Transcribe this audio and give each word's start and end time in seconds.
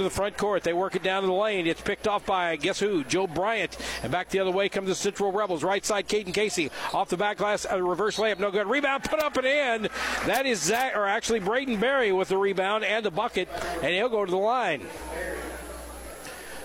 to 0.00 0.04
the 0.04 0.10
front 0.10 0.36
court. 0.38 0.62
They 0.62 0.72
work 0.72 0.96
it 0.96 1.02
down 1.02 1.22
to 1.22 1.26
the 1.26 1.34
lane. 1.34 1.66
It's 1.66 1.80
picked 1.80 2.08
off 2.08 2.24
by 2.24 2.56
guess 2.56 2.80
who? 2.80 3.04
Joe 3.04 3.26
Bryant. 3.26 3.76
And 4.02 4.10
back 4.10 4.30
the 4.30 4.38
other 4.38 4.50
way 4.50 4.68
comes 4.70 4.88
the 4.88 4.94
Central 4.94 5.30
Rebels. 5.30 5.62
Right 5.62 5.84
side, 5.84 6.08
Caden 6.08 6.32
Casey 6.32 6.70
off 6.94 7.10
the 7.10 7.18
back 7.18 7.36
glass, 7.36 7.66
a 7.66 7.74
uh, 7.74 7.78
reverse 7.78 8.16
layup, 8.16 8.38
no 8.38 8.50
good. 8.50 8.66
Rebound 8.66 9.04
put 9.04 9.20
up 9.20 9.36
and 9.36 9.46
in. 9.46 9.90
That 10.26 10.46
is 10.46 10.60
Zach, 10.62 10.96
or 10.96 11.06
actually 11.06 11.40
Braden 11.40 11.78
Berry 11.78 12.12
with 12.12 12.28
the 12.28 12.38
rebound 12.38 12.84
and 12.84 13.04
the 13.04 13.10
bucket, 13.10 13.48
and 13.82 13.92
he'll 13.92 14.08
go 14.08 14.24
to 14.24 14.30
the 14.30 14.38
line. 14.38 14.86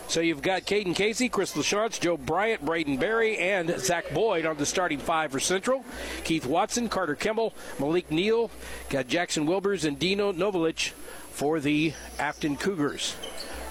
So 0.08 0.22
you've 0.22 0.42
got 0.42 0.62
Caden 0.62 0.96
Casey, 0.96 1.30
Chris 1.30 1.54
Lachance, 1.54 2.00
Joe 2.00 2.16
Bryant, 2.16 2.64
Braden 2.64 2.98
Berry, 2.98 3.38
and 3.38 3.74
Zach 3.80 4.14
Boyd 4.14 4.46
on 4.46 4.56
the 4.56 4.66
starting 4.66 5.00
five 5.00 5.32
for 5.32 5.40
Central. 5.40 5.84
Keith 6.24 6.46
Watson, 6.46 6.88
Carter 6.90 7.16
Kimball, 7.16 7.54
Malik 7.80 8.12
Neal, 8.12 8.52
got 8.90 9.08
Jackson 9.08 9.46
Wilbers 9.46 9.84
and 9.84 9.98
Dino 9.98 10.32
Novelich 10.32 10.94
for 11.36 11.60
the 11.60 11.94
Affton 12.18 12.58
Cougars. 12.58 13.16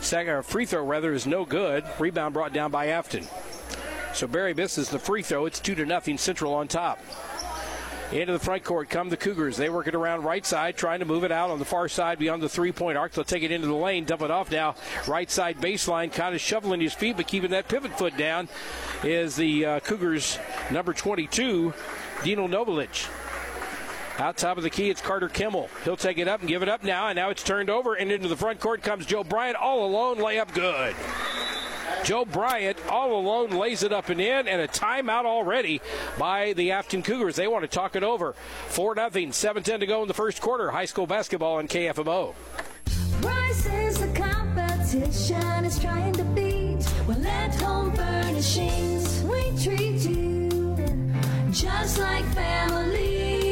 Second, 0.01 0.45
free 0.45 0.67
throw 0.67 0.85
rather 0.85 1.15
is 1.15 1.27
no 1.27 1.47
good. 1.47 1.83
Rebound 1.99 2.35
brought 2.35 2.53
down 2.53 2.71
by 2.71 2.89
Affton. 2.89 3.27
So 4.15 4.27
Berry 4.27 4.53
misses 4.53 4.91
the 4.91 4.99
free 4.99 5.23
throw. 5.23 5.47
It's 5.47 5.61
two 5.61 5.75
to 5.75 5.87
nothing. 5.87 6.19
Central 6.19 6.53
on 6.53 6.69
top. 6.69 7.01
Into 8.13 8.35
the 8.35 8.39
front 8.39 8.65
court 8.65 8.91
come 8.91 9.09
the 9.09 9.17
Cougars. 9.17 9.57
They 9.57 9.71
work 9.71 9.89
it 9.89 9.95
around 9.95 10.25
right 10.25 10.45
side, 10.45 10.77
trying 10.77 10.99
to 10.99 11.07
move 11.07 11.25
it 11.25 11.33
out 11.33 11.51
on 11.51 11.59
the 11.59 11.65
far 11.65 11.89
side 11.89 12.19
beyond 12.19 12.43
the 12.43 12.51
three 12.51 12.71
point 12.71 12.99
arc. 12.99 13.13
They'll 13.13 13.25
take 13.25 13.43
it 13.43 13.51
into 13.51 13.67
the 13.67 13.75
lane, 13.75 14.05
dump 14.05 14.21
it 14.21 14.31
off 14.31 14.51
now. 14.51 14.75
Right 15.09 15.31
side 15.31 15.57
baseline, 15.57 16.13
kind 16.13 16.35
of 16.35 16.43
shoveling 16.43 16.83
his 16.83 16.93
feet, 16.93 17.17
but 17.17 17.27
keeping 17.27 17.51
that 17.53 17.67
pivot 17.67 17.97
foot 17.97 18.17
down 18.19 18.49
is 19.03 19.37
the 19.37 19.65
uh, 19.65 19.81
Cougars' 19.81 20.39
number 20.71 20.93
22, 20.93 21.73
Dino 22.23 22.47
Novelich. 22.47 23.09
Out 24.19 24.37
top 24.37 24.57
of 24.57 24.63
the 24.63 24.71
key, 24.71 24.91
it's 24.91 25.01
Carter 25.01 25.29
Kimmel. 25.29 25.69
He'll 25.83 25.97
take 25.97 26.19
it 26.19 26.29
up 26.29 26.39
and 26.39 26.49
give 26.49 26.63
it 26.63 26.69
up 26.69 26.85
now, 26.85 27.09
and 27.09 27.17
now 27.17 27.31
it's 27.31 27.43
turned 27.43 27.69
over, 27.69 27.95
and 27.95 28.13
into 28.13 28.29
the 28.29 28.37
front 28.37 28.61
court 28.61 28.81
comes 28.81 29.07
Joe 29.07 29.25
Bryant 29.25 29.57
all 29.57 29.85
alone, 29.85 30.19
layup 30.19 30.55
good. 30.55 30.95
Joe 32.05 32.25
Bryant 32.25 32.79
all 32.89 33.19
alone 33.19 33.51
lays 33.51 33.83
it 33.83 33.93
up 33.93 34.11
and 34.11 34.21
in, 34.21 34.47
and 34.47 34.61
a 34.61 34.69
timeout 34.69 35.25
already 35.25 35.81
by 36.17 36.53
the 36.53 36.69
Affton 36.69 37.03
Cougars. 37.03 37.35
They 37.35 37.49
want 37.49 37.63
to 37.63 37.69
talk 37.69 37.97
it 37.97 38.05
over. 38.05 38.35
4 38.69 38.95
0, 39.11 39.31
7 39.33 39.63
10 39.63 39.81
to 39.81 39.87
go 39.87 40.03
in 40.03 40.09
the 40.09 40.15
first 40.15 40.41
quarter. 40.41 40.71
High 40.71 40.85
school 40.85 41.07
basketball 41.07 41.57
on 41.57 41.67
KFMO. 41.67 42.35
Price 43.21 43.67
is 43.67 43.99
the 43.99 44.09
competition 44.09 45.65
is 45.65 45.79
trying 45.81 46.13
to 46.13 46.25
beat. 46.25 46.87
Well, 47.09 47.27
at 47.27 47.55
home 47.57 47.93
furnishings, 47.93 49.23
we 49.23 49.51
treat 49.63 50.03
you 50.03 50.77
just 51.51 51.99
like 51.99 52.25
family. 52.27 53.44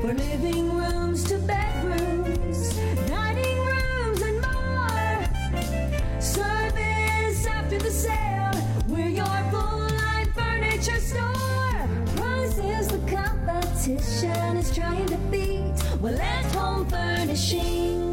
For 0.00 0.14
living 0.14 0.74
rooms 0.78 1.24
to 1.24 1.38
bedrooms, 1.40 2.74
dining 3.06 3.58
rooms, 3.58 4.22
and 4.22 4.40
more. 4.40 6.20
Service 6.20 7.46
after 7.46 7.78
the 7.78 7.90
sale, 7.90 8.50
we're 8.88 9.08
your 9.08 9.26
full 9.50 9.88
line 10.00 10.32
furniture 10.32 11.00
store. 11.00 11.86
Price 12.16 12.56
is 12.58 12.88
the 12.88 12.98
competition 13.14 14.56
is 14.56 14.74
trying 14.74 15.06
to 15.06 15.18
beat. 15.30 15.74
Well, 16.00 16.18
at 16.18 16.46
home 16.46 16.86
furnishings. 16.86 18.09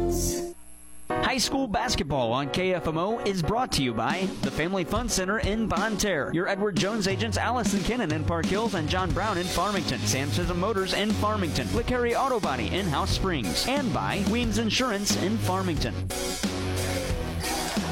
High 1.22 1.38
school 1.38 1.66
basketball 1.66 2.32
on 2.32 2.48
KFMO 2.48 3.26
is 3.26 3.42
brought 3.42 3.70
to 3.72 3.82
you 3.82 3.92
by 3.92 4.28
the 4.42 4.50
Family 4.50 4.84
Fun 4.84 5.08
Center 5.08 5.38
in 5.40 5.66
Bonne 5.66 5.96
Terre. 5.96 6.32
Your 6.32 6.48
Edward 6.48 6.76
Jones 6.76 7.06
agents 7.06 7.36
Allison 7.36 7.80
Kinnon 7.80 8.12
in 8.12 8.24
Park 8.24 8.46
Hills 8.46 8.74
and 8.74 8.88
John 8.88 9.10
Brown 9.10 9.38
in 9.38 9.44
Farmington. 9.44 9.98
Sam 10.00 10.30
Chisholm 10.30 10.58
Motors 10.60 10.94
in 10.94 11.10
Farmington. 11.12 11.66
LeCarry 11.68 12.18
Auto 12.18 12.40
Body 12.40 12.68
in 12.68 12.86
House 12.86 13.10
Springs. 13.10 13.66
And 13.68 13.92
by 13.92 14.24
Weems 14.30 14.58
Insurance 14.58 15.20
in 15.22 15.36
Farmington. 15.38 15.94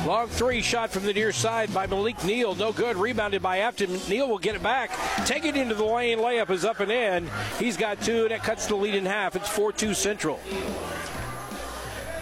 Long 0.06 0.28
three 0.28 0.62
shot 0.62 0.91
from 0.91 1.04
the 1.04 1.12
near 1.12 1.32
side 1.32 1.74
by 1.74 1.88
Malik 1.88 2.22
Neal. 2.24 2.54
No 2.54 2.72
good. 2.72 2.97
Rebounded 2.97 3.42
by 3.42 3.58
Affton. 3.58 4.08
Neal 4.08 4.28
will 4.28 4.38
get 4.38 4.54
it 4.54 4.62
back. 4.62 4.92
Take 5.27 5.44
it 5.44 5.56
into 5.56 5.74
the 5.74 5.84
lane. 5.84 6.19
Layup 6.19 6.50
is 6.50 6.64
up 6.64 6.78
and 6.78 6.92
in. 6.92 7.28
He's 7.58 7.76
got 7.76 8.00
two, 8.00 8.22
and 8.22 8.32
it 8.32 8.44
cuts 8.44 8.69
the 8.69 8.76
lead 8.76 8.94
in 8.94 9.04
half. 9.04 9.34
It's 9.34 9.48
4 9.48 9.72
2 9.72 9.94
Central. 9.94 10.38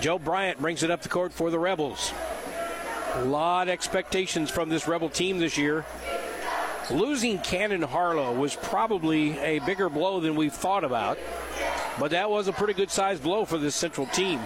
Joe 0.04 0.18
Bryant 0.18 0.60
brings 0.60 0.82
it 0.82 0.90
up 0.90 1.00
the 1.00 1.08
court 1.08 1.32
for 1.32 1.50
the 1.50 1.58
Rebels. 1.58 2.12
A 3.14 3.24
lot 3.24 3.68
of 3.68 3.72
expectations 3.72 4.50
from 4.50 4.68
this 4.68 4.86
Rebel 4.86 5.08
team 5.08 5.38
this 5.38 5.56
year. 5.56 5.86
Losing 6.90 7.38
Cannon 7.38 7.80
Harlow 7.80 8.34
was 8.34 8.54
probably 8.54 9.38
a 9.38 9.60
bigger 9.60 9.88
blow 9.88 10.20
than 10.20 10.36
we've 10.36 10.52
thought 10.52 10.84
about, 10.84 11.18
but 11.98 12.10
that 12.10 12.28
was 12.28 12.48
a 12.48 12.52
pretty 12.52 12.74
good 12.74 12.90
sized 12.90 13.22
blow 13.22 13.46
for 13.46 13.56
this 13.56 13.74
Central 13.74 14.06
team. 14.08 14.40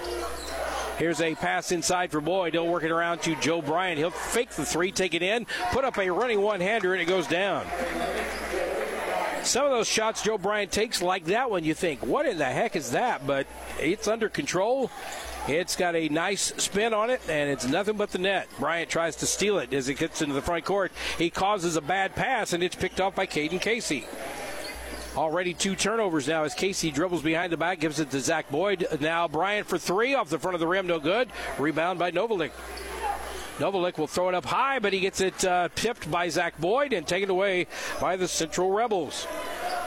Here's 0.97 1.21
a 1.21 1.35
pass 1.35 1.73
inside 1.73 2.13
for 2.13 2.21
Boyd. 2.21 2.53
He'll 2.53 2.69
work 2.69 2.85
it 2.85 2.93
around 2.93 3.23
to 3.23 3.35
Joe 3.35 3.61
Bryant. 3.61 3.99
He'll 3.99 4.11
fake 4.11 4.51
the 4.51 4.65
three, 4.65 4.93
take 4.93 5.15
it 5.15 5.25
in, 5.25 5.45
put 5.73 5.85
up 5.85 5.99
a 5.99 6.09
running 6.09 6.41
one 6.41 6.61
hander, 6.61 6.93
and 6.93 7.03
it 7.03 7.07
goes 7.07 7.27
down. 7.27 7.67
Some 9.43 9.65
of 9.65 9.73
those 9.73 9.89
shots 9.89 10.23
Joe 10.23 10.39
Bryant 10.39 10.71
takes, 10.71 11.03
like 11.03 11.25
that 11.25 11.51
one, 11.51 11.65
you 11.65 11.75
think, 11.75 12.07
what 12.07 12.27
in 12.27 12.39
the 12.39 12.45
heck 12.45 12.77
is 12.77 12.93
that? 12.93 13.27
But 13.27 13.49
it's 13.81 14.07
under 14.07 14.29
control. 14.29 14.89
It's 15.49 15.77
got 15.77 15.97
a 15.97 16.11
nice 16.11 16.53
spin 16.59 16.93
on 16.93 17.09
it, 17.09 17.23
and 17.27 17.49
it's 17.49 17.67
nothing 17.67 17.97
but 17.97 18.11
the 18.11 18.19
net. 18.19 18.49
Bryant 18.59 18.91
tries 18.91 19.17
to 19.17 19.27
steal 19.27 19.59
it 19.59 19.73
as 19.73 19.89
it 19.89 19.95
gets 19.95 20.21
into 20.21 20.35
the 20.35 20.43
front 20.43 20.67
court. 20.67 20.93
He 21.17 21.31
causes 21.31 21.75
a 21.77 21.81
bad 21.81 22.15
pass, 22.15 22.53
and 22.53 22.63
it's 22.63 22.77
picked 22.77 23.01
off 23.01 23.15
by 23.15 23.27
Caden 23.27 23.59
Casey. 23.59 24.05
Already 25.17 25.55
two 25.55 25.75
turnovers 25.75 26.29
now 26.29 26.45
as 26.45 26.53
Casey 26.53 26.91
dribbles 26.91 27.23
behind 27.23 27.51
the 27.51 27.57
back, 27.57 27.81
gives 27.81 27.99
it 27.99 28.11
to 28.11 28.21
Zach 28.21 28.51
Boyd. 28.51 28.87
Now 29.01 29.27
Bryant 29.27 29.67
for 29.67 29.79
three 29.79 30.15
off 30.15 30.29
the 30.29 30.39
front 30.39 30.55
of 30.55 30.61
the 30.61 30.67
rim, 30.67 30.87
no 30.87 31.01
good. 31.01 31.31
Rebound 31.59 31.99
by 31.99 32.11
Novalik. 32.11 32.51
Novalik 33.59 33.99
will 33.99 34.07
throw 34.07 34.29
it 34.29 34.35
up 34.35 34.45
high, 34.45 34.79
but 34.79 34.93
he 34.93 35.01
gets 35.01 35.21
it 35.21 35.45
uh, 35.45 35.69
tipped 35.75 36.11
by 36.11 36.29
Zach 36.29 36.59
Boyd 36.61 36.93
and 36.93 37.07
taken 37.07 37.29
away 37.29 37.67
by 38.01 38.17
the 38.17 38.29
Central 38.29 38.71
Rebels. 38.71 39.27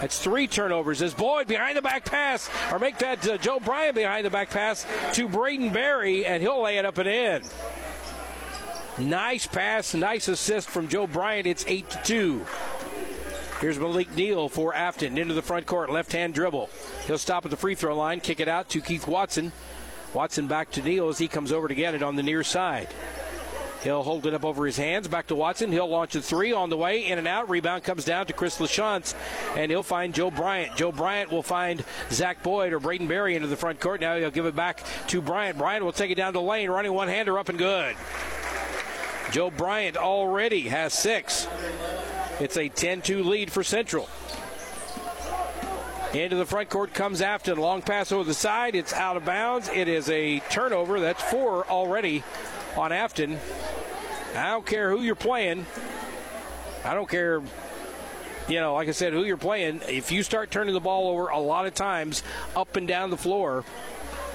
That's 0.02 0.20
three 0.20 0.48
turnovers 0.48 1.02
as 1.02 1.14
Boyd 1.14 1.48
behind 1.48 1.78
the 1.78 1.82
back 1.82 2.04
pass, 2.04 2.50
or 2.72 2.80
make 2.80 2.98
that 2.98 3.26
uh, 3.28 3.38
Joe 3.38 3.59
Bryant 3.59 3.96
behind 3.96 4.26
the 4.26 4.30
back 4.30 4.50
pass 4.50 4.86
to 5.14 5.30
Braden 5.30 5.72
Berry, 5.72 6.26
and 6.26 6.42
he'll 6.42 6.62
lay 6.64 6.78
it 6.78 6.86
up 6.86 6.98
and 6.98 7.08
in. 7.08 7.44
Nice 8.98 9.48
pass, 9.48 9.94
nice 9.94 10.28
assist 10.28 10.70
from 10.70 10.88
Joe 10.88 11.08
Bryant. 11.08 11.48
It's 11.48 11.66
8 11.66 11.90
to 11.92 12.02
2. 12.03 12.46
Here's 13.62 13.80
Malik 13.80 14.14
Neal 14.16 14.50
for 14.50 14.74
Affton 14.74 15.18
into 15.18 15.36
the 15.36 15.42
front 15.42 15.68
court, 15.68 15.92
left 15.92 16.12
hand 16.12 16.34
dribble. 16.34 16.70
He'll 17.06 17.20
stop 17.20 17.46
at 17.46 17.52
the 17.52 17.58
free 17.58 17.76
throw 17.76 17.96
line, 17.96 18.20
kick 18.20 18.40
it 18.40 18.48
out 18.48 18.70
to 18.70 18.82
Keith 18.82 19.08
Watson. 19.08 19.52
Watson 20.14 20.48
back 20.48 20.72
to 20.72 20.82
Neal 20.82 21.09
as 21.09 21.20
he 21.20 21.28
comes 21.28 21.52
over 21.52 21.68
to 21.68 21.76
get 21.76 21.94
it 21.94 22.02
on 22.03 22.16
the 22.16 22.24
near 22.24 22.44
side. 22.44 22.90
He'll 23.84 24.03
hold 24.03 24.28
it 24.28 24.34
up 24.34 24.46
over 24.46 24.66
his 24.66 24.78
hands. 24.78 25.08
Back 25.08 25.28
to 25.28 25.36
Watson. 25.36 25.72
He'll 25.72 25.90
launch 25.90 26.16
a 26.16 26.22
three 26.22 26.53
on 26.53 26.69
the 26.69 26.78
way. 26.78 27.08
In 27.08 27.18
and 27.18 27.28
out. 27.28 27.50
Rebound 27.50 27.84
comes 27.84 28.06
down 28.06 28.28
to 28.28 28.34
Chris 28.34 28.59
Lachance. 28.59 29.16
And 29.56 29.72
he'll 29.72 29.81
find 29.81 30.14
Joe 30.14 30.30
Bryant. 30.30 30.75
Joe 30.75 30.92
Bryant 30.92 31.31
will 31.31 31.42
find 31.42 31.84
Zach 32.12 32.44
Boyd 32.44 32.74
or 32.74 32.80
Braden 32.80 33.08
Berry 33.08 33.36
into 33.36 33.47
the 33.47 33.58
front 33.58 33.80
court. 33.80 34.02
Now 34.02 34.18
he'll 34.18 34.30
give 34.30 34.46
it 34.46 34.56
back 34.56 34.84
to 35.08 35.22
Bryant. 35.22 35.58
Bryant 35.58 35.84
will 35.84 35.91
take 35.91 36.12
it 36.12 36.16
down 36.16 36.34
the 36.34 36.41
lane. 36.41 36.70
Running 36.70 36.94
one 36.94 37.08
hander 37.08 37.40
up 37.40 37.50
and 37.50 37.58
good. 37.58 37.96
Joe 39.31 39.50
Bryant 39.50 39.97
already 39.97 40.62
has 40.68 40.94
six. 40.94 41.47
It's 42.40 42.58
a 42.58 42.70
10 42.70 43.02
2 43.02 43.24
lead 43.24 43.52
for 43.52 43.64
Central. 43.64 44.09
Into 46.14 46.36
the 46.36 46.46
front 46.46 46.70
court 46.70 46.94
comes 46.94 47.22
Affton. 47.22 47.58
Long 47.58 47.81
pass 47.81 48.12
over 48.12 48.25
the 48.25 48.34
side. 48.34 48.75
It's 48.75 48.91
out 48.91 49.16
of 49.16 49.24
bounds. 49.24 49.70
It 49.70 49.88
is 49.88 50.09
a 50.09 50.40
turnover. 50.50 51.00
That's 51.00 51.24
four 51.24 51.66
already 51.68 52.24
on 52.78 52.92
Affton. 52.92 53.38
I 54.36 54.52
don't 54.52 54.66
care 54.66 54.90
who 54.92 55.02
you're 55.02 55.16
playing. 55.16 55.66
I 56.84 56.94
don't 56.94 57.09
care, 57.09 57.42
you 58.48 58.59
know, 58.59 58.74
like 58.74 58.88
I 58.88 58.92
said, 58.92 59.14
who 59.14 59.24
you're 59.24 59.38
playing. 59.38 59.82
If 59.88 60.12
you 60.12 60.24
start 60.24 60.52
turning 60.52 60.74
the 60.74 60.80
ball 60.80 61.09
over 61.09 61.28
a 61.28 61.40
lot 61.40 61.66
of 61.66 61.74
times 61.74 62.24
up 62.56 62.76
and 62.76 62.88
down 62.88 63.09
the 63.09 63.18
floor, 63.18 63.64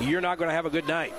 you're 0.00 0.20
not 0.20 0.38
going 0.38 0.48
to 0.48 0.54
have 0.54 0.66
a 0.66 0.70
good 0.70 0.86
night. 0.86 1.12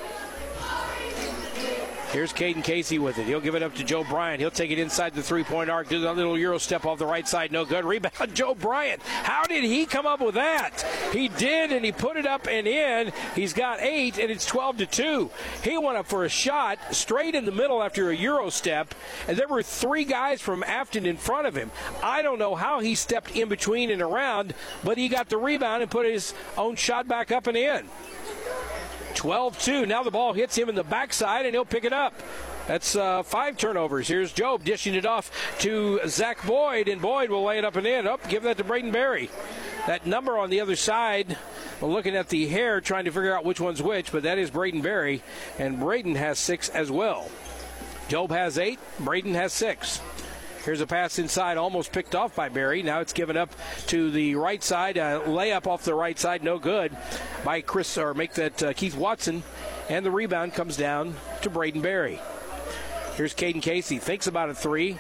Here's 2.12 2.32
Caden 2.32 2.64
Casey 2.64 3.00
with 3.00 3.18
it. 3.18 3.26
He'll 3.26 3.42
give 3.42 3.56
it 3.56 3.64
up 3.64 3.76
to 3.76 3.84
Joe 3.84 4.06
Bryant. 4.06 4.40
He'll 4.40 4.50
take 4.50 4.72
it 4.72 4.80
inside 4.80 5.14
the 5.14 5.22
three 5.22 5.44
point 5.44 5.70
arc, 5.70 5.90
do 5.90 6.00
the 6.00 6.14
little 6.14 6.38
Euro 6.38 6.58
step 6.58 6.86
off 6.86 7.00
the 7.00 7.06
right 7.06 7.28
side. 7.28 7.52
No 7.52 7.66
good. 7.66 7.84
Rebound, 7.84 8.34
Joe 8.34 8.56
Bryant. 8.56 9.02
How 9.02 9.44
did 9.44 9.66
he 9.66 9.86
come 9.86 10.06
up 10.06 10.22
with 10.22 10.36
that? 10.36 10.86
He 11.12 11.28
did, 11.28 11.74
and 11.74 11.84
he 11.84 11.92
put 11.92 12.16
it 12.16 12.26
up 12.26 12.48
and 12.48 12.66
in. 12.66 13.12
He's 13.36 13.52
got 13.52 13.82
eight, 13.82 14.18
and 14.20 14.32
it's 14.32 14.46
12 14.46 14.78
to 14.78 14.86
2. 14.86 15.30
He 15.64 15.78
went 15.78 15.98
up 15.98 16.08
for 16.08 16.24
a 16.24 16.30
shot 16.30 16.80
straight 16.92 17.36
in 17.36 17.44
the 17.44 17.52
middle 17.52 17.84
after 17.84 18.10
a 18.10 18.16
Euro 18.16 18.50
step, 18.50 18.96
and 19.28 19.36
there 19.36 19.48
were 19.48 19.62
three 19.62 20.06
guys 20.06 20.40
from 20.40 20.64
Affton 20.64 21.06
in 21.06 21.18
front 21.18 21.46
of 21.46 21.56
him. 21.56 21.72
I 22.02 22.22
don't 22.22 22.40
know 22.40 22.56
how 22.56 22.80
he 22.80 22.96
stepped 22.96 23.36
in 23.36 23.50
between 23.50 23.92
and 23.92 24.02
around, 24.02 24.54
but 24.82 24.98
he 24.98 25.10
got 25.10 25.28
the 25.28 25.38
rebound 25.38 25.82
and 25.82 25.92
put 25.92 26.06
his 26.06 26.34
own 26.58 26.78
shot 26.78 27.08
back 27.08 27.32
up 27.32 27.48
and 27.48 27.58
in. 27.58 27.86
12 29.18 29.60
2. 29.60 29.86
Now 29.86 30.04
the 30.04 30.12
ball 30.12 30.34
hits 30.34 30.56
him 30.56 30.70
in 30.70 30.76
the 30.76 30.84
backside, 30.84 31.46
and 31.46 31.54
he'll 31.54 31.66
pick 31.66 31.84
it 31.84 31.94
up. 31.94 32.14
That's 32.68 32.96
uh, 32.96 33.24
five 33.24 33.58
turnovers. 33.58 34.08
Here's 34.08 34.32
Job 34.32 34.64
dishing 34.64 34.94
it 34.94 35.06
off 35.06 35.32
to 35.60 36.00
Zach 36.08 36.46
Boyd, 36.46 36.88
and 36.88 37.02
Boyd 37.02 37.30
will 37.30 37.44
lay 37.44 37.58
it 37.58 37.66
up 37.66 37.76
and 37.78 37.88
in. 37.88 38.06
Up, 38.06 38.28
give 38.30 38.44
that 38.44 38.58
to 38.58 38.64
Braden 38.64 38.92
Berry. 38.92 39.30
That 39.88 40.06
number 40.06 40.38
on 40.38 40.50
the 40.50 40.62
other 40.62 40.76
side 40.76 41.38
looking 41.82 42.16
at 42.16 42.30
the 42.30 42.48
hair, 42.48 42.80
trying 42.80 43.06
to 43.06 43.12
figure 43.12 43.36
out 43.36 43.46
which 43.46 43.60
one's 43.60 43.82
which, 43.82 44.12
but 44.12 44.24
that 44.24 44.38
is 44.38 44.52
Braden 44.52 44.82
Berry, 44.82 45.24
and 45.58 45.80
Braden 45.80 46.16
has 46.16 46.38
six 46.38 46.70
as 46.70 46.92
well. 46.92 47.30
Job 48.10 48.32
has 48.32 48.58
eight, 48.58 48.80
Braden 49.00 49.34
has 49.34 49.52
six. 49.52 50.00
Here's 50.68 50.82
a 50.82 50.86
pass 50.86 51.18
inside, 51.18 51.56
almost 51.56 51.94
picked 51.94 52.14
off 52.14 52.36
by 52.36 52.50
Berry. 52.50 52.84
Now 52.84 53.00
it's 53.00 53.14
given 53.14 53.38
up 53.38 53.56
to 53.86 54.12
the 54.12 54.36
right 54.36 54.62
side. 54.62 54.98
A 54.98 55.22
layup 55.26 55.66
off 55.66 55.86
the 55.86 55.94
right 55.94 56.20
side, 56.20 56.44
no 56.44 56.60
good 56.60 56.92
by 57.46 57.62
Chris, 57.62 57.98
or 57.98 58.14
make 58.14 58.34
that 58.34 58.62
uh, 58.62 58.74
Keith 58.74 58.98
Watson. 58.98 59.44
And 59.88 60.06
the 60.06 60.12
rebound 60.12 60.56
comes 60.56 60.76
down 60.76 61.16
to 61.42 61.50
Braden 61.50 61.80
Berry. 61.80 62.20
Here's 63.16 63.34
Caden 63.34 63.62
Casey. 63.62 63.98
Thinks 63.98 64.28
about 64.28 64.50
a 64.50 64.54
three. 64.54 64.98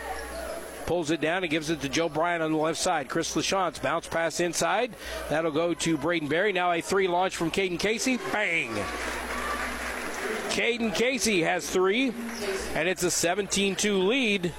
Pulls 0.86 1.12
it 1.12 1.19
down 1.19 1.44
and 1.44 1.52
gives 1.52 1.69
it 1.69 1.81
to 1.81 1.90
Joe 1.90 2.08
Bryant 2.08 2.42
on 2.42 2.54
the 2.54 2.58
left 2.58 2.80
side. 2.80 3.10
Chris 3.10 3.36
LaChance 3.36 3.81
bounce 3.81 4.08
pass 4.08 4.40
inside. 4.40 4.96
That'll 5.30 5.52
go 5.52 5.74
to 5.74 5.98
Braden 5.98 6.30
Berry. 6.30 6.54
Now 6.54 6.72
a 6.72 6.80
three 6.80 7.10
launch 7.10 7.36
from 7.36 7.52
Caden 7.52 7.78
Casey. 7.78 8.19
Bang! 8.31 8.74
Caden 10.48 10.96
Casey 10.96 11.42
has 11.42 11.69
three, 11.69 12.14
and 12.74 12.88
it's 12.88 13.04
a 13.04 13.12
17 13.12 13.75
2 13.75 13.98
lead. 13.98 14.54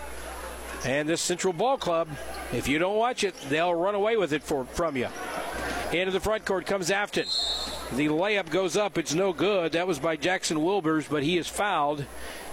And 0.85 1.09
this 1.09 1.21
Central 1.21 1.53
Ball 1.53 1.77
Club, 1.77 2.09
if 2.53 2.69
you 2.69 2.79
don't 2.79 2.97
watch 2.97 3.25
it, 3.25 3.35
they'll 3.49 3.75
run 3.75 3.95
away 3.95 4.17
with 4.17 4.33
it 4.33 4.43
for, 4.43 4.65
from 4.65 4.97
you. 4.97 5.09
Into 5.93 6.13
the 6.13 6.21
front 6.21 6.45
court 6.45 6.67
comes 6.67 6.91
Affton. 6.91 7.27
The 7.97 8.09
layup 8.09 8.51
goes 8.51 8.77
up. 8.77 8.99
It's 8.99 9.15
no 9.15 9.33
good. 9.33 9.73
That 9.73 9.87
was 9.87 9.99
by 9.99 10.17
Jackson 10.17 10.59
Wilbers, 10.59 11.09
but 11.09 11.23
he 11.23 11.39
is 11.39 11.49
fouled 11.49 12.05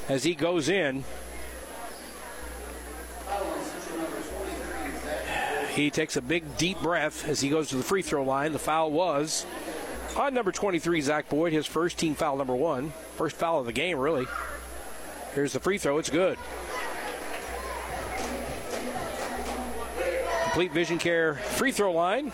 as 0.07 0.23
he 0.23 0.33
goes 0.33 0.69
in. 0.69 1.03
He 5.73 5.89
takes 5.89 6.15
a 6.15 6.21
big, 6.21 6.57
deep 6.57 6.79
breath 6.81 7.27
as 7.27 7.41
he 7.41 7.49
goes 7.49 7.67
to 7.69 7.75
the 7.75 7.83
free 7.83 8.01
throw 8.01 8.23
line. 8.23 8.53
The 8.53 8.59
foul 8.59 8.91
was 8.91 9.45
on 10.15 10.33
number 10.33 10.53
23, 10.53 11.01
Zach 11.01 11.27
Boyd, 11.27 11.51
his 11.51 11.65
first 11.65 11.97
team 11.97 12.15
foul 12.15 12.37
number 12.37 12.55
one. 12.55 12.93
First 13.17 13.35
foul 13.35 13.59
of 13.59 13.65
the 13.65 13.73
game, 13.73 13.99
really. 13.99 14.25
Here's 15.33 15.51
the 15.51 15.59
free 15.59 15.77
throw. 15.77 15.97
It's 15.97 16.09
good. 16.09 16.37
Complete 20.55 20.71
Vision 20.71 20.99
Care 20.99 21.33
free 21.33 21.73
throw 21.73 21.91
line 21.91 22.31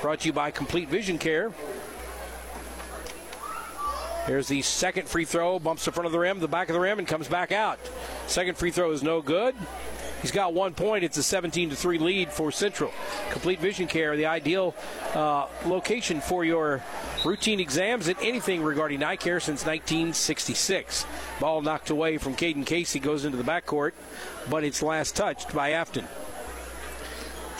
brought 0.00 0.20
to 0.20 0.26
you 0.26 0.32
by 0.32 0.50
Complete 0.50 0.88
Vision 0.88 1.18
Care. 1.18 1.52
Here's 4.24 4.48
the 4.48 4.62
second 4.62 5.06
free 5.06 5.26
throw, 5.26 5.58
bumps 5.58 5.84
the 5.84 5.92
front 5.92 6.06
of 6.06 6.12
the 6.12 6.18
rim, 6.18 6.40
the 6.40 6.48
back 6.48 6.70
of 6.70 6.72
the 6.72 6.80
rim, 6.80 6.98
and 6.98 7.06
comes 7.06 7.28
back 7.28 7.52
out. 7.52 7.78
Second 8.26 8.56
free 8.56 8.70
throw 8.70 8.90
is 8.92 9.02
no 9.02 9.20
good. 9.20 9.54
He's 10.22 10.30
got 10.30 10.54
one 10.54 10.72
point. 10.72 11.04
It's 11.04 11.18
a 11.18 11.22
17 11.22 11.68
to 11.68 11.76
3 11.76 11.98
lead 11.98 12.32
for 12.32 12.50
Central. 12.50 12.90
Complete 13.28 13.60
Vision 13.60 13.86
Care, 13.86 14.16
the 14.16 14.24
ideal 14.24 14.74
uh, 15.12 15.46
location 15.66 16.22
for 16.22 16.46
your 16.46 16.82
routine 17.22 17.60
exams 17.60 18.08
and 18.08 18.16
anything 18.22 18.62
regarding 18.62 19.02
eye 19.02 19.16
care 19.16 19.40
since 19.40 19.66
1966. 19.66 21.04
Ball 21.38 21.60
knocked 21.60 21.90
away 21.90 22.16
from 22.16 22.34
Caden 22.34 22.64
Casey 22.64 22.98
goes 22.98 23.26
into 23.26 23.36
the 23.36 23.44
backcourt, 23.44 23.92
but 24.48 24.64
it's 24.64 24.82
last 24.82 25.14
touched 25.14 25.54
by 25.54 25.72
Affton. 25.72 26.06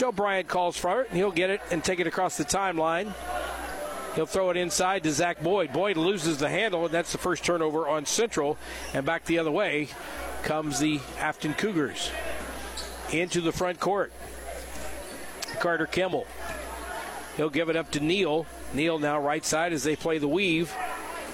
Joe 0.03 0.11
Bryant 0.11 0.49
calls 0.49 0.77
for 0.77 1.03
it, 1.03 1.11
and 1.11 1.17
he'll 1.17 1.31
get 1.31 1.49
it 1.49 1.61
and 1.71 1.85
take 1.85 2.01
it 2.01 2.09
across 2.09 2.37
the 2.37 2.45
timeline. 2.45 3.13
He'll 4.17 4.27
throw 4.27 4.51
it 4.51 4.57
inside 4.57 5.05
to 5.05 5.13
Zach 5.13 5.41
Boyd. 5.41 5.73
Boyd 5.73 5.97
loses 5.97 6.39
the 6.39 6.49
handle, 6.49 6.87
and 6.87 6.93
that's 6.93 7.13
the 7.13 7.19
first 7.19 7.45
turnover 7.45 7.87
on 7.87 8.05
Central. 8.05 8.59
And 8.95 9.07
back 9.07 9.25
the 9.27 9.39
other 9.39 9.53
way 9.53 9.91
comes 10.43 10.81
the 10.81 10.99
Affton 11.19 11.57
Cougars 11.57 12.11
into 13.13 13.41
the 13.41 13.53
front 13.53 13.79
court. 13.79 14.13
Carter 15.61 15.87
Kimmel. 15.87 16.27
He'll 17.37 17.49
give 17.49 17.69
it 17.69 17.77
up 17.77 17.93
to 17.93 18.01
Neal. 18.01 18.45
Neal 18.75 18.99
now 18.99 19.21
right 19.21 19.45
side 19.45 19.73
as 19.73 19.85
they 19.85 19.95
play 19.95 20.19
the 20.19 20.27
weave. 20.27 20.75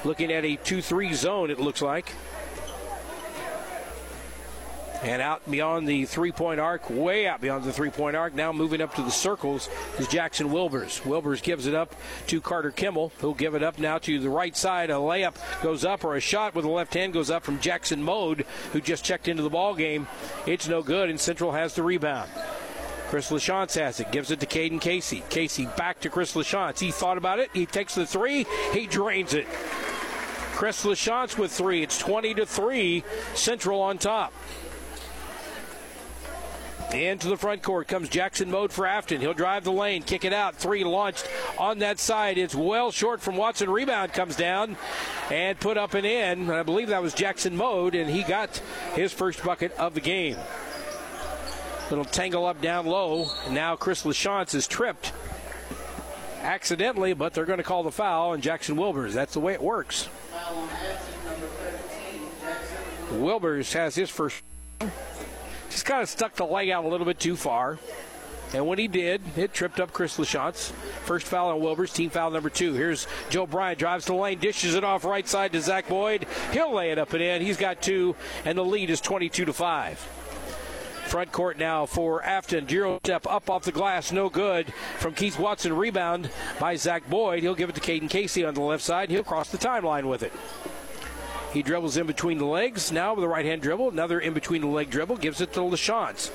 Looking 0.04 0.30
at 0.30 0.44
a 0.44 0.56
2 0.56 0.82
3 0.82 1.14
zone, 1.14 1.50
it 1.50 1.58
looks 1.58 1.80
like. 1.80 2.12
And 5.02 5.22
out 5.22 5.48
beyond 5.48 5.88
the 5.88 6.06
three 6.06 6.32
point 6.32 6.58
arc, 6.58 6.90
way 6.90 7.28
out 7.28 7.40
beyond 7.40 7.64
the 7.64 7.72
three 7.72 7.90
point 7.90 8.16
arc, 8.16 8.34
now 8.34 8.52
moving 8.52 8.80
up 8.80 8.94
to 8.96 9.02
the 9.02 9.10
circles 9.10 9.68
is 9.98 10.08
Jackson 10.08 10.48
Wilbers. 10.48 11.00
Wilbers 11.02 11.40
gives 11.40 11.66
it 11.66 11.74
up 11.74 11.94
to 12.26 12.40
Carter 12.40 12.72
Kimmel, 12.72 13.12
who'll 13.18 13.34
give 13.34 13.54
it 13.54 13.62
up 13.62 13.78
now 13.78 13.98
to 13.98 14.18
the 14.18 14.28
right 14.28 14.56
side. 14.56 14.90
A 14.90 14.94
layup 14.94 15.36
goes 15.62 15.84
up, 15.84 16.04
or 16.04 16.16
a 16.16 16.20
shot 16.20 16.54
with 16.54 16.64
the 16.64 16.70
left 16.70 16.94
hand 16.94 17.12
goes 17.12 17.30
up 17.30 17.44
from 17.44 17.60
Jackson 17.60 18.02
Mode, 18.02 18.44
who 18.72 18.80
just 18.80 19.04
checked 19.04 19.28
into 19.28 19.42
the 19.42 19.50
ball 19.50 19.74
game. 19.74 20.08
It's 20.46 20.66
no 20.66 20.82
good, 20.82 21.10
and 21.10 21.20
Central 21.20 21.52
has 21.52 21.74
the 21.74 21.82
rebound. 21.84 22.28
Chris 23.08 23.30
LaChance 23.30 23.78
has 23.80 24.00
it, 24.00 24.12
gives 24.12 24.30
it 24.30 24.40
to 24.40 24.46
Caden 24.46 24.80
Casey. 24.80 25.22
Casey 25.30 25.66
back 25.78 26.00
to 26.00 26.10
Chris 26.10 26.34
LaChance. 26.34 26.78
He 26.78 26.90
thought 26.90 27.16
about 27.16 27.38
it. 27.38 27.50
He 27.54 27.64
takes 27.64 27.94
the 27.94 28.04
three. 28.04 28.46
He 28.72 28.86
drains 28.86 29.32
it. 29.32 29.46
Chris 30.52 30.84
LaChance 30.84 31.38
with 31.38 31.50
three. 31.50 31.82
It's 31.82 31.98
20 31.98 32.34
to 32.34 32.44
3. 32.44 33.04
Central 33.34 33.80
on 33.80 33.96
top. 33.96 34.34
Into 36.92 37.28
the 37.28 37.36
front 37.36 37.62
court 37.62 37.86
comes 37.86 38.08
Jackson 38.08 38.50
Mode 38.50 38.72
for 38.72 38.86
Affton. 38.86 39.20
He'll 39.20 39.34
drive 39.34 39.64
the 39.64 39.72
lane, 39.72 40.02
kick 40.02 40.24
it 40.24 40.32
out. 40.32 40.56
Three 40.56 40.84
launched 40.84 41.28
on 41.58 41.80
that 41.80 41.98
side. 41.98 42.38
It's 42.38 42.54
well 42.54 42.90
short 42.90 43.20
from 43.20 43.36
Watson. 43.36 43.68
Rebound 43.68 44.14
comes 44.14 44.36
down 44.36 44.76
and 45.30 45.60
put 45.60 45.76
up 45.76 45.92
and 45.92 46.06
in. 46.06 46.50
I 46.50 46.62
believe 46.62 46.88
that 46.88 47.02
was 47.02 47.12
Jackson 47.12 47.54
Mode, 47.56 47.94
and 47.94 48.10
he 48.10 48.22
got 48.22 48.56
his 48.94 49.12
first 49.12 49.44
bucket 49.44 49.72
of 49.76 49.92
the 49.92 50.00
game. 50.00 50.38
Little 51.90 52.06
tangle 52.06 52.46
up 52.46 52.62
down 52.62 52.86
low. 52.86 53.30
Now 53.50 53.76
Chris 53.76 54.04
LaChance 54.04 54.54
is 54.54 54.66
tripped 54.66 55.12
accidentally, 56.40 57.12
but 57.12 57.34
they're 57.34 57.44
going 57.44 57.58
to 57.58 57.64
call 57.64 57.82
the 57.82 57.92
foul 57.92 58.30
on 58.30 58.40
Jackson 58.40 58.76
Wilbers. 58.76 59.12
That's 59.12 59.34
the 59.34 59.40
way 59.40 59.52
it 59.52 59.60
works. 59.60 60.08
Wilbers 63.12 63.72
has 63.74 63.94
his 63.94 64.08
first. 64.08 64.42
Just 65.78 65.86
kind 65.86 66.02
of 66.02 66.08
stuck 66.08 66.34
the 66.34 66.44
leg 66.44 66.70
out 66.70 66.84
a 66.84 66.88
little 66.88 67.06
bit 67.06 67.20
too 67.20 67.36
far. 67.36 67.78
And 68.52 68.66
when 68.66 68.80
he 68.80 68.88
did, 68.88 69.22
it 69.36 69.54
tripped 69.54 69.78
up 69.78 69.92
Chris 69.92 70.16
LaChance. 70.16 70.72
First 71.04 71.24
foul 71.28 71.50
on 71.50 71.60
Wilbers, 71.60 71.94
team 71.94 72.10
foul 72.10 72.32
number 72.32 72.50
two. 72.50 72.72
Here's 72.72 73.06
Joe 73.30 73.46
Bryant, 73.46 73.78
drives 73.78 74.06
to 74.06 74.10
the 74.10 74.18
lane, 74.18 74.40
dishes 74.40 74.74
it 74.74 74.82
off 74.82 75.04
right 75.04 75.28
side 75.28 75.52
to 75.52 75.60
Zach 75.60 75.86
Boyd. 75.86 76.26
He'll 76.50 76.74
lay 76.74 76.90
it 76.90 76.98
up 76.98 77.12
and 77.12 77.22
in. 77.22 77.42
He's 77.42 77.56
got 77.56 77.80
two, 77.80 78.16
and 78.44 78.58
the 78.58 78.64
lead 78.64 78.90
is 78.90 79.00
22 79.00 79.44
to 79.44 79.52
5. 79.52 79.98
Front 81.06 81.30
court 81.30 81.58
now 81.58 81.86
for 81.86 82.22
Affton. 82.22 82.68
Euro 82.72 82.98
step 83.04 83.24
up 83.28 83.48
off 83.48 83.62
the 83.62 83.70
glass, 83.70 84.10
no 84.10 84.28
good. 84.28 84.74
From 84.96 85.14
Keith 85.14 85.38
Watson, 85.38 85.76
rebound 85.76 86.28
by 86.58 86.74
Zach 86.74 87.08
Boyd. 87.08 87.44
He'll 87.44 87.54
give 87.54 87.68
it 87.68 87.76
to 87.76 87.80
Caden 87.80 88.10
Casey 88.10 88.44
on 88.44 88.54
the 88.54 88.62
left 88.62 88.82
side. 88.82 89.10
He'll 89.10 89.22
cross 89.22 89.50
the 89.50 89.58
timeline 89.58 90.08
with 90.08 90.24
it. 90.24 90.32
He 91.52 91.62
dribbles 91.62 91.96
in 91.96 92.06
between 92.06 92.38
the 92.38 92.44
legs. 92.44 92.92
Now 92.92 93.14
with 93.14 93.24
a 93.24 93.28
right 93.28 93.44
hand 93.44 93.62
dribble, 93.62 93.90
another 93.90 94.20
in 94.20 94.34
between 94.34 94.60
the 94.60 94.66
leg 94.66 94.90
dribble, 94.90 95.16
gives 95.16 95.40
it 95.40 95.52
to 95.54 95.60
LaChance. 95.60 96.30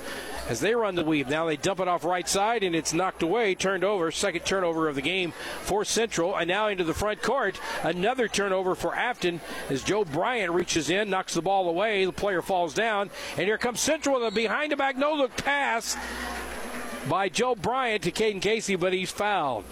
As 0.48 0.60
they 0.60 0.74
run 0.74 0.94
the 0.94 1.04
weave, 1.04 1.28
now 1.28 1.46
they 1.46 1.56
dump 1.56 1.80
it 1.80 1.88
off 1.88 2.04
right 2.04 2.28
side 2.28 2.62
and 2.62 2.74
it's 2.74 2.92
knocked 2.92 3.22
away, 3.22 3.54
turned 3.54 3.84
over. 3.84 4.10
Second 4.10 4.44
turnover 4.44 4.88
of 4.88 4.96
the 4.96 5.02
game 5.02 5.32
for 5.62 5.84
Central. 5.84 6.36
And 6.36 6.48
now 6.48 6.68
into 6.68 6.84
the 6.84 6.92
front 6.92 7.22
court, 7.22 7.58
another 7.82 8.28
turnover 8.28 8.74
for 8.74 8.92
Affton 8.92 9.40
as 9.70 9.82
Joe 9.82 10.04
Bryant 10.04 10.52
reaches 10.52 10.90
in, 10.90 11.08
knocks 11.08 11.34
the 11.34 11.42
ball 11.42 11.68
away. 11.68 12.04
The 12.04 12.12
player 12.12 12.42
falls 12.42 12.74
down. 12.74 13.10
And 13.36 13.46
here 13.46 13.58
comes 13.58 13.80
Central 13.80 14.20
with 14.20 14.32
a 14.32 14.34
behind 14.34 14.72
the 14.72 14.76
back 14.76 14.96
no 14.96 15.14
look 15.14 15.34
pass 15.36 15.96
by 17.08 17.28
Joe 17.28 17.54
Bryant 17.54 18.02
to 18.02 18.10
Caden 18.10 18.42
Casey, 18.42 18.76
but 18.76 18.92
he's 18.92 19.10
fouled. 19.10 19.64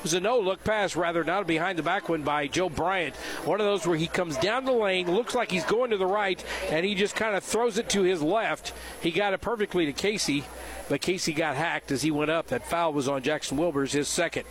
It 0.00 0.04
was 0.04 0.14
a 0.14 0.20
no 0.20 0.38
look 0.38 0.64
pass, 0.64 0.96
rather, 0.96 1.22
not 1.24 1.42
a 1.42 1.44
behind 1.44 1.78
the 1.78 1.82
back 1.82 2.08
one 2.08 2.22
by 2.22 2.46
Joe 2.46 2.70
Bryant. 2.70 3.14
One 3.44 3.60
of 3.60 3.66
those 3.66 3.86
where 3.86 3.98
he 3.98 4.06
comes 4.06 4.38
down 4.38 4.64
the 4.64 4.72
lane, 4.72 5.14
looks 5.14 5.34
like 5.34 5.50
he's 5.50 5.66
going 5.66 5.90
to 5.90 5.98
the 5.98 6.06
right, 6.06 6.42
and 6.70 6.86
he 6.86 6.94
just 6.94 7.14
kind 7.14 7.36
of 7.36 7.44
throws 7.44 7.76
it 7.76 7.90
to 7.90 8.00
his 8.00 8.22
left. 8.22 8.72
He 9.02 9.10
got 9.10 9.34
it 9.34 9.42
perfectly 9.42 9.84
to 9.84 9.92
Casey, 9.92 10.44
but 10.88 11.02
Casey 11.02 11.34
got 11.34 11.54
hacked 11.54 11.92
as 11.92 12.00
he 12.00 12.10
went 12.10 12.30
up. 12.30 12.46
That 12.46 12.66
foul 12.66 12.94
was 12.94 13.08
on 13.08 13.22
Jackson 13.22 13.58
Wilbers, 13.58 13.92
his 13.92 14.08
second. 14.08 14.46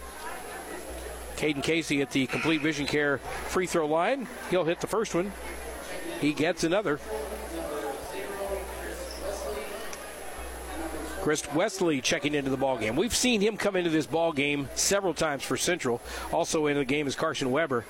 Caden 1.35 1.63
Casey 1.63 1.99
at 2.03 2.11
the 2.11 2.27
Complete 2.27 2.61
Vision 2.61 2.85
Care 2.85 3.17
free 3.17 3.65
throw 3.65 3.87
line. 3.87 4.27
He'll 4.51 4.65
hit 4.65 4.81
the 4.81 4.87
first 4.87 5.15
one. 5.15 5.31
He 6.21 6.31
gets 6.31 6.63
another. 6.63 6.99
Chris 11.21 11.45
Wesley 11.53 12.01
checking 12.01 12.33
into 12.33 12.49
the 12.49 12.57
ball 12.57 12.77
game. 12.77 12.95
We've 12.95 13.15
seen 13.15 13.41
him 13.41 13.57
come 13.57 13.75
into 13.75 13.89
this 13.89 14.05
ball 14.05 14.31
game 14.31 14.69
several 14.75 15.13
times 15.13 15.43
for 15.43 15.57
Central. 15.57 16.01
Also 16.31 16.67
in 16.67 16.77
the 16.77 16.85
game 16.85 17.07
is 17.07 17.15
Carson 17.15 17.51
Weber. 17.51 17.85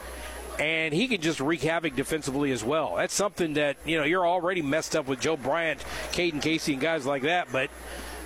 And 0.59 0.93
he 0.93 1.07
can 1.07 1.21
just 1.21 1.39
wreak 1.39 1.61
havoc 1.61 1.95
defensively 1.95 2.51
as 2.51 2.63
well. 2.63 2.95
That's 2.97 3.13
something 3.13 3.53
that, 3.53 3.77
you 3.85 3.97
know, 3.97 4.03
you're 4.03 4.27
already 4.27 4.61
messed 4.61 4.95
up 4.95 5.07
with 5.07 5.21
Joe 5.21 5.37
Bryant, 5.37 5.79
Caden 6.11 6.41
Casey, 6.41 6.73
and 6.73 6.81
guys 6.81 7.05
like 7.05 7.21
that. 7.21 7.47
But 7.51 7.69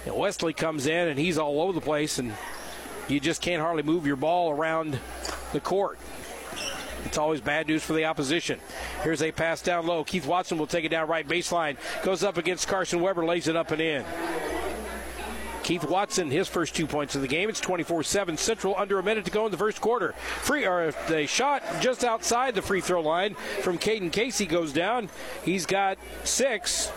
you 0.05 0.11
know, 0.11 0.17
Wesley 0.17 0.53
comes 0.53 0.87
in 0.87 1.07
and 1.09 1.19
he's 1.19 1.37
all 1.37 1.61
over 1.61 1.73
the 1.73 1.81
place, 1.81 2.17
and 2.17 2.33
you 3.07 3.19
just 3.19 3.41
can't 3.41 3.61
hardly 3.61 3.83
move 3.83 4.07
your 4.07 4.15
ball 4.15 4.51
around 4.51 4.97
the 5.51 5.59
court. 5.59 5.99
It's 7.05 7.17
always 7.17 7.41
bad 7.41 7.67
news 7.67 7.83
for 7.83 7.93
the 7.93 8.05
opposition. 8.05 8.59
Here's 9.03 9.21
a 9.21 9.31
pass 9.31 9.61
down 9.61 9.85
low. 9.85 10.03
Keith 10.03 10.25
Watson 10.25 10.57
will 10.57 10.67
take 10.67 10.85
it 10.85 10.89
down 10.89 11.07
right 11.07 11.27
baseline. 11.27 11.77
Goes 12.01 12.23
up 12.23 12.37
against 12.37 12.67
Carson 12.67 13.01
Weber, 13.01 13.25
lays 13.25 13.47
it 13.47 13.55
up 13.55 13.71
and 13.71 13.81
in. 13.81 14.05
Keith 15.63 15.85
Watson, 15.85 16.29
his 16.29 16.47
first 16.47 16.75
two 16.75 16.85
points 16.85 17.15
of 17.15 17.21
the 17.21 17.27
game. 17.27 17.49
It's 17.49 17.61
24-7 17.61 18.37
Central. 18.37 18.75
Under 18.77 18.99
a 18.99 19.03
minute 19.03 19.25
to 19.25 19.31
go 19.31 19.45
in 19.45 19.51
the 19.51 19.57
first 19.57 19.79
quarter. 19.81 20.13
Free 20.41 20.65
or 20.67 20.93
the 21.07 21.25
shot 21.25 21.63
just 21.81 22.03
outside 22.03 22.53
the 22.53 22.61
free 22.61 22.81
throw 22.81 23.01
line 23.01 23.35
from 23.61 23.77
Caden 23.77 24.11
Casey 24.11 24.45
goes 24.45 24.73
down. 24.73 25.09
He's 25.43 25.65
got 25.65 25.97
six, 26.23 26.91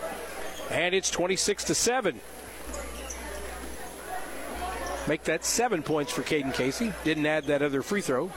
and 0.69 0.93
it's 0.93 1.09
26 1.09 1.63
to 1.65 1.75
seven. 1.75 2.19
Make 5.07 5.23
that 5.23 5.45
seven 5.45 5.83
points 5.83 6.11
for 6.11 6.21
Caden 6.21 6.53
Casey. 6.53 6.91
Didn't 7.05 7.25
add 7.25 7.45
that 7.45 7.61
other 7.61 7.81
free 7.81 8.01
throw. 8.01 8.29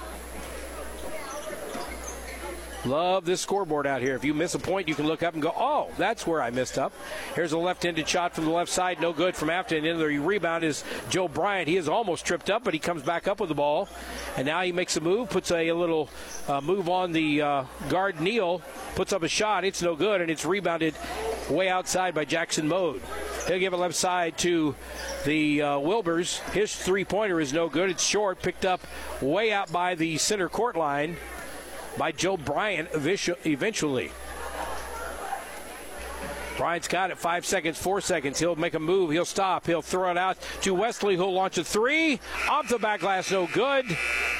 Love 2.86 3.26
this 3.26 3.42
scoreboard 3.42 3.86
out 3.86 4.00
here. 4.00 4.14
If 4.14 4.24
you 4.24 4.32
miss 4.32 4.54
a 4.54 4.58
point, 4.58 4.88
you 4.88 4.94
can 4.94 5.06
look 5.06 5.22
up 5.22 5.34
and 5.34 5.42
go, 5.42 5.52
oh, 5.54 5.90
that's 5.98 6.26
where 6.26 6.40
I 6.40 6.48
missed 6.48 6.78
up. 6.78 6.94
Here's 7.34 7.52
a 7.52 7.58
left 7.58 7.82
handed 7.82 8.08
shot 8.08 8.34
from 8.34 8.46
the 8.46 8.50
left 8.50 8.70
side. 8.70 9.02
No 9.02 9.12
good 9.12 9.36
from 9.36 9.48
Affton. 9.48 9.90
And 9.90 10.00
the 10.00 10.18
rebound 10.18 10.64
is 10.64 10.82
Joe 11.10 11.28
Bryant. 11.28 11.68
He 11.68 11.76
is 11.76 11.88
almost 11.88 12.24
tripped 12.24 12.48
up, 12.48 12.64
but 12.64 12.72
he 12.72 12.80
comes 12.80 13.02
back 13.02 13.28
up 13.28 13.38
with 13.38 13.50
the 13.50 13.54
ball. 13.54 13.86
And 14.38 14.46
now 14.46 14.62
he 14.62 14.72
makes 14.72 14.96
a 14.96 15.02
move, 15.02 15.28
puts 15.28 15.50
a, 15.50 15.68
a 15.68 15.74
little 15.74 16.08
uh, 16.48 16.62
move 16.62 16.88
on 16.88 17.12
the 17.12 17.42
uh, 17.42 17.64
guard 17.90 18.18
Neal, 18.18 18.62
puts 18.94 19.12
up 19.12 19.22
a 19.22 19.28
shot. 19.28 19.64
It's 19.64 19.82
no 19.82 19.94
good, 19.94 20.22
and 20.22 20.30
it's 20.30 20.46
rebounded 20.46 20.94
way 21.50 21.68
outside 21.68 22.14
by 22.14 22.24
Jackson 22.24 22.66
Mode. 22.66 23.02
He'll 23.46 23.58
give 23.58 23.74
it 23.74 23.76
left 23.76 23.94
side 23.94 24.38
to 24.38 24.74
the 25.26 25.60
uh, 25.60 25.66
Wilbers. 25.78 26.38
His 26.52 26.74
three 26.74 27.04
pointer 27.04 27.40
is 27.40 27.52
no 27.52 27.68
good. 27.68 27.90
It's 27.90 28.04
short, 28.04 28.40
picked 28.40 28.64
up 28.64 28.80
way 29.20 29.52
out 29.52 29.70
by 29.70 29.96
the 29.96 30.16
center 30.16 30.48
court 30.48 30.76
line 30.76 31.16
by 31.96 32.12
Joe 32.12 32.36
Bryant 32.36 32.88
eventually. 32.92 34.10
Bryant's 36.60 36.88
got 36.88 37.10
it. 37.10 37.16
Five 37.16 37.46
seconds, 37.46 37.78
four 37.78 38.02
seconds. 38.02 38.38
He'll 38.38 38.54
make 38.54 38.74
a 38.74 38.78
move. 38.78 39.12
He'll 39.12 39.24
stop. 39.24 39.66
He'll 39.66 39.80
throw 39.80 40.10
it 40.10 40.18
out 40.18 40.36
to 40.60 40.74
Wesley, 40.74 41.16
who'll 41.16 41.32
launch 41.32 41.56
a 41.56 41.64
three. 41.64 42.20
Off 42.50 42.68
the 42.68 42.78
back 42.78 43.00
glass, 43.00 43.30
no 43.30 43.46
good. 43.46 43.86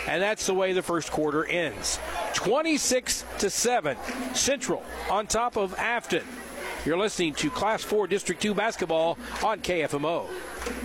And 0.06 0.20
that's 0.22 0.46
the 0.46 0.52
way 0.52 0.74
the 0.74 0.82
first 0.82 1.10
quarter 1.10 1.46
ends. 1.46 1.98
26 2.34 3.24
to 3.38 3.48
7. 3.48 3.96
Central 4.34 4.82
on 5.10 5.28
top 5.28 5.56
of 5.56 5.74
Affton. 5.76 6.24
You're 6.86 6.96
listening 6.96 7.34
to 7.34 7.50
Class 7.50 7.82
4 7.82 8.06
District 8.06 8.40
2 8.40 8.54
basketball 8.54 9.18
on 9.44 9.60
KFMO. 9.60 10.26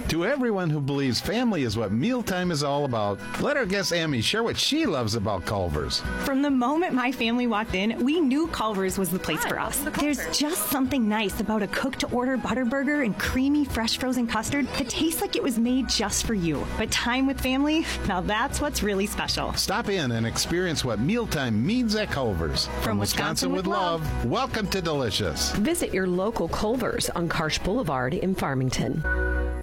To 0.09 0.25
everyone 0.25 0.69
who 0.69 0.81
believes 0.81 1.21
family 1.21 1.63
is 1.63 1.77
what 1.77 1.91
mealtime 1.91 2.51
is 2.51 2.63
all 2.63 2.83
about, 2.85 3.19
let 3.41 3.55
our 3.55 3.65
guest 3.65 3.93
Amy 3.93 4.21
share 4.21 4.43
what 4.43 4.57
she 4.57 4.85
loves 4.85 5.15
about 5.15 5.45
Culver's. 5.45 6.01
From 6.23 6.41
the 6.41 6.49
moment 6.49 6.93
my 6.93 7.11
family 7.11 7.47
walked 7.47 7.75
in, 7.75 8.03
we 8.03 8.19
knew 8.19 8.47
Culver's 8.47 8.97
was 8.97 9.09
the 9.09 9.19
place 9.19 9.43
for 9.45 9.57
us. 9.57 9.79
There's 9.99 10.37
just 10.37 10.69
something 10.69 11.07
nice 11.07 11.39
about 11.39 11.63
a 11.63 11.67
cooked 11.67 11.99
to 12.01 12.07
order 12.11 12.35
butter 12.35 12.65
burger 12.65 13.03
and 13.03 13.17
creamy 13.17 13.63
fresh 13.63 13.97
frozen 13.97 14.27
custard 14.27 14.67
that 14.77 14.89
tastes 14.89 15.21
like 15.21 15.35
it 15.35 15.43
was 15.43 15.57
made 15.57 15.87
just 15.87 16.25
for 16.25 16.33
you. 16.33 16.65
But 16.77 16.91
time 16.91 17.25
with 17.25 17.39
family, 17.39 17.85
now 18.07 18.19
that's 18.21 18.59
what's 18.59 18.83
really 18.83 19.05
special. 19.07 19.53
Stop 19.53 19.89
in 19.89 20.11
and 20.11 20.25
experience 20.25 20.83
what 20.83 20.99
mealtime 20.99 21.65
means 21.65 21.95
at 21.95 22.11
Culver's. 22.11 22.65
From, 22.67 22.83
From 22.83 22.97
Wisconsin, 22.99 23.51
Wisconsin, 23.51 23.51
with 23.53 23.67
love, 23.67 24.01
love, 24.01 24.25
welcome 24.25 24.67
to 24.67 24.81
Delicious. 24.81 25.51
Visit 25.53 25.84
your 25.93 26.07
local 26.07 26.47
Culver's 26.47 27.09
on 27.11 27.29
Karsch 27.29 27.63
Boulevard 27.63 28.13
in 28.13 28.35
Farmington. 28.35 29.03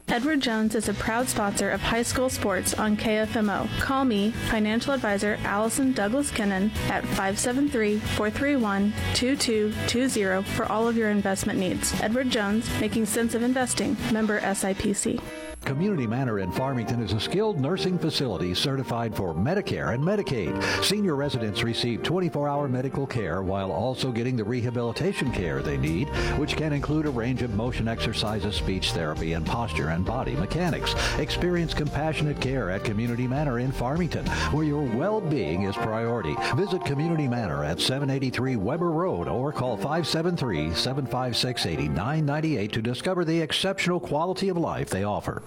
Edward 0.08 0.40
Jones 0.40 0.74
is 0.74 0.88
a 0.88 0.94
proud 0.94 1.28
sponsor 1.28 1.70
of 1.70 1.80
high 1.80 2.02
school 2.02 2.28
sports 2.28 2.74
on 2.74 2.96
KFMO. 2.96 3.68
Call 3.80 4.04
me, 4.04 4.30
financial 4.50 4.92
advisor 4.92 5.38
Allison 5.44 5.92
Douglas 5.92 6.30
Kennan, 6.30 6.70
at 6.88 7.02
573 7.04 7.98
431 7.98 8.92
2220 9.14 10.42
for 10.54 10.66
all 10.66 10.86
of 10.86 10.96
your 10.96 11.08
investment 11.08 11.58
needs. 11.58 11.98
Edward 12.02 12.30
Jones, 12.30 12.68
making 12.80 13.06
sense 13.06 13.34
of 13.34 13.42
investing, 13.42 13.96
member 14.12 14.40
SIPC. 14.40 15.51
Community 15.64 16.06
Manor 16.06 16.38
in 16.40 16.52
Farmington 16.52 17.02
is 17.02 17.12
a 17.12 17.20
skilled 17.20 17.60
nursing 17.60 17.98
facility 17.98 18.52
certified 18.52 19.14
for 19.14 19.32
Medicare 19.32 19.94
and 19.94 20.02
Medicaid. 20.02 20.60
Senior 20.84 21.14
residents 21.14 21.62
receive 21.62 22.02
24-hour 22.02 22.68
medical 22.68 23.06
care 23.06 23.42
while 23.42 23.70
also 23.70 24.10
getting 24.10 24.34
the 24.36 24.42
rehabilitation 24.44 25.30
care 25.32 25.62
they 25.62 25.78
need, 25.78 26.08
which 26.36 26.56
can 26.56 26.72
include 26.72 27.06
a 27.06 27.10
range 27.10 27.42
of 27.42 27.54
motion 27.54 27.86
exercises, 27.86 28.56
speech 28.56 28.90
therapy, 28.92 29.34
and 29.34 29.46
posture 29.46 29.90
and 29.90 30.04
body 30.04 30.34
mechanics. 30.34 30.96
Experience 31.18 31.74
compassionate 31.74 32.40
care 32.40 32.70
at 32.70 32.82
Community 32.84 33.28
Manor 33.28 33.60
in 33.60 33.70
Farmington, 33.72 34.26
where 34.52 34.64
your 34.64 34.82
well-being 34.82 35.62
is 35.62 35.76
priority. 35.76 36.34
Visit 36.56 36.84
Community 36.84 37.28
Manor 37.28 37.64
at 37.64 37.80
783 37.80 38.56
Weber 38.56 38.90
Road 38.90 39.28
or 39.28 39.52
call 39.52 39.78
573-756-8998 39.78 42.72
to 42.72 42.82
discover 42.82 43.24
the 43.24 43.40
exceptional 43.40 44.00
quality 44.00 44.48
of 44.48 44.56
life 44.56 44.90
they 44.90 45.04
offer. 45.04 45.44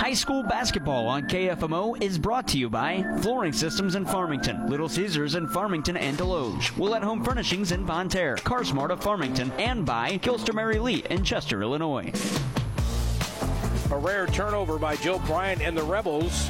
High 0.00 0.14
school 0.14 0.42
basketball 0.42 1.06
on 1.08 1.24
KFMO 1.24 2.02
is 2.02 2.18
brought 2.18 2.48
to 2.48 2.58
you 2.58 2.70
by 2.70 3.04
Flooring 3.20 3.52
Systems 3.52 3.96
in 3.96 4.06
Farmington, 4.06 4.66
Little 4.66 4.88
Caesars 4.88 5.34
in 5.34 5.46
Farmington 5.46 5.98
and 5.98 6.16
Desloge, 6.16 6.74
Will 6.78 6.94
at 6.94 7.02
Home 7.02 7.22
Furnishings 7.22 7.70
in 7.70 7.86
Terre, 8.08 8.36
CarSmart 8.36 8.88
of 8.88 9.02
Farmington, 9.02 9.52
and 9.58 9.84
by 9.84 10.16
Kilster 10.16 10.54
Mary 10.54 10.78
Lee 10.78 11.04
in 11.10 11.22
Chester, 11.22 11.60
Illinois. 11.62 12.10
A 13.90 13.98
rare 13.98 14.26
turnover 14.26 14.78
by 14.78 14.96
Joe 14.96 15.18
Bryant 15.26 15.60
and 15.60 15.76
the 15.76 15.82
Rebels. 15.82 16.48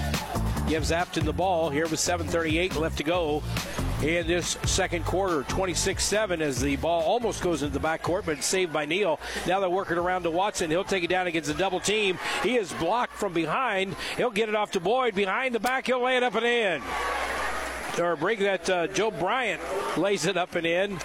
Gives 0.68 0.92
Affton 0.92 1.24
the 1.24 1.32
ball. 1.32 1.70
Here 1.70 1.88
with 1.88 1.98
7.38 1.98 2.76
left 2.76 2.98
to 2.98 3.04
go 3.04 3.42
in 4.02 4.26
this 4.26 4.56
second 4.64 5.04
quarter. 5.04 5.42
26 5.44 6.02
7 6.02 6.40
as 6.40 6.60
the 6.60 6.76
ball 6.76 7.02
almost 7.02 7.42
goes 7.42 7.62
into 7.62 7.78
the 7.78 7.86
backcourt, 7.86 8.24
but 8.24 8.42
saved 8.42 8.72
by 8.72 8.86
Neal. 8.86 9.20
Now 9.46 9.60
they're 9.60 9.70
working 9.70 9.98
around 9.98 10.22
to 10.22 10.30
Watson. 10.30 10.70
He'll 10.70 10.84
take 10.84 11.04
it 11.04 11.10
down 11.10 11.26
against 11.26 11.50
a 11.50 11.54
double 11.54 11.80
team. 11.80 12.18
He 12.42 12.56
is 12.56 12.72
blocked 12.74 13.14
from 13.14 13.32
behind. 13.32 13.96
He'll 14.16 14.30
get 14.30 14.48
it 14.48 14.54
off 14.54 14.72
to 14.72 14.80
Boyd. 14.80 15.14
Behind 15.14 15.54
the 15.54 15.60
back, 15.60 15.86
he'll 15.86 16.02
lay 16.02 16.16
it 16.16 16.22
up 16.22 16.34
and 16.34 16.46
in. 16.46 16.82
Or 17.98 18.16
break 18.16 18.38
that, 18.40 18.70
uh, 18.70 18.86
Joe 18.86 19.10
Bryant 19.10 19.60
lays 19.98 20.26
it 20.26 20.36
up 20.36 20.54
and 20.54 20.66
in. 20.66 20.98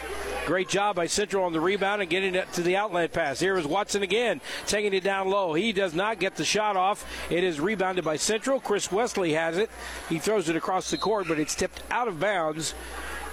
Great 0.45 0.69
job 0.69 0.95
by 0.95 1.07
Central 1.07 1.43
on 1.43 1.53
the 1.53 1.59
rebound 1.59 2.01
and 2.01 2.09
getting 2.09 2.35
it 2.35 2.51
to 2.53 2.61
the 2.61 2.75
outlet 2.75 3.11
pass. 3.11 3.39
Here 3.39 3.57
is 3.57 3.65
Watson 3.65 4.03
again, 4.03 4.41
taking 4.67 4.93
it 4.93 5.03
down 5.03 5.27
low. 5.27 5.55
He 5.55 5.73
does 5.73 5.95
not 5.95 6.19
get 6.19 6.35
the 6.35 6.45
shot 6.45 6.75
off. 6.75 7.03
It 7.31 7.43
is 7.43 7.59
rebounded 7.59 8.05
by 8.05 8.17
Central. 8.17 8.59
Chris 8.59 8.91
Wesley 8.91 9.33
has 9.33 9.57
it. 9.57 9.71
He 10.07 10.19
throws 10.19 10.47
it 10.47 10.55
across 10.55 10.91
the 10.91 10.99
court, 10.99 11.27
but 11.27 11.39
it's 11.39 11.55
tipped 11.55 11.81
out 11.89 12.07
of 12.07 12.19
bounds, 12.19 12.75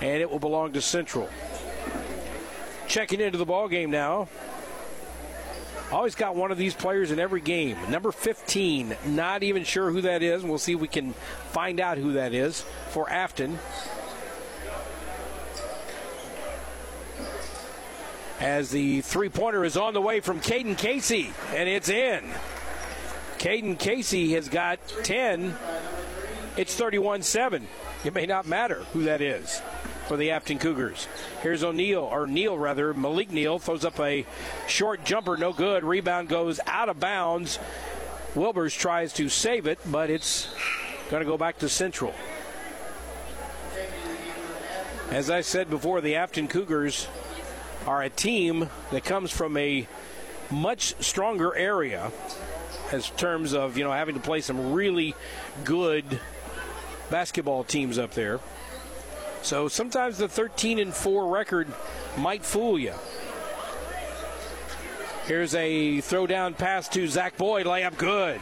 and 0.01 0.23
it 0.23 0.31
will 0.31 0.39
belong 0.39 0.73
to 0.73 0.81
Central. 0.81 1.29
Checking 2.89 3.21
into 3.21 3.37
the 3.37 3.45
ball 3.45 3.69
game 3.69 3.91
now. 3.91 4.29
Always 5.91 6.15
got 6.15 6.35
one 6.35 6.51
of 6.51 6.57
these 6.57 6.73
players 6.73 7.11
in 7.11 7.19
every 7.19 7.43
game. 7.43 7.77
Number 7.91 8.11
15, 8.11 8.97
not 9.09 9.43
even 9.43 9.65
sure 9.65 9.91
who 9.91 10.01
that 10.01 10.23
is. 10.23 10.43
We'll 10.43 10.57
see 10.57 10.73
if 10.73 10.81
we 10.81 10.89
can 10.89 11.13
find 11.51 11.79
out 11.79 11.99
who 11.99 12.15
that 12.15 12.33
is 12.33 12.65
for 12.89 13.05
Affton. 13.05 13.59
As 18.43 18.71
the 18.71 19.03
three 19.03 19.29
pointer 19.29 19.65
is 19.65 19.77
on 19.77 19.95
the 19.95 20.01
way 20.01 20.19
from 20.19 20.41
Caden 20.41 20.77
Casey, 20.77 21.31
and 21.55 21.69
it's 21.69 21.89
in. 21.89 22.25
Caden 23.39 23.79
Casey 23.79 24.33
has 24.33 24.49
got 24.49 24.81
10. 25.05 25.55
It's 26.57 26.75
31 26.75 27.23
7. 27.23 27.69
It 28.05 28.13
may 28.13 28.27
not 28.27 28.49
matter 28.49 28.83
who 28.93 29.05
that 29.05 29.21
is 29.21 29.63
for 30.09 30.17
the 30.17 30.31
Affton 30.31 30.59
Cougars. 30.59 31.07
Here's 31.41 31.63
O'Neal, 31.63 32.03
or 32.03 32.27
Neal 32.27 32.59
rather. 32.59 32.93
Malik 32.93 33.31
Neal 33.31 33.61
throws 33.61 33.85
up 33.85 34.01
a 34.01 34.27
short 34.67 35.05
jumper, 35.05 35.37
no 35.37 35.53
good. 35.53 35.85
Rebound 35.85 36.29
goes 36.29 36.59
out 36.67 36.89
of 36.89 36.99
bounds. 36.99 37.61
Wilbers 38.35 38.77
tries 38.77 39.13
to 39.13 39.29
save 39.29 39.69
it, 39.69 39.79
but 39.87 40.11
it's 40.11 40.53
going 41.11 41.23
to 41.23 41.31
go 41.31 41.39
back 41.39 41.59
to 41.59 41.69
Central. 41.69 42.13
As 45.11 45.31
I 45.31 45.43
said 45.43 45.71
before, 45.71 46.01
the 46.01 46.15
Affton 46.15 46.51
Cougars 46.51 47.07
are 47.87 48.03
a 48.03 48.11
team 48.11 48.69
that 48.91 49.05
comes 49.05 49.31
from 49.31 49.57
a 49.57 49.87
much 50.51 50.95
stronger 51.03 51.55
area 51.55 52.13
as 52.93 53.09
terms 53.11 53.55
of 53.55 53.77
you 53.77 53.85
know 53.85 53.93
having 53.93 54.15
to 54.15 54.21
play 54.21 54.41
some 54.41 54.73
really 54.73 55.15
good 55.65 56.05
basketball 57.11 57.65
teams 57.65 57.99
up 57.99 58.13
there. 58.13 58.41
So 59.43 59.69
sometimes 59.69 60.19
the 60.19 60.29
13 60.29 60.79
and 60.79 60.95
4 60.95 61.27
record 61.27 61.67
might 62.17 62.45
fool 62.45 62.79
you. 62.79 62.95
Here's 65.27 65.55
a 65.55 66.01
throw 66.01 66.27
down 66.27 66.55
pass 66.55 66.89
to 66.91 67.07
Zach 67.09 67.37
Boyd, 67.37 67.67
layup 67.67 67.97
good. 67.97 68.41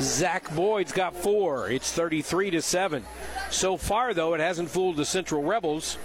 Zach 0.00 0.52
Boyd's 0.54 0.92
got 0.92 1.14
four. 1.14 1.70
It's 1.70 1.92
33 1.92 2.50
to 2.50 2.62
7. 2.62 3.04
So 3.50 3.76
far, 3.76 4.14
though, 4.14 4.34
it 4.34 4.40
hasn't 4.40 4.70
fooled 4.70 4.96
the 4.96 5.04
Central 5.04 5.42
Rebels 5.42 5.98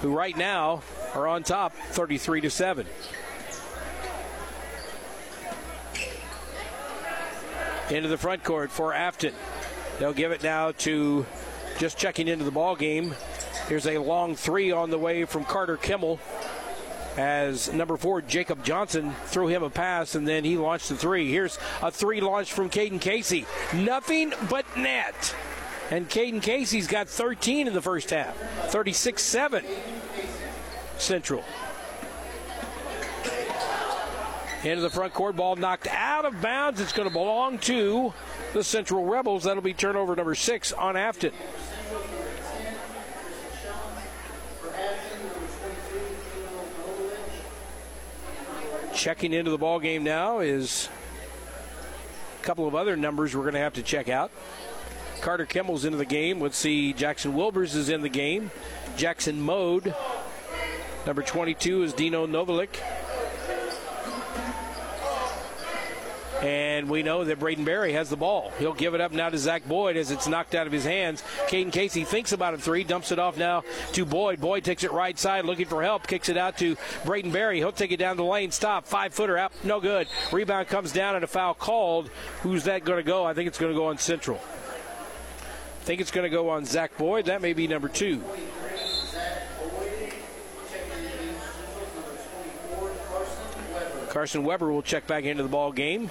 who 0.00 0.14
right 0.14 0.36
now 0.36 0.82
are 1.14 1.26
on 1.26 1.42
top 1.42 1.74
33 1.90 2.42
to 2.42 2.50
7. 2.50 2.86
Into 7.90 8.08
the 8.08 8.18
front 8.18 8.44
court 8.44 8.70
for 8.70 8.92
Affton. 8.92 9.32
They'll 9.98 10.12
give 10.12 10.30
it 10.30 10.42
now 10.42 10.72
to 10.72 11.26
just 11.78 11.98
checking 11.98 12.28
into 12.28 12.44
the 12.44 12.50
ball 12.50 12.76
game. 12.76 13.14
Here's 13.66 13.86
a 13.86 13.98
long 13.98 14.36
three 14.36 14.70
on 14.70 14.90
the 14.90 14.98
way 14.98 15.24
from 15.24 15.44
Carter 15.44 15.76
Kimmel. 15.76 16.20
as 17.16 17.72
number 17.72 17.96
four, 17.96 18.22
Jacob 18.22 18.64
Johnson, 18.64 19.12
threw 19.26 19.48
him 19.48 19.62
a 19.62 19.70
pass 19.70 20.14
and 20.14 20.28
then 20.28 20.44
he 20.44 20.56
launched 20.56 20.90
the 20.90 20.96
three. 20.96 21.30
Here's 21.30 21.58
a 21.82 21.90
three 21.90 22.20
launch 22.20 22.52
from 22.52 22.70
Caden 22.70 23.00
Casey. 23.00 23.46
Nothing 23.74 24.32
but 24.48 24.64
net. 24.76 25.34
And 25.90 26.08
Caden 26.08 26.42
Casey's 26.42 26.86
got 26.86 27.08
13 27.08 27.66
in 27.66 27.72
the 27.72 27.80
first 27.80 28.10
half, 28.10 28.36
36 28.70 29.22
7 29.22 29.64
Central. 30.98 31.44
Into 34.64 34.82
the 34.82 34.90
front 34.90 35.14
court, 35.14 35.36
ball 35.36 35.54
knocked 35.54 35.86
out 35.86 36.24
of 36.24 36.42
bounds. 36.42 36.80
It's 36.80 36.92
going 36.92 37.08
to 37.08 37.12
belong 37.12 37.58
to 37.60 38.12
the 38.52 38.64
Central 38.64 39.04
Rebels. 39.04 39.44
That'll 39.44 39.62
be 39.62 39.72
turnover 39.72 40.16
number 40.16 40.34
six 40.34 40.72
on 40.72 40.96
Affton. 40.96 41.32
Checking 48.92 49.32
into 49.32 49.52
the 49.52 49.58
ball 49.58 49.78
game 49.78 50.02
now 50.02 50.40
is 50.40 50.88
a 52.40 52.44
couple 52.44 52.66
of 52.66 52.74
other 52.74 52.96
numbers 52.96 53.36
we're 53.36 53.42
going 53.42 53.54
to 53.54 53.60
have 53.60 53.74
to 53.74 53.82
check 53.82 54.08
out. 54.08 54.32
Carter 55.20 55.46
Kimball's 55.46 55.84
into 55.84 55.98
the 55.98 56.04
game. 56.04 56.40
Let's 56.40 56.56
see, 56.56 56.92
Jackson 56.92 57.34
Wilbers 57.34 57.74
is 57.74 57.88
in 57.88 58.02
the 58.02 58.08
game. 58.08 58.50
Jackson 58.96 59.40
Mode. 59.40 59.94
Number 61.06 61.22
22 61.22 61.84
is 61.84 61.92
Dino 61.92 62.26
Novalik. 62.26 62.80
And 66.42 66.88
we 66.88 67.02
know 67.02 67.24
that 67.24 67.40
Braden 67.40 67.64
Berry 67.64 67.92
has 67.94 68.10
the 68.10 68.16
ball. 68.16 68.52
He'll 68.58 68.72
give 68.72 68.94
it 68.94 69.00
up 69.00 69.10
now 69.10 69.28
to 69.28 69.36
Zach 69.36 69.66
Boyd 69.66 69.96
as 69.96 70.12
it's 70.12 70.28
knocked 70.28 70.54
out 70.54 70.68
of 70.68 70.72
his 70.72 70.84
hands. 70.84 71.24
Caden 71.48 71.72
Casey 71.72 72.04
thinks 72.04 72.30
about 72.30 72.54
a 72.54 72.58
three, 72.58 72.84
dumps 72.84 73.10
it 73.10 73.18
off 73.18 73.36
now 73.36 73.64
to 73.92 74.04
Boyd. 74.04 74.40
Boyd 74.40 74.62
takes 74.62 74.84
it 74.84 74.92
right 74.92 75.18
side, 75.18 75.44
looking 75.44 75.66
for 75.66 75.82
help, 75.82 76.06
kicks 76.06 76.28
it 76.28 76.36
out 76.36 76.56
to 76.58 76.76
Braden 77.04 77.32
Berry. 77.32 77.58
He'll 77.58 77.72
take 77.72 77.90
it 77.90 77.96
down 77.96 78.16
the 78.16 78.24
lane, 78.24 78.52
stop, 78.52 78.86
five 78.86 79.12
footer 79.12 79.36
out, 79.36 79.52
no 79.64 79.80
good. 79.80 80.06
Rebound 80.30 80.68
comes 80.68 80.92
down 80.92 81.16
and 81.16 81.24
a 81.24 81.28
foul 81.28 81.54
called. 81.54 82.08
Who's 82.42 82.64
that 82.64 82.84
going 82.84 82.98
to 82.98 83.02
go? 83.02 83.24
I 83.24 83.34
think 83.34 83.48
it's 83.48 83.58
going 83.58 83.72
to 83.72 83.78
go 83.78 83.86
on 83.86 83.98
Central. 83.98 84.40
Think 85.88 86.02
it's 86.02 86.10
going 86.10 86.30
to 86.30 86.36
go 86.36 86.50
on 86.50 86.66
Zach 86.66 86.98
Boyd. 86.98 87.24
That 87.24 87.40
may 87.40 87.54
be 87.54 87.66
number 87.66 87.88
two. 87.88 88.22
Carson 94.10 94.44
Weber 94.44 94.70
will 94.70 94.82
check 94.82 95.06
back 95.06 95.24
into 95.24 95.42
the 95.42 95.48
ball 95.48 95.72
game. 95.72 96.10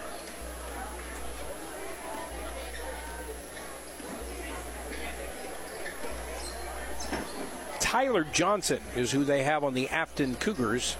Tyler 7.80 8.24
Johnson 8.34 8.80
is 8.96 9.12
who 9.12 9.24
they 9.24 9.44
have 9.44 9.64
on 9.64 9.76
the 9.76 9.86
Affton 9.90 10.40
Cougars. 10.40 10.98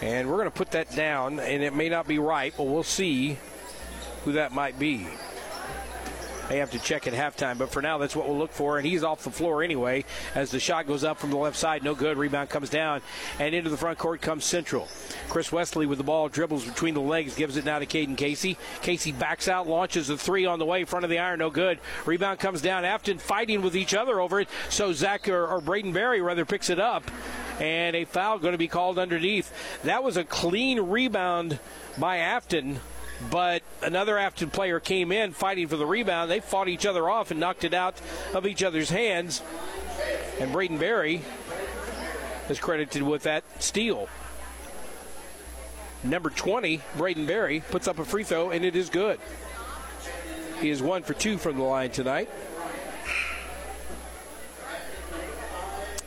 And 0.00 0.28
we're 0.28 0.36
going 0.36 0.46
to 0.46 0.52
put 0.52 0.70
that 0.70 0.94
down, 0.94 1.40
and 1.40 1.64
it 1.64 1.74
may 1.74 1.88
not 1.88 2.06
be 2.06 2.20
right, 2.20 2.54
but 2.56 2.62
we'll 2.62 2.84
see 2.84 3.38
who 4.24 4.30
that 4.34 4.52
might 4.52 4.78
be. 4.78 5.08
They 6.48 6.58
have 6.58 6.70
to 6.70 6.78
check 6.78 7.06
at 7.06 7.12
halftime, 7.12 7.58
but 7.58 7.70
for 7.70 7.82
now, 7.82 7.98
that's 7.98 8.16
what 8.16 8.26
we'll 8.26 8.38
look 8.38 8.52
for. 8.52 8.78
And 8.78 8.86
he's 8.86 9.04
off 9.04 9.24
the 9.24 9.30
floor 9.30 9.62
anyway 9.62 10.04
as 10.34 10.50
the 10.50 10.60
shot 10.60 10.86
goes 10.86 11.04
up 11.04 11.18
from 11.18 11.30
the 11.30 11.36
left 11.36 11.56
side. 11.56 11.84
No 11.84 11.94
good. 11.94 12.16
Rebound 12.16 12.48
comes 12.48 12.70
down, 12.70 13.02
and 13.38 13.54
into 13.54 13.70
the 13.70 13.76
front 13.76 13.98
court 13.98 14.20
comes 14.20 14.44
Central. 14.44 14.88
Chris 15.28 15.52
Wesley 15.52 15.86
with 15.86 15.98
the 15.98 16.04
ball 16.04 16.28
dribbles 16.28 16.64
between 16.64 16.94
the 16.94 17.00
legs, 17.00 17.34
gives 17.34 17.56
it 17.56 17.64
now 17.64 17.78
to 17.78 17.86
Caden 17.86 18.16
Casey. 18.16 18.56
Casey 18.82 19.12
backs 19.12 19.48
out, 19.48 19.68
launches 19.68 20.08
a 20.10 20.16
three 20.16 20.46
on 20.46 20.58
the 20.58 20.64
way, 20.64 20.84
front 20.84 21.04
of 21.04 21.10
the 21.10 21.18
iron. 21.18 21.40
No 21.40 21.50
good. 21.50 21.78
Rebound 22.06 22.38
comes 22.38 22.62
down. 22.62 22.84
Affton 22.84 23.20
fighting 23.20 23.62
with 23.62 23.76
each 23.76 23.94
other 23.94 24.20
over 24.20 24.40
it, 24.40 24.48
so 24.70 24.92
Zach 24.92 25.28
or, 25.28 25.46
or 25.46 25.60
Braden 25.60 25.92
Berry 25.92 26.20
rather 26.20 26.44
picks 26.44 26.70
it 26.70 26.80
up 26.80 27.10
and 27.60 27.96
a 27.96 28.04
foul 28.04 28.38
going 28.38 28.52
to 28.52 28.58
be 28.58 28.68
called 28.68 28.98
underneath. 28.98 29.52
That 29.82 30.02
was 30.02 30.16
a 30.16 30.24
clean 30.24 30.80
rebound 30.80 31.58
by 31.98 32.18
Affton 32.18 32.78
but 33.30 33.62
another 33.82 34.14
Affton 34.14 34.52
player 34.52 34.80
came 34.80 35.10
in 35.12 35.32
fighting 35.32 35.68
for 35.68 35.76
the 35.76 35.86
rebound. 35.86 36.30
They 36.30 36.40
fought 36.40 36.68
each 36.68 36.86
other 36.86 37.08
off 37.08 37.30
and 37.30 37.40
knocked 37.40 37.64
it 37.64 37.74
out 37.74 38.00
of 38.34 38.46
each 38.46 38.62
other's 38.62 38.90
hands. 38.90 39.42
And 40.40 40.52
Braden 40.52 40.78
Berry 40.78 41.22
is 42.48 42.60
credited 42.60 43.02
with 43.02 43.24
that 43.24 43.44
steal. 43.60 44.08
Number 46.04 46.30
20, 46.30 46.80
Braden 46.96 47.26
Berry, 47.26 47.60
puts 47.60 47.88
up 47.88 47.98
a 47.98 48.04
free 48.04 48.22
throw, 48.22 48.50
and 48.50 48.64
it 48.64 48.76
is 48.76 48.88
good. 48.88 49.18
He 50.60 50.70
is 50.70 50.80
one 50.80 51.02
for 51.02 51.14
two 51.14 51.38
from 51.38 51.56
the 51.56 51.64
line 51.64 51.90
tonight. 51.90 52.28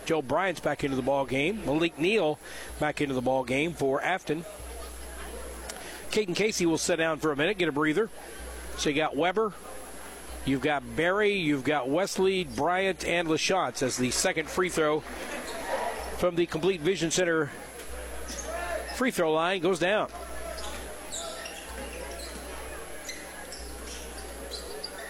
Joe 0.06 0.22
Bryant's 0.22 0.60
back 0.60 0.84
into 0.84 0.96
the 0.96 1.02
ball 1.02 1.26
game. 1.26 1.64
Malik 1.66 2.00
Neal 2.00 2.40
back 2.80 3.02
into 3.02 3.14
the 3.14 3.22
ball 3.22 3.44
game 3.44 3.74
for 3.74 4.02
Affton. 4.02 4.44
Caden 6.12 6.36
Casey 6.36 6.66
will 6.66 6.78
sit 6.78 6.98
down 6.98 7.20
for 7.20 7.32
a 7.32 7.36
minute, 7.36 7.58
get 7.58 7.70
a 7.70 7.72
breather. 7.72 8.10
So 8.78 8.90
you 8.90 8.96
got 8.96 9.16
Weber, 9.16 9.54
you've 10.46 10.62
got 10.62 10.84
Berry, 10.96 11.34
you've 11.34 11.64
got 11.64 11.90
Wesley, 11.90 12.44
Bryant, 12.44 13.06
and 13.06 13.28
LaChance 13.28 13.82
as 13.82 13.98
the 13.98 14.12
second 14.12 14.50
free 14.50 14.70
throw 14.70 15.02
from 16.18 16.36
the 16.36 16.46
Complete 16.46 16.82
Vision 16.82 17.12
Center 17.12 17.50
free 18.96 19.12
throw 19.12 19.34
line 19.34 19.62
goes 19.62 19.80
down. 19.80 20.10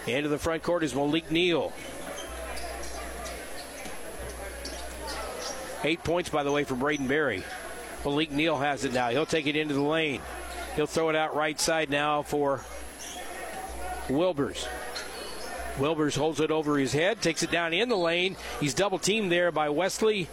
Into 0.08 0.30
the 0.30 0.40
front 0.40 0.64
court 0.64 0.84
is 0.84 0.96
Malik 0.96 1.30
Neal. 1.30 1.74
Eight 5.84 6.04
points, 6.04 6.30
by 6.30 6.44
the 6.44 6.52
way, 6.52 6.64
for 6.64 6.76
Braden 6.76 7.08
Berry. 7.08 7.44
Malik 8.06 8.32
Neal 8.32 8.58
has 8.58 8.86
it 8.86 8.94
now. 8.94 9.10
He'll 9.10 9.26
take 9.26 9.48
it 9.48 9.56
into 9.56 9.74
the 9.74 9.82
lane. 9.82 10.22
He'll 10.76 10.88
throw 10.88 11.10
it 11.10 11.16
out 11.16 11.36
right 11.36 11.60
side 11.60 11.90
now 11.90 12.22
for 12.22 12.62
Wilbers. 14.08 14.68
Wilbers 15.78 16.18
holds 16.18 16.40
it 16.40 16.52
over 16.52 16.78
his 16.78 16.94
head, 16.94 17.22
takes 17.22 17.44
it 17.44 17.52
down 17.52 17.74
in 17.74 17.90
the 17.90 17.98
lane. 17.98 18.36
He's 18.60 18.74
double 18.74 19.00
teamed 19.00 19.32
there 19.32 19.52
by 19.52 19.70
Wesley 19.70 20.30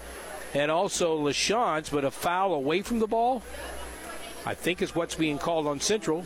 and 0.54 0.70
also 0.70 1.18
LaChance, 1.18 1.90
but 1.90 2.04
a 2.04 2.10
foul 2.10 2.54
away 2.54 2.82
from 2.82 2.98
the 2.98 3.06
ball, 3.06 3.42
I 4.46 4.54
think 4.54 4.82
is 4.82 4.94
what's 4.94 5.14
being 5.14 5.38
called 5.38 5.66
on 5.66 5.80
Central. 5.80 6.24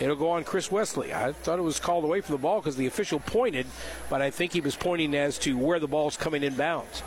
It'll 0.00 0.16
go 0.16 0.30
on 0.30 0.44
Chris 0.44 0.70
Wesley. 0.70 1.12
I 1.12 1.32
thought 1.32 1.58
it 1.58 1.62
was 1.62 1.78
called 1.78 2.04
away 2.04 2.20
from 2.22 2.34
the 2.34 2.40
ball 2.40 2.60
because 2.60 2.76
the 2.76 2.86
official 2.86 3.20
pointed, 3.20 3.66
but 4.08 4.22
I 4.22 4.30
think 4.30 4.52
he 4.52 4.60
was 4.60 4.74
pointing 4.76 5.14
as 5.14 5.38
to 5.40 5.58
where 5.58 5.78
the 5.78 5.88
ball's 5.88 6.16
coming 6.16 6.42
in 6.42 6.54
bounds 6.54 7.02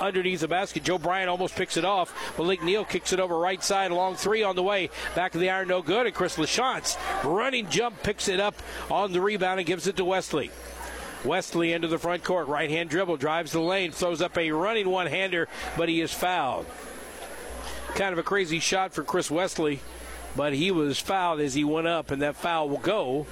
underneath 0.00 0.40
the 0.40 0.48
basket. 0.48 0.84
Joe 0.84 0.98
Bryant 0.98 1.28
almost 1.28 1.56
picks 1.56 1.76
it 1.76 1.84
off. 1.84 2.36
Malik 2.38 2.62
Neal 2.62 2.84
kicks 2.84 3.12
it 3.12 3.20
over 3.20 3.38
right 3.38 3.62
side, 3.62 3.90
long 3.90 4.14
three 4.16 4.42
on 4.42 4.56
the 4.56 4.62
way. 4.62 4.90
Back 5.14 5.34
of 5.34 5.40
the 5.40 5.50
iron, 5.50 5.68
no 5.68 5.82
good. 5.82 6.06
And 6.06 6.14
Chris 6.14 6.36
LaChance, 6.36 6.96
running 7.24 7.68
jump, 7.68 8.02
picks 8.02 8.28
it 8.28 8.40
up 8.40 8.56
on 8.90 9.12
the 9.12 9.20
rebound 9.20 9.60
and 9.60 9.66
gives 9.66 9.86
it 9.86 9.96
to 9.96 10.04
Wesley. 10.04 10.50
Wesley 11.24 11.72
into 11.72 11.88
the 11.88 11.98
front 11.98 12.22
court, 12.22 12.46
right 12.48 12.70
hand 12.70 12.90
dribble, 12.90 13.16
drives 13.16 13.52
the 13.52 13.60
lane, 13.60 13.90
throws 13.90 14.22
up 14.22 14.36
a 14.38 14.50
running 14.52 14.88
one 14.88 15.06
hander, 15.06 15.48
but 15.76 15.88
he 15.88 16.00
is 16.00 16.12
fouled. 16.12 16.66
Kind 17.94 18.12
of 18.12 18.18
a 18.18 18.22
crazy 18.22 18.60
shot 18.60 18.92
for 18.92 19.02
Chris 19.02 19.30
Wesley, 19.30 19.80
but 20.36 20.52
he 20.52 20.70
was 20.70 20.98
fouled 20.98 21.40
as 21.40 21.54
he 21.54 21.64
went 21.64 21.86
up, 21.86 22.10
and 22.10 22.22
that 22.22 22.36
foul 22.36 22.68
will 22.68 22.78
go 22.78 23.26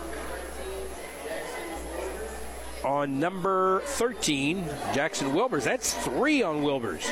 on 2.85 3.19
number 3.19 3.81
13, 3.85 4.65
Jackson 4.93 5.29
Wilbers. 5.29 5.65
That's 5.65 5.95
three 5.95 6.43
on 6.43 6.63
Wilbers. 6.63 7.11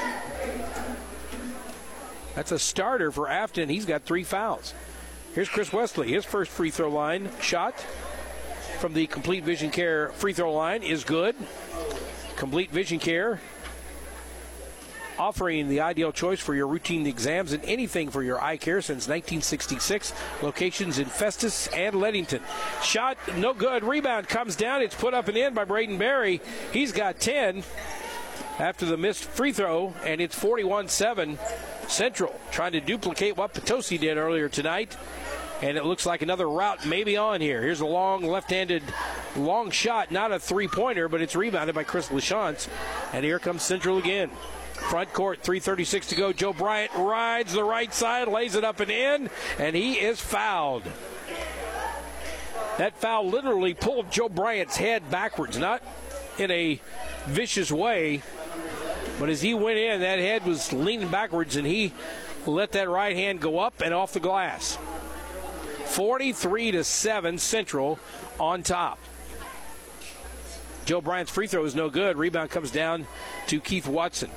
That's 2.35 2.53
a 2.53 2.59
starter 2.59 3.11
for 3.11 3.27
Affton. 3.27 3.69
He's 3.69 3.85
got 3.85 4.03
three 4.03 4.25
fouls. 4.25 4.75
Here's 5.35 5.49
Chris 5.49 5.73
Wesley. 5.73 6.13
His 6.13 6.25
first 6.25 6.51
free 6.51 6.71
throw 6.71 6.91
line 6.91 7.31
shot 7.41 7.81
from 8.79 8.95
the 8.95 9.07
Complete 9.07 9.45
Vision 9.45 9.71
Care 9.71 10.09
free 10.11 10.33
throw 10.33 10.53
line 10.53 10.83
is 10.83 11.05
good. 11.05 11.35
Complete 12.37 12.71
Vision 12.71 12.99
Care 12.99 13.41
offering 15.23 15.69
the 15.69 15.81
ideal 15.81 16.11
choice 16.11 16.41
for 16.41 16.53
your 16.53 16.67
routine 16.67 17.07
exams 17.07 17.53
and 17.53 17.65
anything 17.65 18.11
for 18.11 18.25
your 18.25 18.43
eye 18.43 18.57
care 18.57 18.83
since 18.83 19.07
1966. 19.07 20.13
Locations 20.43 20.99
in 20.99 21.07
Festus 21.07 21.69
and 21.69 21.95
Leadington. 21.95 22.43
Shot, 22.83 23.17
no 23.37 23.55
good. 23.55 23.85
Rebound 23.85 24.27
comes 24.27 24.57
down. 24.57 24.83
It's 24.83 24.97
put 24.97 25.15
up 25.15 25.29
and 25.29 25.37
in 25.37 25.55
by 25.55 25.65
Braden 25.65 25.97
Berry. 25.97 26.41
He's 26.73 26.91
got 26.91 27.21
10 27.21 27.63
after 28.59 28.85
the 28.85 28.97
missed 28.97 29.23
free 29.23 29.53
throw, 29.53 29.95
and 30.05 30.21
it's 30.21 30.37
41 30.37 30.89
7 30.89 31.39
Central, 31.87 32.35
trying 32.51 32.73
to 32.73 32.81
duplicate 32.81 33.37
what 33.37 33.55
Potosi 33.55 33.99
did 33.99 34.17
earlier 34.17 34.49
tonight. 34.49 34.97
And 35.63 35.79
it 35.79 35.85
looks 35.85 36.05
like 36.05 36.23
another 36.23 36.51
route 36.51 36.85
maybe 36.85 37.17
on 37.17 37.41
here. 37.41 37.63
Here's 37.63 37.81
a 37.81 37.87
long 37.87 38.25
left 38.25 38.51
handed 38.51 38.83
long 39.37 39.71
shot, 39.71 40.11
not 40.11 40.33
a 40.33 40.41
three 40.41 40.67
pointer, 40.67 41.09
but 41.09 41.23
it's 41.23 41.37
rebounded 41.37 41.77
by 41.77 41.85
Chris 41.85 42.09
LaChance. 42.09 42.69
And 43.13 43.25
here 43.25 43.39
comes 43.39 43.63
Central 43.63 43.99
again. 43.99 44.29
Front 44.89 45.13
court, 45.13 45.43
3.36 45.43 46.09
to 46.09 46.15
go. 46.15 46.33
Joe 46.33 46.53
Bryant 46.53 46.93
rides 46.95 47.53
the 47.55 47.65
right 47.65 47.93
side, 47.93 48.29
lays 48.29 48.55
it 48.55 48.65
up 48.65 48.81
and 48.81 48.91
in, 48.91 49.31
and 49.59 49.75
he 49.75 49.95
is 49.95 50.21
fouled. 50.21 50.85
That 52.79 52.97
foul 52.97 53.29
literally 53.29 53.75
pulled 53.75 54.11
Joe 54.11 54.29
Bryant's 54.29 54.77
head 54.77 55.11
backwards, 55.11 55.59
not 55.59 55.83
in 56.39 56.51
a 56.51 56.81
vicious 57.27 57.71
way, 57.71 58.23
But 59.19 59.29
as 59.29 59.43
he 59.43 59.55
went 59.55 59.79
in, 59.79 60.01
that 60.01 60.19
head 60.19 60.45
was 60.45 60.73
leaning 60.73 61.09
backwards, 61.09 61.57
and 61.57 61.67
he 61.67 61.93
let 62.47 62.73
that 62.73 62.89
right 62.89 63.15
hand 63.15 63.41
go 63.41 63.59
up 63.59 63.81
and 63.81 63.95
off 63.95 64.13
the 64.13 64.21
glass. 64.21 64.79
43 65.87 66.73
to 66.73 66.85
7 66.85 67.39
Central 67.39 67.99
on 68.41 68.63
top. 68.63 68.99
Joe 70.85 71.01
Bryant's 71.01 71.31
free 71.31 71.47
throw 71.47 71.65
is 71.65 71.75
no 71.75 71.89
good. 71.89 72.17
Rebound 72.17 72.51
comes 72.51 72.71
down 72.71 73.07
to 73.47 73.61
Keith 73.61 73.87
Watson. 73.87 74.31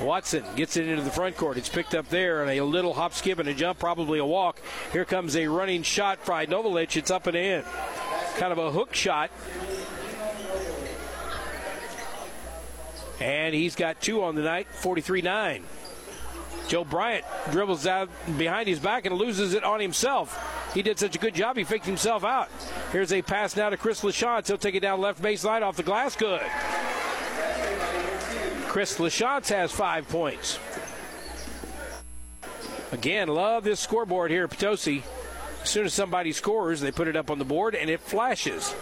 Watson 0.00 0.44
gets 0.54 0.76
it 0.76 0.86
into 0.88 1.02
the 1.02 1.10
front 1.10 1.36
court. 1.36 1.56
It's 1.56 1.68
picked 1.68 1.94
up 1.94 2.08
there 2.08 2.42
and 2.42 2.50
a 2.50 2.60
little 2.62 2.94
hop, 2.94 3.14
skip, 3.14 3.38
and 3.38 3.48
a 3.48 3.54
jump, 3.54 3.78
probably 3.78 4.18
a 4.18 4.24
walk. 4.24 4.60
Here 4.92 5.04
comes 5.04 5.36
a 5.36 5.48
running 5.48 5.82
shot 5.82 6.24
by 6.24 6.46
Novalich. 6.46 6.96
It's 6.96 7.10
up 7.10 7.26
and 7.26 7.36
in. 7.36 7.64
Kind 8.36 8.52
of 8.52 8.58
a 8.58 8.70
hook 8.70 8.94
shot. 8.94 9.30
And 13.20 13.54
he's 13.54 13.74
got 13.74 14.00
two 14.00 14.22
on 14.22 14.36
the 14.36 14.42
night, 14.42 14.68
43 14.70 15.22
9. 15.22 15.64
Joe 16.68 16.84
Bryant 16.84 17.24
dribbles 17.50 17.86
out 17.86 18.10
behind 18.36 18.68
his 18.68 18.78
back 18.78 19.06
and 19.06 19.16
loses 19.16 19.54
it 19.54 19.64
on 19.64 19.80
himself. 19.80 20.70
He 20.74 20.82
did 20.82 20.98
such 20.98 21.16
a 21.16 21.18
good 21.18 21.34
job, 21.34 21.56
he 21.56 21.64
faked 21.64 21.86
himself 21.86 22.24
out. 22.24 22.50
Here's 22.92 23.12
a 23.12 23.22
pass 23.22 23.56
now 23.56 23.70
to 23.70 23.76
Chris 23.76 24.02
LaChance. 24.02 24.46
He'll 24.46 24.58
take 24.58 24.74
it 24.74 24.80
down 24.80 25.00
left 25.00 25.20
baseline 25.20 25.62
off 25.62 25.76
the 25.76 25.82
glass. 25.82 26.14
Good. 26.14 26.42
Chris 28.78 28.96
LaChance 28.98 29.48
has 29.48 29.72
five 29.72 30.08
points. 30.08 30.56
Again, 32.92 33.26
love 33.26 33.64
this 33.64 33.80
scoreboard 33.80 34.30
here 34.30 34.44
at 34.44 34.50
Potosi. 34.50 35.02
As 35.64 35.68
soon 35.68 35.86
as 35.86 35.92
somebody 35.92 36.30
scores, 36.30 36.80
they 36.80 36.92
put 36.92 37.08
it 37.08 37.16
up 37.16 37.28
on 37.28 37.40
the 37.40 37.44
board 37.44 37.74
and 37.74 37.90
it 37.90 37.98
flashes. 37.98 38.72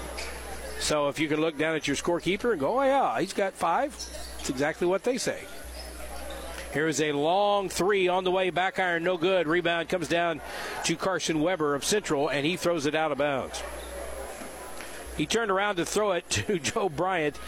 So 0.80 1.09
if 1.09 1.18
you 1.18 1.28
can 1.28 1.40
look 1.40 1.56
down 1.56 1.76
at 1.76 1.87
your 1.87 1.96
scorekeeper 1.96 2.50
and 2.50 2.61
go, 2.61 2.78
oh, 2.78 2.82
yeah, 2.82 3.18
he's 3.18 3.32
got 3.32 3.54
five, 3.54 3.94
it's 4.38 4.50
exactly 4.50 4.87
what 4.87 5.02
they 5.02 5.16
say. 5.16 5.40
Here's 6.72 7.00
a 7.00 7.12
long 7.12 7.70
three 7.70 8.06
on 8.06 8.22
the 8.22 8.30
way, 8.30 8.50
back 8.50 8.78
iron, 8.78 9.02
no 9.02 9.16
good. 9.16 9.46
Rebound 9.46 9.88
comes 9.88 10.09
down 10.09 10.42
to 10.85 10.96
Carson 10.96 11.40
Weber 11.40 11.74
of 11.74 11.87
Central, 11.87 12.28
and 12.28 12.44
he 12.44 12.59
throws 12.59 12.85
it 12.85 12.94
out 12.94 13.12
of 13.12 13.16
bounds. 13.16 13.62
He 15.16 15.26
turned 15.26 15.50
around 15.50 15.76
to 15.76 15.87
throw 15.87 16.12
it 16.12 16.29
to 16.31 16.59
Joe 16.59 16.88
Bryant, 16.88 17.38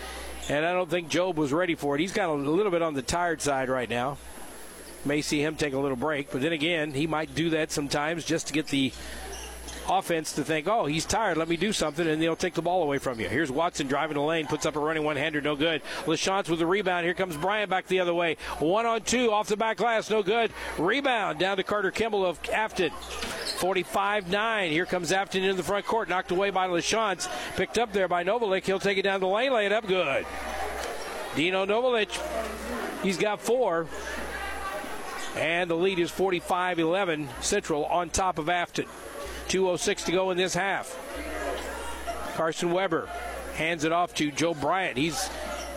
and 0.49 0.65
I 0.65 0.73
don't 0.73 0.91
think 0.91 1.09
Job 1.09 1.37
was 1.37 1.53
ready 1.53 1.75
for 1.75 1.95
it. 1.95 2.01
He's 2.01 2.13
got 2.13 2.29
a 2.29 2.35
little 2.35 2.73
bit 2.73 2.83
on 2.83 2.95
the 2.95 3.03
tired 3.03 3.41
side 3.43 3.69
right 3.69 3.89
now. 3.89 4.19
May 5.05 5.23
see 5.23 5.43
him 5.43 5.57
take 5.57 5.75
a 5.75 5.79
little 5.79 5.97
break, 5.97 6.31
but 6.33 6.41
then 6.41 6.53
again, 6.53 6.93
he 6.93 7.07
might 7.07 7.35
do 7.35 7.51
that 7.51 7.71
sometimes 7.71 8.25
just 8.25 8.49
to 8.49 8.53
get 8.53 8.67
the 8.69 8.93
offense 9.89 10.33
to 10.33 10.45
think, 10.45 10.69
oh, 10.69 10.87
he's 10.87 11.05
tired, 11.05 11.37
let 11.37 11.49
me 11.49 11.57
do 11.57 11.73
something, 11.73 12.07
and 12.07 12.21
they'll 12.21 12.37
take 12.37 12.55
the 12.55 12.63
ball 12.63 12.83
away 12.83 12.99
from 12.99 13.21
you. 13.21 13.29
Here's 13.29 13.51
Watson 13.51 13.87
driving 13.87 14.17
the 14.17 14.23
lane, 14.23 14.47
puts 14.47 14.67
up 14.67 14.77
a 14.77 14.81
running 14.81 15.05
one 15.05 15.17
hander, 15.17 15.41
no 15.41 15.57
good. 15.57 15.83
LaChance 16.05 16.49
with 16.49 16.59
the 16.59 16.67
rebound. 16.67 17.05
Here 17.05 17.15
comes 17.15 17.37
Bryant 17.37 17.71
back 17.71 17.87
the 17.87 18.01
other 18.01 18.15
way. 18.15 18.37
One 18.59 18.87
on 18.87 19.03
two 19.03 19.33
off 19.33 19.49
the 19.49 19.57
back 19.57 19.79
glass, 19.79 20.11
no 20.11 20.23
good. 20.23 20.53
Rebound 20.79 21.39
down 21.39 21.57
to 21.57 21.63
Carter 21.63 21.91
Kimball 21.91 22.25
of 22.25 22.43
Affton. 22.45 22.93
45 23.59 24.29
9. 24.29 24.71
Here 24.71 24.87
comes 24.87 25.11
Affton 25.11 25.43
into 25.43 25.55
the 25.55 25.63
front 25.63 25.87
court, 25.87 26.09
knocked 26.09 26.31
away 26.31 26.51
by 26.51 26.69
LaChance. 26.69 27.29
Picked 27.57 27.79
up 27.79 27.93
there 27.93 28.09
by 28.09 28.25
Novalik. 28.25 28.65
He'll 28.65 28.79
take 28.79 28.99
it 28.99 29.03
down 29.03 29.21
the 29.21 29.27
lane, 29.27 29.53
lay 29.53 29.67
it 29.67 29.73
up 29.73 29.87
good. 29.87 30.27
Dino 31.35 31.67
Novalik, 31.67 32.11
he's 33.03 33.19
got 33.19 33.41
four. 33.41 33.87
And 35.37 35.71
the 35.71 35.77
lead 35.77 35.99
is 35.99 36.11
45 36.11 36.79
11 36.79 37.29
Central 37.41 37.85
on 37.85 38.11
top 38.11 38.39
of 38.39 38.47
Affton. 38.47 38.89
2.06 39.49 40.05
to 40.05 40.13
go 40.13 40.31
in 40.31 40.37
this 40.37 40.55
half. 40.55 40.97
Carson 42.35 42.71
Weber 42.71 43.09
hands 43.55 43.85
it 43.85 43.93
off 43.93 44.15
to 44.15 44.31
Joe 44.31 44.55
Bryant. 44.55 44.97
He's 44.97 45.29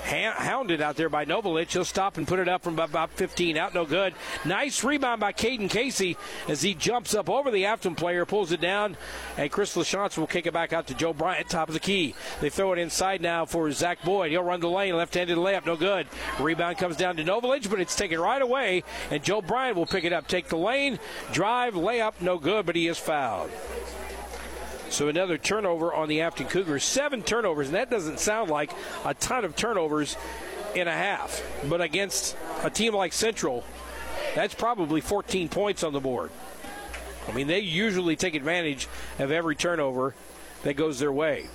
hounded 0.04 0.82
out 0.82 0.96
there 0.96 1.10
by 1.10 1.26
Novalich. 1.26 1.72
He'll 1.72 1.86
stop 1.86 2.18
and 2.18 2.28
put 2.28 2.40
it 2.40 2.50
up 2.50 2.64
from 2.64 2.78
about 2.80 3.12
15 3.12 3.58
out. 3.58 3.74
No 3.74 3.86
good. 3.86 4.14
Nice 4.46 4.84
rebound 4.84 5.22
by 5.22 5.34
Caden 5.34 5.70
Casey 5.70 6.18
as 6.48 6.62
he 6.62 6.74
jumps 6.74 7.14
up 7.14 7.30
over 7.30 7.52
the 7.52 7.64
Affton 7.64 7.96
player, 7.96 8.26
pulls 8.26 8.52
it 8.52 8.62
down, 8.62 8.98
and 9.38 9.52
Chris 9.52 9.76
LaChance 9.76 10.18
will 10.18 10.28
kick 10.28 10.46
it 10.46 10.54
back 10.54 10.74
out 10.74 10.88
to 10.88 10.94
Joe 10.94 11.14
Bryant, 11.14 11.50
top 11.50 11.68
of 11.68 11.74
the 11.74 11.80
key. 11.80 12.16
They 12.40 12.50
throw 12.50 12.74
it 12.74 12.80
inside 12.80 13.22
now 13.22 13.46
for 13.46 13.72
Zach 13.72 14.04
Boyd. 14.04 14.32
He'll 14.32 14.44
run 14.44 14.60
the 14.60 14.70
lane, 14.70 14.96
left-handed 14.96 15.38
layup, 15.38 15.66
no 15.66 15.76
good. 15.76 16.08
Rebound 16.40 16.78
comes 16.78 16.98
down 16.98 17.18
to 17.18 17.24
Novalich, 17.24 17.70
but 17.70 17.80
it's 17.80 17.96
taken 17.96 18.20
right 18.20 18.42
away, 18.42 18.84
and 19.10 19.24
Joe 19.24 19.42
Bryant 19.42 19.78
will 19.78 19.86
pick 19.86 20.04
it 20.04 20.14
up, 20.14 20.28
take 20.28 20.48
the 20.48 20.58
lane, 20.58 21.00
drive, 21.32 21.74
layup, 21.74 22.14
no 22.22 22.38
good, 22.38 22.66
but 22.66 22.76
he 22.76 22.88
is 22.88 22.98
fouled. 22.98 23.52
So 24.92 25.08
another 25.08 25.38
turnover 25.38 25.94
on 25.94 26.10
the 26.10 26.20
Affton 26.20 26.50
Cougars. 26.50 26.84
Seven 26.84 27.24
turnovers, 27.24 27.68
and 27.68 27.76
that 27.76 27.90
doesn't 27.90 28.20
sound 28.20 28.50
like 28.50 28.72
a 29.06 29.14
ton 29.14 29.46
of 29.46 29.56
turnovers 29.56 30.18
in 30.76 30.90
a 30.90 30.92
half. 30.92 31.42
But 31.70 31.80
against 31.80 32.36
a 32.62 32.70
team 32.70 32.94
like 32.94 33.14
Central, 33.14 33.64
that's 34.36 34.54
probably 34.54 35.00
14 35.00 35.48
points 35.48 35.84
on 35.84 35.94
the 35.94 36.02
board. 36.02 36.30
I 37.26 37.32
mean, 37.32 37.48
they 37.48 37.60
usually 37.60 38.18
take 38.18 38.36
advantage 38.36 38.90
of 39.18 39.32
every 39.32 39.56
turnover 39.56 40.14
that 40.64 40.74
goes 40.74 41.00
their 41.00 41.12
way. 41.12 41.48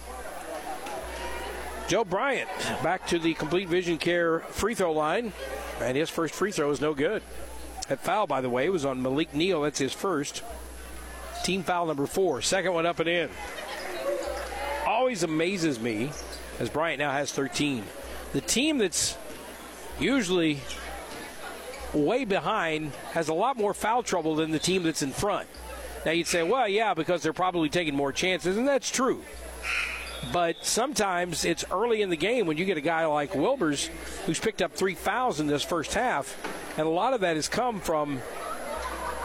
Joe 1.88 2.04
Bryant 2.04 2.48
back 2.82 3.06
to 3.08 3.18
the 3.18 3.34
complete 3.34 3.68
vision 3.68 3.98
care 3.98 4.40
free 4.40 4.74
throw 4.74 4.92
line, 4.92 5.34
and 5.80 5.94
his 5.94 6.08
first 6.08 6.34
free 6.34 6.52
throw 6.52 6.70
is 6.70 6.80
no 6.80 6.94
good. 6.94 7.22
That 7.88 8.00
foul, 8.00 8.26
by 8.26 8.40
the 8.40 8.50
way, 8.50 8.70
was 8.70 8.86
on 8.86 9.02
Malik 9.02 9.34
Neal. 9.34 9.60
That's 9.60 9.78
his 9.78 9.92
first. 9.92 10.42
Team 11.46 11.62
foul 11.62 11.86
number 11.86 12.06
four. 12.06 12.42
Second 12.42 12.72
one 12.72 12.86
up 12.86 12.98
and 12.98 13.08
in. 13.08 13.30
Always 14.84 15.22
amazes 15.22 15.78
me, 15.78 16.10
as 16.58 16.68
Bryant 16.68 16.98
now 16.98 17.12
has 17.12 17.30
13. 17.30 17.84
The 18.32 18.40
team 18.40 18.78
that's 18.78 19.16
usually 20.00 20.58
way 21.94 22.24
behind 22.24 22.90
has 23.12 23.28
a 23.28 23.32
lot 23.32 23.56
more 23.56 23.74
foul 23.74 24.02
trouble 24.02 24.34
than 24.34 24.50
the 24.50 24.58
team 24.58 24.82
that's 24.82 25.02
in 25.02 25.12
front. 25.12 25.46
Now 26.04 26.10
you'd 26.10 26.26
say, 26.26 26.42
well, 26.42 26.68
yeah, 26.68 26.94
because 26.94 27.22
they're 27.22 27.32
probably 27.32 27.68
taking 27.68 27.94
more 27.94 28.10
chances, 28.10 28.56
and 28.56 28.66
that's 28.66 28.90
true. 28.90 29.22
But 30.32 30.64
sometimes 30.64 31.44
it's 31.44 31.64
early 31.70 32.02
in 32.02 32.10
the 32.10 32.16
game 32.16 32.46
when 32.46 32.56
you 32.56 32.64
get 32.64 32.76
a 32.76 32.80
guy 32.80 33.06
like 33.06 33.34
Wilbers 33.34 33.86
who's 34.26 34.40
picked 34.40 34.62
up 34.62 34.72
three 34.72 34.96
fouls 34.96 35.38
in 35.38 35.46
this 35.46 35.62
first 35.62 35.94
half, 35.94 36.36
and 36.76 36.88
a 36.88 36.90
lot 36.90 37.12
of 37.12 37.20
that 37.20 37.36
has 37.36 37.46
come 37.46 37.78
from, 37.78 38.20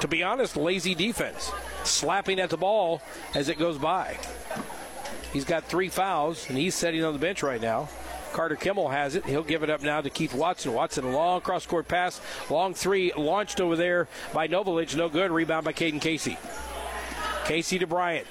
to 0.02 0.08
be 0.08 0.22
honest, 0.22 0.56
lazy 0.56 0.94
defense 0.94 1.52
slapping 1.84 2.40
at 2.40 2.50
the 2.50 2.58
ball 2.58 3.02
as 3.36 3.50
it 3.50 3.58
goes 3.58 3.78
by. 3.78 4.18
He's 5.34 5.46
got 5.46 5.64
three 5.66 5.90
fouls, 5.90 6.50
and 6.50 6.58
he's 6.58 6.76
sitting 6.76 7.04
on 7.04 7.14
the 7.14 7.20
bench 7.20 7.42
right 7.42 7.62
now. 7.62 7.90
Carter 8.34 8.56
Kimmel 8.56 8.90
has 8.90 9.16
it. 9.16 9.26
He'll 9.26 9.44
give 9.44 9.64
it 9.64 9.70
up 9.70 9.82
now 9.82 10.02
to 10.02 10.10
Keith 10.10 10.34
Watson. 10.34 10.74
Watson, 10.74 11.06
a 11.06 11.12
long 11.12 11.42
cross 11.42 11.66
court 11.66 11.88
pass, 11.88 12.22
long 12.50 12.74
three, 12.74 13.12
launched 13.16 13.60
over 13.60 13.76
there 13.76 14.08
by 14.34 14.48
Novalich. 14.48 14.96
No 14.96 15.10
good. 15.10 15.32
Rebound 15.32 15.66
by 15.66 15.74
Caden 15.74 16.02
Casey. 16.02 16.38
Casey 17.46 17.80
to 17.80 17.88
Bryant. 17.88 18.28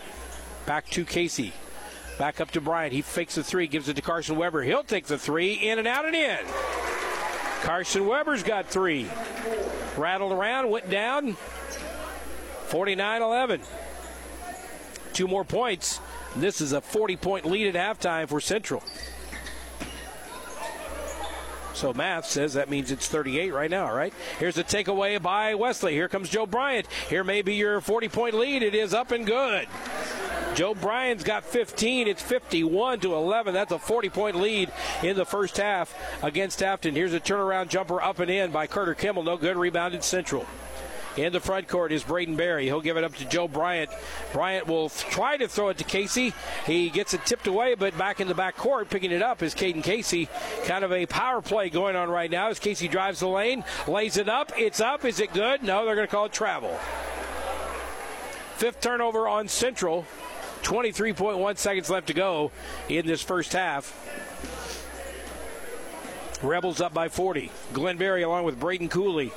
Back 0.67 0.89
to 0.91 1.05
Casey. 1.05 1.53
Back 2.19 2.41
up 2.41 2.51
to 2.53 2.61
Bryant. 2.61 2.93
He 2.93 3.03
fakes 3.03 3.35
the 3.35 3.45
three, 3.45 3.67
gives 3.67 3.89
it 3.89 3.97
to 3.97 4.03
Carson 4.03 4.37
Weber. 4.37 4.63
He'll 4.63 4.85
take 4.85 5.07
the 5.07 5.19
three, 5.19 5.55
in 5.55 5.79
and 5.79 5.89
out 5.89 6.05
and 6.05 6.15
in. 6.15 6.39
Carson 7.63 8.07
Weber's 8.07 8.43
got 8.43 8.67
three. 8.67 9.07
Rattled 9.97 10.33
around, 10.33 10.71
went 10.71 10.89
down, 10.89 11.37
49 12.71 13.23
11. 13.23 13.61
Two 15.13 15.27
more 15.27 15.45
points. 15.45 16.01
This 16.37 16.61
is 16.61 16.73
a 16.73 16.81
40 16.81 17.17
point 17.17 17.45
lead 17.45 17.75
at 17.75 17.99
halftime 18.01 18.29
for 18.29 18.41
Central. 18.41 18.83
So 21.75 21.93
math 21.93 22.27
says 22.27 22.55
that 22.55 22.69
means 22.69 22.91
it's 22.91 23.09
38 23.09 23.53
right 23.53 23.71
now, 23.71 23.93
right? 23.93 24.13
Here's 24.39 24.59
a 24.59 24.65
takeaway 24.65 25.21
by 25.21 25.55
Wesley. 25.55 25.95
Here 25.95 26.09
comes 26.09 26.29
Joe 26.29 26.47
Bryant. 26.47 26.87
Here 27.09 27.25
may 27.25 27.43
be 27.43 27.55
your 27.55 27.81
40 27.81 28.09
point 28.09 28.35
lead. 28.35 28.63
It 28.63 28.75
is 28.75 28.95
up 28.95 29.11
and 29.11 29.27
good. 29.27 29.67
Joe 30.55 30.75
Bryant's 30.75 31.25
got 31.25 31.45
15. 31.45 32.07
It's 32.07 32.23
51 32.23 33.01
to 33.01 33.15
11. 33.15 33.55
That's 33.55 33.73
a 33.73 33.79
40 33.79 34.11
point 34.11 34.37
lead 34.37 34.71
in 35.03 35.17
the 35.17 35.25
first 35.25 35.57
half 35.57 35.93
against 36.23 36.61
Affton. 36.61 36.93
Here's 36.93 37.15
a 37.15 37.21
turnaround 37.21 37.69
jumper 37.69 38.01
up 38.01 38.21
and 38.21 38.31
in 38.31 38.53
by 38.53 38.67
Carter 38.69 38.95
Kimball. 38.95 39.23
No 39.23 39.37
good. 39.37 39.57
Rebounded 39.57 40.05
Central. 40.05 40.47
In 41.17 41.33
the 41.33 41.41
front 41.41 41.67
court 41.67 41.91
is 41.91 42.05
Braden 42.05 42.37
Berry. 42.37 42.67
He'll 42.67 42.81
give 42.81 42.97
it 42.97 43.03
up 43.03 43.15
to 43.17 43.25
Joe 43.25 43.49
Bryant. 43.49 43.91
Bryant 44.33 44.69
will 44.69 44.89
try 44.91 45.37
to 45.37 45.49
throw 45.49 45.71
it 45.71 45.79
to 45.79 45.85
Casey. 45.85 46.33
He 46.67 46.89
gets 46.89 47.15
it 47.15 47.27
tipped 47.27 47.49
away, 47.49 47.75
but 47.75 47.99
back 47.99 48.21
in 48.21 48.29
the 48.29 48.35
back 48.35 48.57
court, 48.57 48.89
picking 48.91 49.11
it 49.11 49.23
up 49.23 49.43
is 49.43 49.55
Caden 49.55 49.83
Casey. 49.83 50.29
Kind 50.65 50.85
of 50.85 50.93
a 50.93 51.07
power 51.07 51.43
play 51.43 51.69
going 51.69 51.97
on 51.97 52.11
right 52.11 52.31
now 52.31 52.49
as 52.49 52.61
Casey 52.61 52.87
drives 52.87 53.21
the 53.21 53.29
lane, 53.29 53.65
lays 53.89 54.17
it 54.17 54.29
up. 54.29 54.53
It's 54.57 54.81
up. 54.81 55.05
Is 55.05 55.19
it 55.19 55.33
good? 55.33 55.65
No, 55.65 55.85
they're 55.85 55.97
going 55.97 56.07
to 56.07 56.11
call 56.11 56.27
it 56.27 56.33
travel. 56.33 56.79
Fifth 58.57 58.81
turnover 58.81 59.27
on 59.27 59.49
Central. 59.49 60.07
23.1 60.63 61.59
seconds 61.59 61.91
left 61.91 62.07
to 62.09 62.15
go 62.15 62.53
in 62.89 63.07
this 63.07 63.23
first 63.23 63.53
half. 63.53 63.97
Rebels 66.43 66.81
up 66.81 66.95
by 66.95 67.09
40. 67.09 67.51
Glenn 67.73 67.97
Berry 67.97 68.23
along 68.23 68.45
with 68.45 68.61
Braden 68.61 68.89
Cooley 68.89 69.33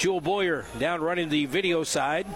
Jewel 0.00 0.22
Boyer 0.22 0.64
down 0.78 1.02
running 1.02 1.28
the 1.28 1.44
video 1.44 1.84
side. 1.84 2.26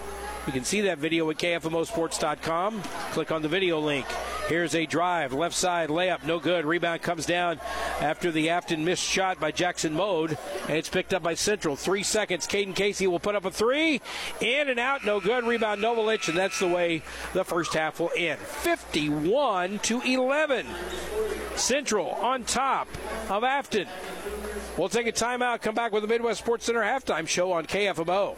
You 0.45 0.53
can 0.53 0.63
see 0.63 0.81
that 0.81 0.99
video 0.99 1.27
at 1.31 1.37
KFMOsports.com. 1.37 2.83
Click 3.11 3.31
on 3.31 3.41
the 3.41 3.47
video 3.47 3.79
link. 3.79 4.05
Here's 4.47 4.75
a 4.75 4.85
drive, 4.85 5.33
left 5.33 5.55
side 5.55 5.89
layup, 5.89 6.23
no 6.23 6.37
good. 6.37 6.65
Rebound 6.65 7.01
comes 7.01 7.25
down 7.25 7.59
after 7.99 8.29
the 8.29 8.49
Affton 8.49 8.83
missed 8.83 9.01
shot 9.01 9.39
by 9.39 9.49
Jackson 9.49 9.93
Mode, 9.93 10.37
and 10.67 10.77
it's 10.77 10.89
picked 10.89 11.15
up 11.15 11.23
by 11.23 11.33
Central. 11.33 11.75
Three 11.75 12.03
seconds. 12.03 12.45
Caden 12.45 12.75
Casey 12.75 13.07
will 13.07 13.19
put 13.19 13.33
up 13.33 13.45
a 13.45 13.49
three, 13.49 13.99
in 14.39 14.69
and 14.69 14.79
out, 14.79 15.03
no 15.03 15.19
good. 15.19 15.43
Rebound 15.45 15.81
Novelich, 15.81 16.29
and 16.29 16.37
that's 16.37 16.59
the 16.59 16.67
way 16.67 17.01
the 17.33 17.43
first 17.43 17.73
half 17.73 17.99
will 17.99 18.11
end. 18.15 18.39
51 18.39 19.79
to 19.79 20.01
11. 20.01 20.67
Central 21.55 22.11
on 22.11 22.43
top 22.43 22.87
of 23.31 23.41
Affton. 23.41 23.87
We'll 24.77 24.89
take 24.89 25.07
a 25.07 25.11
timeout, 25.11 25.61
come 25.61 25.73
back 25.73 25.93
with 25.93 26.03
the 26.03 26.07
Midwest 26.07 26.41
Sports 26.41 26.65
Center 26.65 26.81
halftime 26.81 27.27
show 27.27 27.53
on 27.53 27.65
KFMO. 27.65 28.35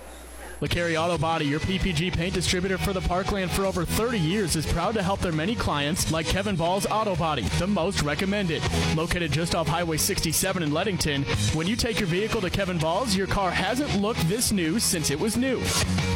LeCarry 0.62 1.00
Auto 1.00 1.20
Body, 1.20 1.46
your 1.46 1.60
PPG 1.60 2.12
paint 2.14 2.34
distributor 2.34 2.80
for 2.80 2.92
the 2.92 3.02
Parkland 3.02 3.52
for 3.52 3.66
over 3.66 3.86
30 3.86 4.18
years, 4.18 4.56
is 4.56 4.66
proud 4.66 4.96
to 4.96 5.04
help 5.04 5.20
their 5.20 5.32
many 5.32 5.54
clients 5.54 6.12
like 6.12 6.26
Kevin 6.26 6.56
Ball's 6.56 6.88
Auto 6.88 7.16
Body, 7.16 7.44
the 7.60 7.68
most 7.68 8.02
recommended. 8.02 8.64
Located 8.96 9.32
just 9.32 9.54
off 9.54 9.68
Highway 9.68 9.98
67 9.98 10.64
in 10.64 10.72
Leadington, 10.72 11.24
when 11.56 11.68
you 11.68 11.76
take 11.76 12.00
your 12.00 12.08
vehicle 12.08 12.42
to 12.42 12.50
Kevin 12.50 12.80
Ball's, 12.80 13.16
your 13.16 13.28
car 13.28 13.52
hasn't 13.52 14.02
looked 14.02 14.28
this 14.28 14.52
new 14.52 14.80
since 14.80 15.12
it 15.12 15.20
was 15.20 15.38
new. 15.38 15.60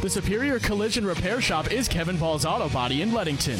The 0.02 0.10
Superior 0.10 0.60
Collision 0.60 1.06
Repair 1.06 1.40
Shop 1.40 1.72
is 1.72 1.88
Kevin 1.88 2.18
Ball's 2.18 2.46
Auto 2.46 2.70
Body 2.70 3.04
in 3.04 3.14
Leadington. 3.14 3.60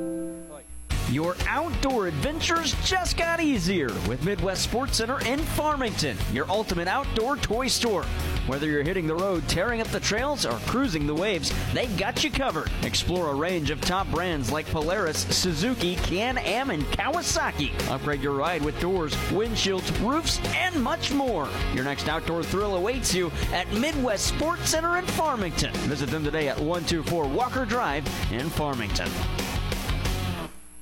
Your 1.11 1.35
outdoor 1.49 2.07
adventures 2.07 2.73
just 2.85 3.17
got 3.17 3.41
easier 3.41 3.87
with 4.07 4.23
Midwest 4.23 4.63
Sports 4.63 4.95
Center 4.95 5.19
in 5.25 5.39
Farmington, 5.39 6.17
your 6.31 6.49
ultimate 6.49 6.87
outdoor 6.87 7.35
toy 7.35 7.67
store. 7.67 8.03
Whether 8.47 8.67
you're 8.67 8.81
hitting 8.81 9.07
the 9.07 9.15
road, 9.15 9.45
tearing 9.49 9.81
up 9.81 9.87
the 9.87 9.99
trails, 9.99 10.45
or 10.45 10.53
cruising 10.67 11.05
the 11.05 11.13
waves, 11.13 11.51
they've 11.73 11.97
got 11.97 12.23
you 12.23 12.31
covered. 12.31 12.71
Explore 12.83 13.27
a 13.29 13.35
range 13.35 13.71
of 13.71 13.81
top 13.81 14.09
brands 14.09 14.53
like 14.53 14.65
Polaris, 14.67 15.23
Suzuki, 15.35 15.97
Can-Am, 15.97 16.69
and 16.69 16.83
Kawasaki. 16.93 17.73
Upgrade 17.89 18.21
your 18.21 18.33
ride 18.33 18.63
with 18.63 18.79
doors, 18.79 19.13
windshields, 19.31 19.91
roofs, 20.07 20.39
and 20.55 20.81
much 20.81 21.11
more. 21.11 21.49
Your 21.75 21.83
next 21.83 22.07
outdoor 22.07 22.41
thrill 22.41 22.75
awaits 22.75 23.13
you 23.13 23.33
at 23.51 23.69
Midwest 23.73 24.27
Sports 24.27 24.69
Center 24.69 24.97
in 24.97 25.05
Farmington. 25.07 25.73
Visit 25.89 26.09
them 26.09 26.23
today 26.23 26.47
at 26.47 26.57
124 26.57 27.27
Walker 27.27 27.65
Drive 27.65 28.07
in 28.31 28.49
Farmington. 28.49 29.09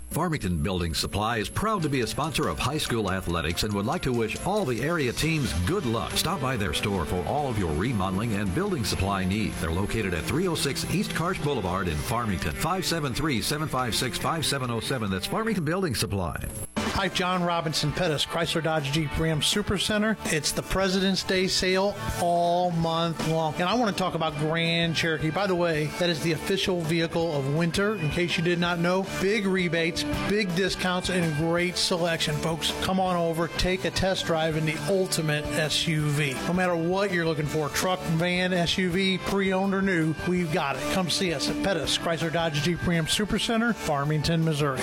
Farmington 0.09 0.63
Building 0.63 0.95
Supply 0.95 1.37
is 1.37 1.49
proud 1.49 1.83
to 1.83 1.89
be 1.89 2.01
a 2.01 2.07
sponsor 2.07 2.47
of 2.47 2.57
high 2.57 2.79
school 2.79 3.11
athletics 3.11 3.61
and 3.63 3.71
would 3.73 3.85
like 3.85 4.01
to 4.01 4.11
wish 4.11 4.35
all 4.45 4.65
the 4.65 4.81
area 4.81 5.13
teams 5.13 5.53
good 5.67 5.85
luck. 5.85 6.11
Stop 6.13 6.41
by 6.41 6.57
their 6.57 6.73
store 6.73 7.05
for 7.05 7.23
all 7.25 7.47
of 7.47 7.59
your 7.59 7.71
remodeling 7.73 8.33
and 8.33 8.53
building 8.55 8.83
supply 8.83 9.23
needs. 9.23 9.61
They're 9.61 9.69
located 9.69 10.15
at 10.15 10.23
306 10.23 10.91
East 10.93 11.11
Karsch 11.11 11.41
Boulevard 11.43 11.87
in 11.87 11.95
Farmington. 11.95 12.55
573-756-5707. 12.55 15.11
That's 15.11 15.27
Farmington 15.27 15.63
Building 15.63 15.93
Supply. 15.93 16.43
Hi, 16.93 17.07
John 17.07 17.43
Robinson 17.43 17.93
Pettis, 17.93 18.25
Chrysler 18.25 18.61
Dodge 18.61 18.91
Jeep 18.91 19.17
Ram 19.17 19.41
Super 19.41 19.77
Center. 19.77 20.17
It's 20.25 20.51
the 20.51 20.61
President's 20.61 21.23
Day 21.23 21.47
sale 21.47 21.95
all 22.21 22.71
month 22.71 23.25
long. 23.29 23.53
And 23.55 23.63
I 23.63 23.73
want 23.75 23.95
to 23.95 23.97
talk 23.97 24.15
about 24.15 24.37
Grand 24.37 24.95
Cherokee. 24.95 25.29
By 25.29 25.47
the 25.47 25.55
way, 25.55 25.85
that 25.99 26.09
is 26.09 26.19
the 26.21 26.33
official 26.33 26.81
vehicle 26.81 27.37
of 27.37 27.55
winter, 27.55 27.95
in 27.95 28.09
case 28.09 28.37
you 28.37 28.43
did 28.43 28.59
not 28.59 28.79
know. 28.79 29.05
Big 29.21 29.45
rebates, 29.45 30.03
big 30.27 30.53
discounts, 30.55 31.09
and 31.09 31.35
great 31.37 31.77
selection, 31.77 32.35
folks. 32.37 32.73
Come 32.81 32.99
on 32.99 33.15
over, 33.15 33.47
take 33.47 33.85
a 33.85 33.91
test 33.91 34.25
drive 34.25 34.57
in 34.57 34.65
the 34.65 34.77
ultimate 34.89 35.45
SUV. 35.45 36.35
No 36.47 36.53
matter 36.53 36.75
what 36.75 37.13
you're 37.13 37.25
looking 37.25 37.45
for 37.45 37.69
truck, 37.69 38.01
van, 38.01 38.51
SUV, 38.51 39.19
pre 39.21 39.53
owned 39.53 39.73
or 39.73 39.81
new 39.81 40.13
we've 40.27 40.51
got 40.51 40.75
it. 40.75 40.81
Come 40.91 41.09
see 41.09 41.33
us 41.33 41.49
at 41.49 41.63
Pettis, 41.63 41.97
Chrysler 41.97 42.33
Dodge 42.33 42.61
Jeep 42.61 42.85
Ram 42.85 43.07
Super 43.07 43.39
Center, 43.39 43.73
Farmington, 43.73 44.43
Missouri. 44.43 44.81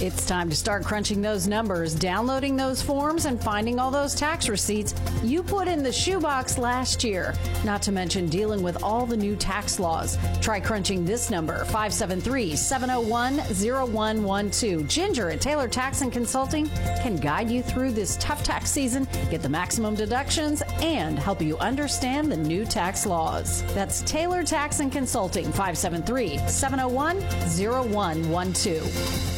It's 0.00 0.26
time 0.26 0.48
to 0.48 0.54
start 0.54 0.84
crunching 0.84 1.20
those 1.20 1.48
numbers, 1.48 1.94
downloading 1.94 2.56
those 2.56 2.80
forms, 2.80 3.24
and 3.24 3.42
finding 3.42 3.80
all 3.80 3.90
those 3.90 4.14
tax 4.14 4.48
receipts 4.48 4.94
you 5.24 5.42
put 5.42 5.66
in 5.66 5.82
the 5.82 5.92
shoebox 5.92 6.56
last 6.56 7.02
year. 7.02 7.34
Not 7.64 7.82
to 7.82 7.92
mention 7.92 8.28
dealing 8.28 8.62
with 8.62 8.80
all 8.82 9.06
the 9.06 9.16
new 9.16 9.34
tax 9.34 9.80
laws. 9.80 10.16
Try 10.40 10.60
crunching 10.60 11.04
this 11.04 11.30
number, 11.30 11.64
573 11.64 12.54
701 12.54 13.38
0112. 13.38 14.86
Ginger 14.86 15.30
at 15.30 15.40
Taylor 15.40 15.66
Tax 15.66 16.02
and 16.02 16.12
Consulting 16.12 16.68
can 17.02 17.16
guide 17.16 17.50
you 17.50 17.62
through 17.62 17.90
this 17.90 18.16
tough 18.20 18.44
tax 18.44 18.70
season, 18.70 19.08
get 19.30 19.42
the 19.42 19.48
maximum 19.48 19.94
deductions, 19.94 20.62
and 20.80 21.18
help 21.18 21.42
you 21.42 21.58
understand 21.58 22.30
the 22.30 22.36
new 22.36 22.64
tax 22.64 23.04
laws. 23.04 23.64
That's 23.74 24.02
Taylor 24.02 24.44
Tax 24.44 24.80
and 24.80 24.92
Consulting, 24.92 25.46
573 25.46 26.38
701 26.48 27.20
0112. 27.20 29.37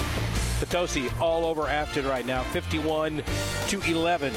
Potosi 0.61 1.09
all 1.19 1.43
over 1.43 1.63
Affton 1.63 2.07
right 2.07 2.23
now, 2.23 2.43
51 2.43 3.23
to 3.69 3.81
11. 3.81 4.31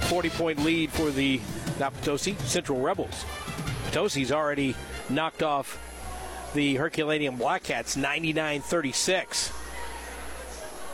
40 0.00 0.30
point 0.30 0.58
lead 0.62 0.90
for 0.90 1.10
the, 1.10 1.40
not 1.80 1.94
Potosi, 1.94 2.34
Central 2.40 2.78
Rebels. 2.78 3.24
Potosi's 3.86 4.30
already 4.30 4.76
knocked 5.08 5.42
off 5.42 5.80
the 6.54 6.74
Herculaneum 6.74 7.38
Blackcats 7.38 7.96
99 7.96 8.60
36. 8.60 9.50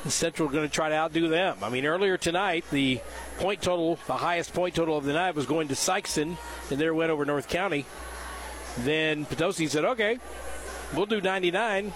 Central 0.06 0.48
going 0.48 0.68
to 0.68 0.72
try 0.72 0.88
to 0.90 0.94
outdo 0.94 1.28
them. 1.28 1.58
I 1.60 1.68
mean, 1.68 1.84
earlier 1.84 2.16
tonight, 2.16 2.64
the 2.70 3.00
point 3.38 3.62
total, 3.62 3.98
the 4.06 4.14
highest 4.14 4.54
point 4.54 4.76
total 4.76 4.96
of 4.96 5.04
the 5.04 5.12
night, 5.12 5.34
was 5.34 5.46
going 5.46 5.68
to 5.68 5.74
Sikeston, 5.74 6.36
and 6.70 6.78
their 6.78 6.94
win 6.94 7.10
over 7.10 7.24
North 7.24 7.48
County. 7.48 7.84
Then 8.78 9.24
Potosi 9.26 9.66
said, 9.66 9.84
okay, 9.84 10.20
we'll 10.94 11.06
do 11.06 11.20
99 11.20 11.92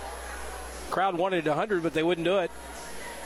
crowd 0.90 1.16
wanted 1.16 1.46
100, 1.46 1.82
but 1.82 1.94
they 1.94 2.02
wouldn't 2.02 2.24
do 2.24 2.38
it. 2.38 2.50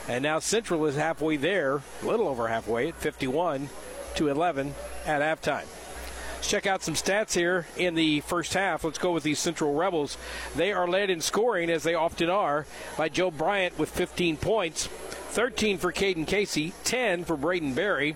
And 0.07 0.23
now 0.23 0.39
Central 0.39 0.85
is 0.85 0.95
halfway 0.95 1.37
there, 1.37 1.81
a 2.01 2.05
little 2.05 2.27
over 2.27 2.47
halfway 2.47 2.89
at 2.89 2.95
51 2.95 3.69
to 4.15 4.27
11 4.27 4.73
at 5.05 5.21
halftime. 5.21 5.65
Let's 6.35 6.49
check 6.49 6.65
out 6.65 6.81
some 6.81 6.95
stats 6.95 7.33
here 7.33 7.67
in 7.77 7.93
the 7.93 8.21
first 8.21 8.55
half. 8.55 8.83
Let's 8.83 8.97
go 8.97 9.11
with 9.11 9.21
these 9.21 9.37
Central 9.37 9.75
Rebels. 9.75 10.17
They 10.55 10.73
are 10.73 10.87
led 10.87 11.11
in 11.11 11.21
scoring, 11.21 11.69
as 11.69 11.83
they 11.83 11.93
often 11.93 12.31
are, 12.31 12.65
by 12.97 13.09
Joe 13.09 13.29
Bryant 13.29 13.77
with 13.77 13.89
15 13.91 14.37
points, 14.37 14.87
13 14.87 15.77
for 15.77 15.93
Caden 15.93 16.25
Casey, 16.25 16.73
10 16.83 17.25
for 17.25 17.37
Braden 17.37 17.75
Berry. 17.75 18.15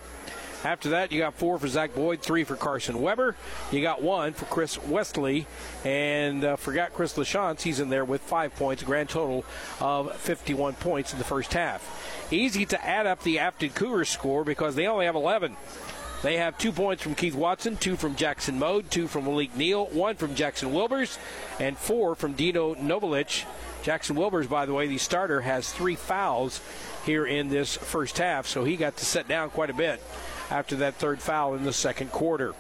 After 0.66 0.90
that, 0.90 1.12
you 1.12 1.20
got 1.20 1.36
four 1.36 1.60
for 1.60 1.68
Zach 1.68 1.94
Boyd, 1.94 2.24
three 2.24 2.44
for 2.44 2.56
Carson 2.56 3.00
Weber. 3.00 3.36
You 3.72 3.84
got 3.84 4.02
one 4.02 4.34
for 4.34 4.46
Chris 4.46 4.82
Wesley, 4.82 5.46
and 5.84 6.44
uh, 6.44 6.56
forgot 6.56 6.92
Chris 6.92 7.14
LaChance. 7.14 7.62
He's 7.62 7.80
in 7.80 7.90
there 7.90 8.04
with 8.04 8.22
five 8.22 8.56
points, 8.56 8.82
a 8.82 8.86
grand 8.86 9.10
total 9.10 9.46
of 9.80 10.16
51 10.16 10.74
points 10.74 11.14
in 11.14 11.20
the 11.20 11.24
first 11.24 11.54
half. 11.54 12.28
Easy 12.32 12.66
to 12.66 12.84
add 12.84 13.06
up 13.06 13.22
the 13.22 13.36
Affton 13.36 13.76
Cougars 13.76 14.10
score 14.10 14.44
because 14.44 14.74
they 14.74 14.88
only 14.88 15.06
have 15.06 15.14
11. 15.14 15.56
They 16.24 16.38
have 16.38 16.58
two 16.58 16.72
points 16.72 17.04
from 17.04 17.14
Keith 17.14 17.36
Watson, 17.36 17.78
two 17.78 17.96
from 17.96 18.16
Jackson 18.16 18.58
Mode, 18.58 18.90
two 18.90 19.08
from 19.08 19.26
Malik 19.26 19.56
Neal, 19.56 19.86
one 19.86 20.16
from 20.16 20.34
Jackson 20.34 20.72
Wilbers, 20.72 21.20
and 21.60 21.78
four 21.78 22.16
from 22.16 22.34
Dino 22.34 22.74
Novelich. 22.74 23.46
Jackson 23.84 24.16
Wilbers, 24.16 24.50
by 24.50 24.66
the 24.66 24.74
way, 24.74 24.88
the 24.88 24.98
starter, 24.98 25.42
has 25.42 25.72
three 25.72 25.94
fouls 25.94 26.60
here 27.06 27.24
in 27.24 27.50
this 27.50 27.78
first 27.78 28.18
half, 28.18 28.48
so 28.48 28.64
he 28.64 28.76
got 28.76 28.98
to 28.98 29.06
set 29.06 29.28
down 29.28 29.52
quite 29.52 29.70
a 29.70 29.76
bit 29.76 30.02
after 30.50 30.76
that 30.78 30.96
third 30.96 31.22
foul 31.22 31.56
in 31.56 31.64
the 31.64 31.74
second 31.74 32.12
quarter. 32.12 32.54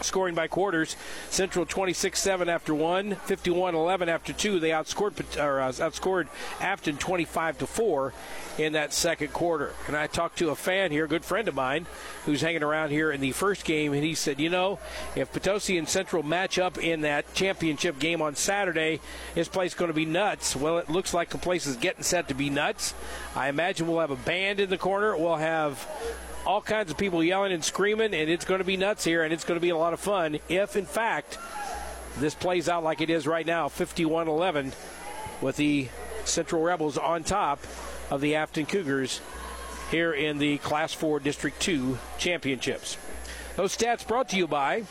scoring 0.00 0.34
by 0.34 0.48
quarters. 0.48 0.96
Central 1.30 1.64
26-7 1.64 2.48
after 2.48 2.74
one, 2.74 3.16
51-11 3.26 4.08
after 4.08 4.32
two. 4.32 4.58
They 4.58 4.70
outscored 4.70 5.38
or 5.38 5.60
uh, 5.60 5.68
outscored 5.68 6.28
Affton 6.58 6.98
25 6.98 7.58
to 7.58 7.66
four 7.66 8.12
in 8.58 8.72
that 8.74 8.92
second 8.92 9.32
quarter. 9.32 9.72
And 9.86 9.96
I 9.96 10.06
talked 10.06 10.38
to 10.38 10.50
a 10.50 10.56
fan 10.56 10.90
here, 10.90 11.04
a 11.04 11.08
good 11.08 11.24
friend 11.24 11.48
of 11.48 11.54
mine, 11.54 11.86
who's 12.26 12.40
hanging 12.40 12.62
around 12.62 12.90
here 12.90 13.10
in 13.10 13.20
the 13.20 13.32
first 13.32 13.64
game, 13.64 13.92
and 13.92 14.04
he 14.04 14.14
said, 14.14 14.40
you 14.40 14.50
know, 14.50 14.78
if 15.16 15.32
Potosi 15.32 15.78
and 15.78 15.88
Central 15.88 16.22
match 16.22 16.58
up 16.58 16.78
in 16.78 17.02
that 17.02 17.32
championship 17.34 17.98
game 17.98 18.20
on 18.20 18.34
Saturday, 18.34 19.00
this 19.34 19.48
place 19.48 19.74
going 19.74 19.88
to 19.88 19.94
be 19.94 20.04
nuts. 20.04 20.54
Well, 20.54 20.78
it 20.78 20.90
looks 20.90 21.14
like 21.14 21.30
the 21.30 21.38
place 21.38 21.66
is 21.66 21.76
getting 21.76 22.02
set 22.02 22.28
to 22.28 22.34
be 22.34 22.50
nuts. 22.50 22.94
I 23.34 23.48
imagine 23.48 23.86
we'll 23.86 24.00
have 24.00 24.10
a 24.10 24.16
band 24.16 24.60
in 24.60 24.68
the 24.68 24.78
corner. 24.78 25.16
We'll 25.16 25.36
have 25.36 25.86
all 26.46 26.60
kinds 26.60 26.90
of 26.90 26.98
people 26.98 27.22
yelling 27.22 27.52
and 27.52 27.64
screaming, 27.64 28.14
and 28.14 28.28
it's 28.28 28.44
going 28.44 28.58
to 28.58 28.64
be 28.64 28.76
nuts 28.76 29.04
here, 29.04 29.22
and 29.22 29.32
it's 29.32 29.44
going 29.44 29.58
to 29.58 29.62
be 29.62 29.70
a 29.70 29.76
lot 29.76 29.92
of 29.92 30.00
fun 30.00 30.38
if, 30.48 30.76
in 30.76 30.86
fact, 30.86 31.38
this 32.18 32.34
plays 32.34 32.68
out 32.68 32.84
like 32.84 33.00
it 33.00 33.10
is 33.10 33.26
right 33.26 33.46
now 33.46 33.68
51 33.68 34.28
11 34.28 34.72
with 35.40 35.56
the 35.56 35.88
Central 36.24 36.62
Rebels 36.62 36.98
on 36.98 37.24
top 37.24 37.60
of 38.10 38.20
the 38.20 38.32
Affton 38.32 38.68
Cougars 38.68 39.20
here 39.90 40.12
in 40.12 40.38
the 40.38 40.58
Class 40.58 40.92
4 40.92 41.20
District 41.20 41.60
2 41.60 41.98
championships. 42.18 42.96
Those 43.56 43.76
stats 43.76 44.06
brought 44.06 44.28
to 44.30 44.36
you 44.36 44.46
by 44.46 44.84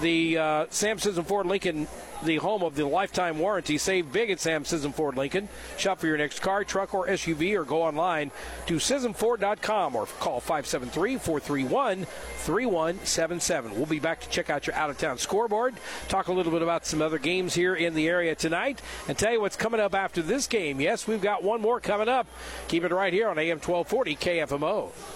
the 0.00 0.38
uh, 0.38 0.66
Sam 0.70 0.98
Sism 0.98 1.24
Ford 1.24 1.46
Lincoln 1.46 1.86
the 2.24 2.36
home 2.36 2.62
of 2.62 2.74
the 2.74 2.86
lifetime 2.86 3.38
warranty. 3.38 3.78
Save 3.78 4.12
big 4.12 4.30
at 4.30 4.40
Sam 4.40 4.64
Sism 4.64 4.94
Ford 4.94 5.16
Lincoln. 5.16 5.48
Shop 5.76 6.00
for 6.00 6.06
your 6.06 6.18
next 6.18 6.40
car, 6.40 6.64
truck, 6.64 6.94
or 6.94 7.06
SUV, 7.06 7.54
or 7.54 7.64
go 7.64 7.82
online 7.82 8.30
to 8.66 8.76
SismFord.com 8.76 9.96
or 9.96 10.06
call 10.06 10.40
573 10.40 11.18
431 11.18 12.04
3177. 12.04 13.74
We'll 13.74 13.86
be 13.86 14.00
back 14.00 14.20
to 14.20 14.28
check 14.28 14.50
out 14.50 14.66
your 14.66 14.76
out 14.76 14.90
of 14.90 14.98
town 14.98 15.18
scoreboard, 15.18 15.74
talk 16.08 16.28
a 16.28 16.32
little 16.32 16.52
bit 16.52 16.62
about 16.62 16.86
some 16.86 17.02
other 17.02 17.18
games 17.18 17.54
here 17.54 17.74
in 17.74 17.94
the 17.94 18.08
area 18.08 18.34
tonight, 18.34 18.80
and 19.08 19.16
tell 19.16 19.32
you 19.32 19.40
what's 19.40 19.56
coming 19.56 19.80
up 19.80 19.94
after 19.94 20.22
this 20.22 20.46
game. 20.46 20.80
Yes, 20.80 21.06
we've 21.06 21.22
got 21.22 21.42
one 21.42 21.60
more 21.60 21.80
coming 21.80 22.08
up. 22.08 22.26
Keep 22.68 22.84
it 22.84 22.92
right 22.92 23.12
here 23.12 23.28
on 23.28 23.38
AM 23.38 23.58
1240 23.58 24.16
KFMO. 24.16 25.15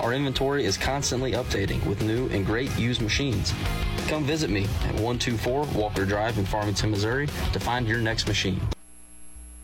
Our 0.00 0.14
inventory 0.14 0.64
is 0.64 0.78
constantly 0.78 1.32
updating 1.32 1.84
with 1.84 2.02
new 2.02 2.30
and 2.30 2.46
great 2.46 2.74
used 2.78 3.02
machines. 3.02 3.52
Come 4.06 4.24
visit 4.24 4.48
me 4.48 4.64
at 4.64 4.94
124 4.94 5.64
Walker 5.74 6.06
Drive 6.06 6.38
in 6.38 6.46
Farmington, 6.46 6.90
Missouri 6.90 7.26
to 7.52 7.60
find 7.60 7.86
your 7.86 8.00
next 8.00 8.26
machine. 8.26 8.62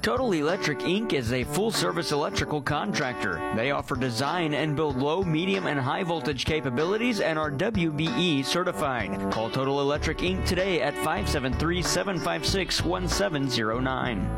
Total 0.00 0.32
Electric 0.32 0.78
Inc. 0.78 1.12
is 1.12 1.34
a 1.34 1.44
full 1.44 1.70
service 1.70 2.10
electrical 2.10 2.62
contractor. 2.62 3.52
They 3.54 3.70
offer 3.70 3.96
design 3.96 4.54
and 4.54 4.74
build 4.74 4.96
low, 4.96 5.22
medium, 5.22 5.66
and 5.66 5.78
high 5.78 6.02
voltage 6.02 6.46
capabilities 6.46 7.20
and 7.20 7.38
are 7.38 7.50
WBE 7.50 8.46
certified. 8.46 9.30
Call 9.30 9.50
Total 9.50 9.82
Electric 9.82 10.18
Inc. 10.18 10.46
today 10.46 10.80
at 10.80 10.94
573 10.94 11.82
756 11.82 12.82
1709. 12.82 14.36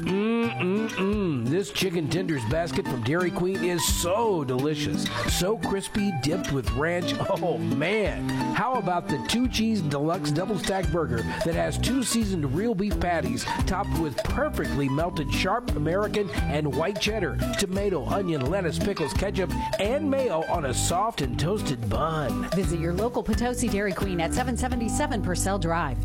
Mmm, 0.00 1.46
this 1.46 1.70
chicken 1.70 2.08
tenders 2.08 2.44
basket 2.46 2.86
from 2.86 3.02
Dairy 3.02 3.30
Queen 3.30 3.62
is 3.62 3.84
so 3.84 4.42
delicious. 4.44 5.06
So 5.28 5.56
crispy, 5.58 6.12
dipped 6.22 6.52
with 6.52 6.70
ranch. 6.72 7.14
Oh, 7.44 7.58
man. 7.58 8.28
How 8.54 8.74
about 8.74 9.08
the 9.08 9.22
two 9.28 9.48
cheese 9.48 9.80
deluxe 9.82 10.30
double 10.30 10.58
stack 10.58 10.88
burger 10.90 11.22
that 11.44 11.54
has 11.54 11.76
two 11.78 12.02
seasoned 12.02 12.54
real 12.54 12.74
beef 12.74 12.98
patties 13.00 13.44
topped 13.66 13.98
with 13.98 14.16
perfectly 14.18 14.88
melted 14.88 15.32
sharp 15.32 15.74
American 15.76 16.30
and 16.30 16.74
white 16.74 17.00
cheddar, 17.00 17.36
tomato, 17.58 18.06
onion, 18.06 18.50
lettuce, 18.50 18.78
pickles, 18.78 19.12
ketchup, 19.12 19.50
and 19.80 20.08
mayo 20.08 20.44
on 20.48 20.66
a 20.66 20.74
soft 20.74 21.22
and 21.22 21.38
toasted 21.38 21.88
bun. 21.90 22.48
Visit 22.50 22.78
your 22.78 22.92
local 22.92 23.22
Potosi 23.22 23.68
Dairy 23.68 23.92
Queen 23.92 24.20
at 24.20 24.32
777 24.32 25.22
Purcell 25.22 25.58
Drive. 25.58 25.98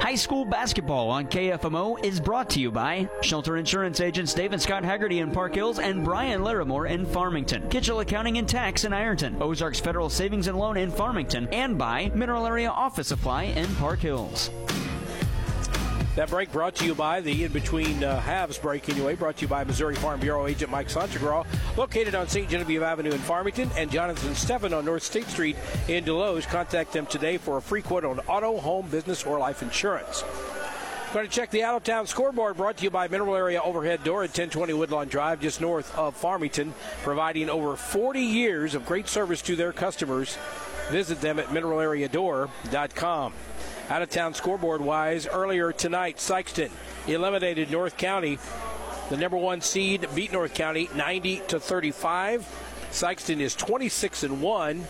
High 0.00 0.14
school 0.14 0.44
basketball 0.44 1.10
on 1.10 1.26
KFMO 1.26 2.02
is 2.04 2.20
brought 2.20 2.50
to 2.50 2.60
you 2.60 2.70
by 2.70 3.08
Shelter 3.22 3.56
Insurance 3.56 4.00
agents 4.00 4.34
David 4.34 4.60
Scott 4.60 4.84
Haggerty 4.84 5.20
in 5.20 5.30
Park 5.30 5.54
Hills 5.54 5.78
and 5.78 6.04
Brian 6.04 6.42
Larimore 6.42 6.88
in 6.88 7.06
Farmington, 7.06 7.68
Kitchell 7.68 8.00
Accounting 8.00 8.38
and 8.38 8.48
Tax 8.48 8.84
in 8.84 8.92
Ironton, 8.92 9.40
Ozarks 9.40 9.80
Federal 9.80 10.10
Savings 10.10 10.48
and 10.48 10.58
Loan 10.58 10.76
in 10.76 10.90
Farmington, 10.90 11.48
and 11.52 11.78
by 11.78 12.10
Mineral 12.14 12.46
Area 12.46 12.70
Office 12.70 13.08
Supply 13.08 13.44
in 13.44 13.66
Park 13.76 14.00
Hills. 14.00 14.50
That 16.20 16.28
break 16.28 16.52
brought 16.52 16.74
to 16.74 16.84
you 16.84 16.94
by 16.94 17.22
the 17.22 17.44
in 17.44 17.50
between 17.50 18.04
uh, 18.04 18.20
halves 18.20 18.58
break, 18.58 18.90
anyway, 18.90 19.14
brought 19.14 19.38
to 19.38 19.40
you 19.40 19.48
by 19.48 19.64
Missouri 19.64 19.94
Farm 19.94 20.20
Bureau 20.20 20.46
agent 20.46 20.70
Mike 20.70 20.88
Santagraw, 20.88 21.46
located 21.78 22.14
on 22.14 22.28
St. 22.28 22.46
Genevieve 22.46 22.82
Avenue 22.82 23.10
in 23.10 23.18
Farmington, 23.20 23.70
and 23.74 23.90
Jonathan 23.90 24.32
Steffen 24.32 24.76
on 24.76 24.84
North 24.84 25.02
State 25.02 25.28
Street 25.28 25.56
in 25.88 26.04
Desloge. 26.04 26.46
Contact 26.46 26.92
them 26.92 27.06
today 27.06 27.38
for 27.38 27.56
a 27.56 27.62
free 27.62 27.80
quote 27.80 28.04
on 28.04 28.18
auto, 28.28 28.58
home, 28.58 28.86
business, 28.88 29.24
or 29.24 29.38
life 29.38 29.62
insurance. 29.62 30.22
Going 31.14 31.26
to 31.26 31.32
check 31.32 31.50
the 31.50 31.62
out 31.62 31.76
of 31.76 31.84
town 31.84 32.06
scoreboard 32.06 32.58
brought 32.58 32.76
to 32.76 32.84
you 32.84 32.90
by 32.90 33.08
Mineral 33.08 33.34
Area 33.34 33.62
Overhead 33.62 34.04
Door 34.04 34.24
at 34.24 34.28
1020 34.28 34.74
Woodlawn 34.74 35.08
Drive, 35.08 35.40
just 35.40 35.62
north 35.62 35.96
of 35.96 36.14
Farmington, 36.14 36.74
providing 37.02 37.48
over 37.48 37.76
40 37.76 38.20
years 38.20 38.74
of 38.74 38.84
great 38.84 39.08
service 39.08 39.40
to 39.40 39.56
their 39.56 39.72
customers. 39.72 40.36
Visit 40.90 41.22
them 41.22 41.38
at 41.38 41.46
mineralareadoor.com. 41.46 43.32
Out 43.90 44.02
of 44.02 44.08
town 44.08 44.34
scoreboard 44.34 44.80
wise, 44.80 45.26
earlier 45.26 45.72
tonight, 45.72 46.18
Sikeston 46.18 46.70
eliminated 47.08 47.72
North 47.72 47.96
County. 47.96 48.38
The 49.08 49.16
number 49.16 49.36
one 49.36 49.62
seed 49.62 50.06
beat 50.14 50.30
North 50.30 50.54
County 50.54 50.88
90 50.94 51.42
to 51.48 51.58
35. 51.58 52.46
Sikeston 52.92 53.40
is 53.40 53.56
26 53.56 54.22
and 54.22 54.40
1. 54.40 54.84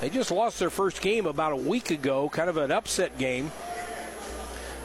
They 0.00 0.08
just 0.08 0.30
lost 0.30 0.58
their 0.58 0.70
first 0.70 1.02
game 1.02 1.26
about 1.26 1.52
a 1.52 1.56
week 1.56 1.90
ago, 1.90 2.30
kind 2.30 2.48
of 2.48 2.56
an 2.56 2.72
upset 2.72 3.18
game. 3.18 3.52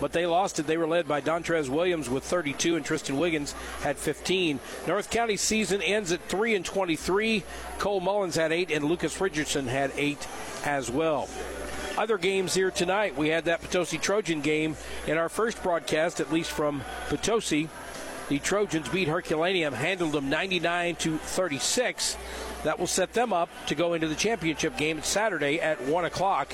But 0.01 0.11
they 0.11 0.25
lost 0.25 0.59
it. 0.59 0.67
They 0.67 0.75
were 0.75 0.87
led 0.87 1.07
by 1.07 1.21
Dontrez 1.21 1.69
Williams 1.69 2.09
with 2.09 2.25
32, 2.25 2.75
and 2.75 2.83
Tristan 2.83 3.17
Wiggins 3.17 3.53
had 3.83 3.95
15. 3.95 4.59
North 4.85 5.09
County 5.09 5.37
season 5.37 5.81
ends 5.81 6.11
at 6.11 6.21
3 6.23 6.55
and 6.55 6.65
23. 6.65 7.45
Cole 7.79 8.01
Mullins 8.01 8.35
had 8.35 8.51
8, 8.51 8.69
and 8.69 8.83
Lucas 8.83 9.21
Richardson 9.21 9.67
had 9.67 9.93
8 9.95 10.27
as 10.65 10.91
well 10.91 11.29
other 11.97 12.17
games 12.17 12.53
here 12.53 12.71
tonight. 12.71 13.17
We 13.17 13.29
had 13.29 13.45
that 13.45 13.61
Potosi 13.61 13.97
Trojan 13.97 14.41
game 14.41 14.75
in 15.07 15.17
our 15.17 15.29
first 15.29 15.61
broadcast, 15.63 16.19
at 16.19 16.31
least 16.31 16.51
from 16.51 16.81
Potosi. 17.09 17.69
The 18.29 18.39
Trojans 18.39 18.87
beat 18.87 19.07
Herculaneum, 19.07 19.73
handled 19.73 20.13
them 20.13 20.29
99 20.29 20.95
to 20.97 21.17
36. 21.17 22.17
That 22.63 22.79
will 22.79 22.87
set 22.87 23.13
them 23.13 23.33
up 23.33 23.49
to 23.67 23.75
go 23.75 23.93
into 23.93 24.07
the 24.07 24.15
championship 24.15 24.77
game 24.77 25.01
Saturday 25.03 25.59
at 25.59 25.81
1 25.81 26.05
o'clock. 26.05 26.53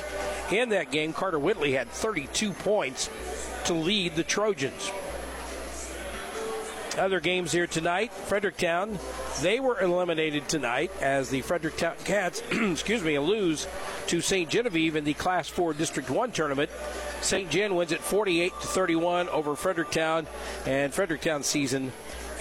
In 0.52 0.70
that 0.70 0.92
game, 0.92 1.14
Carter 1.14 1.38
Whitley 1.38 1.74
had 1.74 1.90
32 1.90 2.54
points 2.54 3.10
to 3.66 3.74
lead 3.74 4.16
the 4.16 4.24
Trojans. 4.24 4.92
Other 6.98 7.20
games 7.20 7.52
here 7.52 7.68
tonight, 7.68 8.12
Fredericktown, 8.12 8.98
they 9.42 9.60
were 9.60 9.80
eliminated 9.80 10.50
tonight 10.50 10.92
as 11.00 11.30
the 11.30 11.42
Fredericktown 11.42 11.96
Cats, 12.06 12.42
excuse 12.52 13.04
me, 13.04 13.20
lose 13.20 13.68
to 14.08 14.20
St. 14.20 14.50
Genevieve 14.50 14.96
in 14.96 15.04
the 15.04 15.14
Class 15.14 15.48
4 15.48 15.74
District 15.74 16.10
1 16.10 16.32
tournament. 16.32 16.72
St. 17.22 17.52
Gen 17.52 17.76
wins 17.76 17.92
at 17.92 18.00
48 18.00 18.52
to 18.62 18.68
31 18.68 19.30
over 19.30 19.56
Fredericktown, 19.56 20.26
and 20.66 20.92
Fredericktown 20.92 21.44
season 21.44 21.92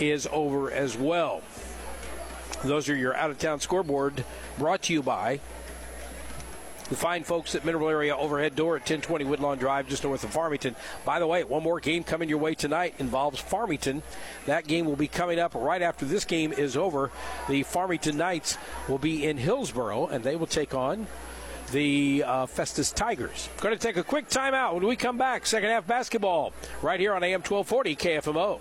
is 0.01 0.27
over 0.33 0.71
as 0.71 0.97
well. 0.97 1.43
Those 2.65 2.89
are 2.89 2.97
your 2.97 3.15
out 3.15 3.31
of 3.31 3.39
town 3.39 3.61
scoreboard 3.61 4.25
brought 4.59 4.83
to 4.83 4.95
you 4.95 5.03
by 5.03 5.41
the 6.87 6.97
fine 6.97 7.25
folks 7.25 7.55
at 7.55 7.65
Mineral 7.65 7.89
Area 7.89 8.17
Overhead 8.17 8.55
Door 8.55 8.77
at 8.77 8.81
1020 8.83 9.25
Woodlawn 9.25 9.59
Drive, 9.59 9.89
just 9.89 10.05
north 10.05 10.25
of 10.25 10.31
Farmington. 10.31 10.77
By 11.05 11.19
the 11.19 11.27
way, 11.27 11.45
one 11.45 11.63
more 11.63 11.81
game 11.81 12.05
coming 12.05 12.29
your 12.29 12.39
way 12.39 12.55
tonight 12.55 12.95
involves 12.99 13.41
Farmington. 13.41 14.03
That 14.47 14.67
game 14.67 14.87
will 14.87 14.97
be 14.97 15.09
coming 15.09 15.39
up 15.39 15.55
right 15.55 15.83
after 15.83 16.05
this 16.05 16.25
game 16.25 16.53
is 16.53 16.77
over. 16.77 17.11
The 17.49 17.63
Farmington 17.65 18.17
Knights 18.17 18.59
will 18.89 18.99
be 18.99 19.25
in 19.25 19.37
Hillsboro, 19.37 20.07
and 20.07 20.23
they 20.23 20.37
will 20.37 20.47
take 20.47 20.75
on 20.75 21.07
the 21.73 22.23
uh, 22.25 22.47
Festus 22.47 22.93
Tigers. 22.93 23.49
Going 23.61 23.77
to 23.77 23.81
take 23.81 23.97
a 23.97 24.05
quick 24.05 24.29
timeout 24.29 24.75
when 24.75 24.87
we 24.87 24.97
come 24.97 25.19
back. 25.19 25.47
Second 25.47 25.71
half 25.71 25.87
basketball 25.87 26.53
right 26.83 27.01
here 27.01 27.15
on 27.15 27.23
AM 27.23 27.41
1240 27.41 27.97
KFMO. 27.97 28.61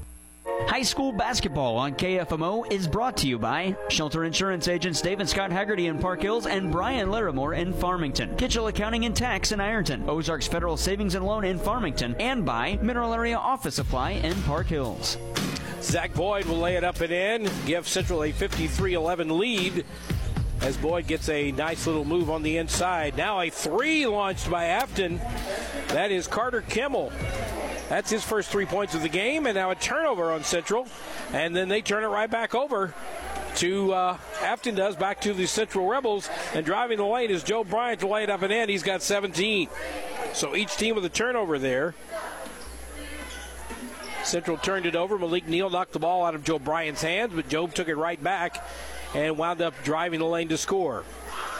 High 0.67 0.83
school 0.83 1.11
basketball 1.11 1.77
on 1.77 1.93
KFMO 1.95 2.71
is 2.71 2.87
brought 2.87 3.17
to 3.17 3.27
you 3.27 3.37
by 3.37 3.75
Shelter 3.89 4.23
Insurance 4.23 4.67
agents 4.67 5.01
David 5.01 5.27
Scott 5.27 5.51
Haggerty 5.51 5.87
in 5.87 5.99
Park 5.99 6.21
Hills 6.21 6.45
and 6.45 6.71
Brian 6.71 7.09
Larimore 7.09 7.57
in 7.57 7.73
Farmington, 7.73 8.35
Kitchell 8.37 8.67
Accounting 8.67 9.05
and 9.05 9.15
Tax 9.15 9.51
in 9.51 9.59
Ironton, 9.59 10.09
Ozarks 10.09 10.47
Federal 10.47 10.77
Savings 10.77 11.15
and 11.15 11.25
Loan 11.25 11.43
in 11.43 11.59
Farmington, 11.59 12.15
and 12.19 12.45
by 12.45 12.77
Mineral 12.81 13.13
Area 13.13 13.37
Office 13.37 13.75
Supply 13.75 14.11
in 14.11 14.41
Park 14.43 14.67
Hills. 14.67 15.17
Zach 15.81 16.13
Boyd 16.13 16.45
will 16.45 16.59
lay 16.59 16.75
it 16.75 16.83
up 16.83 17.01
and 17.01 17.11
in, 17.11 17.49
give 17.65 17.87
Central 17.87 18.23
a 18.23 18.31
53 18.31 18.93
11 18.93 19.37
lead 19.37 19.85
as 20.61 20.77
Boyd 20.77 21.07
gets 21.07 21.27
a 21.29 21.51
nice 21.51 21.87
little 21.87 22.05
move 22.05 22.29
on 22.29 22.43
the 22.43 22.57
inside. 22.57 23.17
Now 23.17 23.41
a 23.41 23.49
three 23.49 24.05
launched 24.05 24.49
by 24.49 24.65
Affton. 24.65 25.19
That 25.89 26.11
is 26.11 26.27
Carter 26.27 26.61
Kimmel. 26.61 27.11
That's 27.91 28.09
his 28.09 28.23
first 28.23 28.49
three 28.49 28.65
points 28.65 28.95
of 28.95 29.01
the 29.01 29.09
game, 29.09 29.45
and 29.45 29.55
now 29.55 29.69
a 29.69 29.75
turnover 29.75 30.31
on 30.31 30.45
Central, 30.45 30.87
and 31.33 31.53
then 31.53 31.67
they 31.67 31.81
turn 31.81 32.05
it 32.05 32.07
right 32.07 32.31
back 32.31 32.55
over 32.55 32.93
to 33.55 33.91
uh, 33.91 34.17
Affton 34.39 34.77
does 34.77 34.95
back 34.95 35.19
to 35.19 35.33
the 35.33 35.45
Central 35.45 35.85
Rebels, 35.85 36.29
and 36.53 36.65
driving 36.65 36.99
the 36.99 37.05
lane 37.05 37.29
is 37.29 37.43
Joe 37.43 37.65
Bryant 37.65 37.99
to 37.99 38.07
lay 38.07 38.23
it 38.23 38.29
up 38.29 38.43
and 38.43 38.53
in. 38.53 38.69
He's 38.69 38.81
got 38.81 39.01
17. 39.01 39.67
So 40.31 40.55
each 40.55 40.77
team 40.77 40.95
with 40.95 41.03
a 41.03 41.09
turnover 41.09 41.59
there. 41.59 41.93
Central 44.23 44.55
turned 44.55 44.85
it 44.85 44.95
over. 44.95 45.19
Malik 45.19 45.49
Neal 45.49 45.69
knocked 45.69 45.91
the 45.91 45.99
ball 45.99 46.23
out 46.23 46.33
of 46.33 46.45
Joe 46.45 46.59
Bryant's 46.59 47.01
hands, 47.01 47.33
but 47.35 47.49
Joe 47.49 47.67
took 47.67 47.89
it 47.89 47.97
right 47.97 48.23
back 48.23 48.65
and 49.13 49.37
wound 49.37 49.61
up 49.61 49.73
driving 49.83 50.19
the 50.19 50.25
lane 50.25 50.47
to 50.47 50.57
score. 50.57 51.03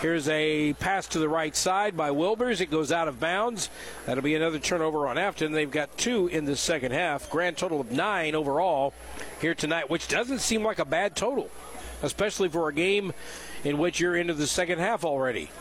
Here's 0.02 0.28
a 0.30 0.74
pass 0.74 1.06
to 1.10 1.20
the 1.20 1.30
right 1.30 1.56
side 1.56 1.96
by 1.96 2.10
Wilbers. 2.10 2.60
It 2.60 2.72
goes 2.72 2.92
out 2.92 3.08
of 3.08 3.20
bounds. 3.20 3.70
That'll 4.08 4.24
be 4.24 4.34
another 4.34 4.58
turnover 4.58 5.08
on 5.08 5.18
Affton. 5.18 5.54
They've 5.54 5.70
got 5.70 5.96
two 5.96 6.26
in 6.26 6.46
the 6.46 6.56
second 6.56 6.92
half. 6.92 7.30
Grand 7.30 7.56
total 7.56 7.80
of 7.80 7.92
nine 7.92 8.34
overall 8.34 8.96
here 9.42 9.54
tonight, 9.54 9.92
which 9.92 10.08
doesn't 10.08 10.40
seem 10.40 10.64
like 10.64 10.80
a 10.80 10.86
bad 10.86 11.16
total, 11.16 11.52
especially 12.02 12.50
for 12.50 12.68
a 12.68 12.74
game 12.74 13.14
in 13.64 13.78
which 13.78 14.00
you're 14.00 14.16
into 14.16 14.34
the 14.34 14.48
second 14.48 14.80
half 14.80 15.06
already 15.06 15.52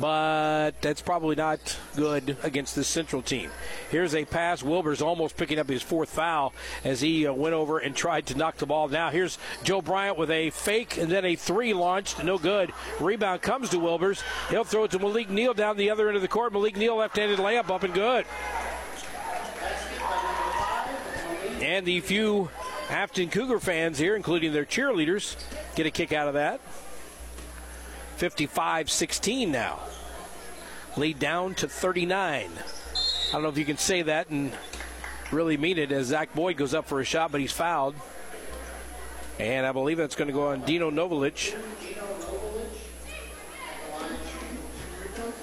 but 0.00 0.72
that's 0.80 1.00
probably 1.00 1.34
not 1.34 1.78
good 1.96 2.36
against 2.42 2.76
this 2.76 2.88
Central 2.88 3.22
team. 3.22 3.50
Here's 3.90 4.14
a 4.14 4.24
pass. 4.24 4.62
Wilbers 4.62 5.00
almost 5.00 5.36
picking 5.36 5.58
up 5.58 5.68
his 5.68 5.82
fourth 5.82 6.10
foul 6.10 6.52
as 6.84 7.00
he 7.00 7.26
uh, 7.26 7.32
went 7.32 7.54
over 7.54 7.78
and 7.78 7.94
tried 7.96 8.26
to 8.26 8.36
knock 8.36 8.58
the 8.58 8.66
ball. 8.66 8.88
Now 8.88 9.10
here's 9.10 9.38
Joe 9.62 9.80
Bryant 9.80 10.18
with 10.18 10.30
a 10.30 10.50
fake 10.50 10.98
and 10.98 11.10
then 11.10 11.24
a 11.24 11.36
three 11.36 11.72
launched. 11.72 12.22
No 12.22 12.38
good. 12.38 12.72
Rebound 13.00 13.42
comes 13.42 13.70
to 13.70 13.76
Wilbers. 13.76 14.22
He'll 14.50 14.64
throw 14.64 14.84
it 14.84 14.90
to 14.92 14.98
Malik 14.98 15.30
Neal 15.30 15.54
down 15.54 15.76
the 15.76 15.90
other 15.90 16.08
end 16.08 16.16
of 16.16 16.22
the 16.22 16.28
court. 16.28 16.52
Malik 16.52 16.76
Neal 16.76 16.96
left-handed 16.96 17.38
layup 17.38 17.70
up 17.70 17.82
and 17.82 17.94
good. 17.94 18.26
And 21.60 21.84
the 21.84 22.00
few 22.00 22.50
Affton 22.88 23.30
Cougar 23.30 23.60
fans 23.60 23.98
here, 23.98 24.16
including 24.16 24.52
their 24.52 24.64
cheerleaders, 24.64 25.36
get 25.74 25.86
a 25.86 25.90
kick 25.90 26.12
out 26.12 26.28
of 26.28 26.34
that. 26.34 26.60
55 28.18 28.90
16 28.90 29.52
now. 29.52 29.78
Lead 30.96 31.20
down 31.20 31.54
to 31.54 31.68
39. 31.68 32.50
I 32.50 33.32
don't 33.32 33.42
know 33.44 33.48
if 33.48 33.56
you 33.56 33.64
can 33.64 33.78
say 33.78 34.02
that 34.02 34.28
and 34.30 34.52
really 35.30 35.56
mean 35.56 35.78
it 35.78 35.92
as 35.92 36.06
Zach 36.06 36.34
Boyd 36.34 36.56
goes 36.56 36.74
up 36.74 36.86
for 36.86 37.00
a 37.00 37.04
shot, 37.04 37.30
but 37.30 37.40
he's 37.40 37.52
fouled. 37.52 37.94
And 39.38 39.64
I 39.64 39.70
believe 39.70 39.98
that's 39.98 40.16
going 40.16 40.26
to 40.26 40.34
go 40.34 40.48
on 40.48 40.62
Dino 40.62 40.90
Novolic. 40.90 41.54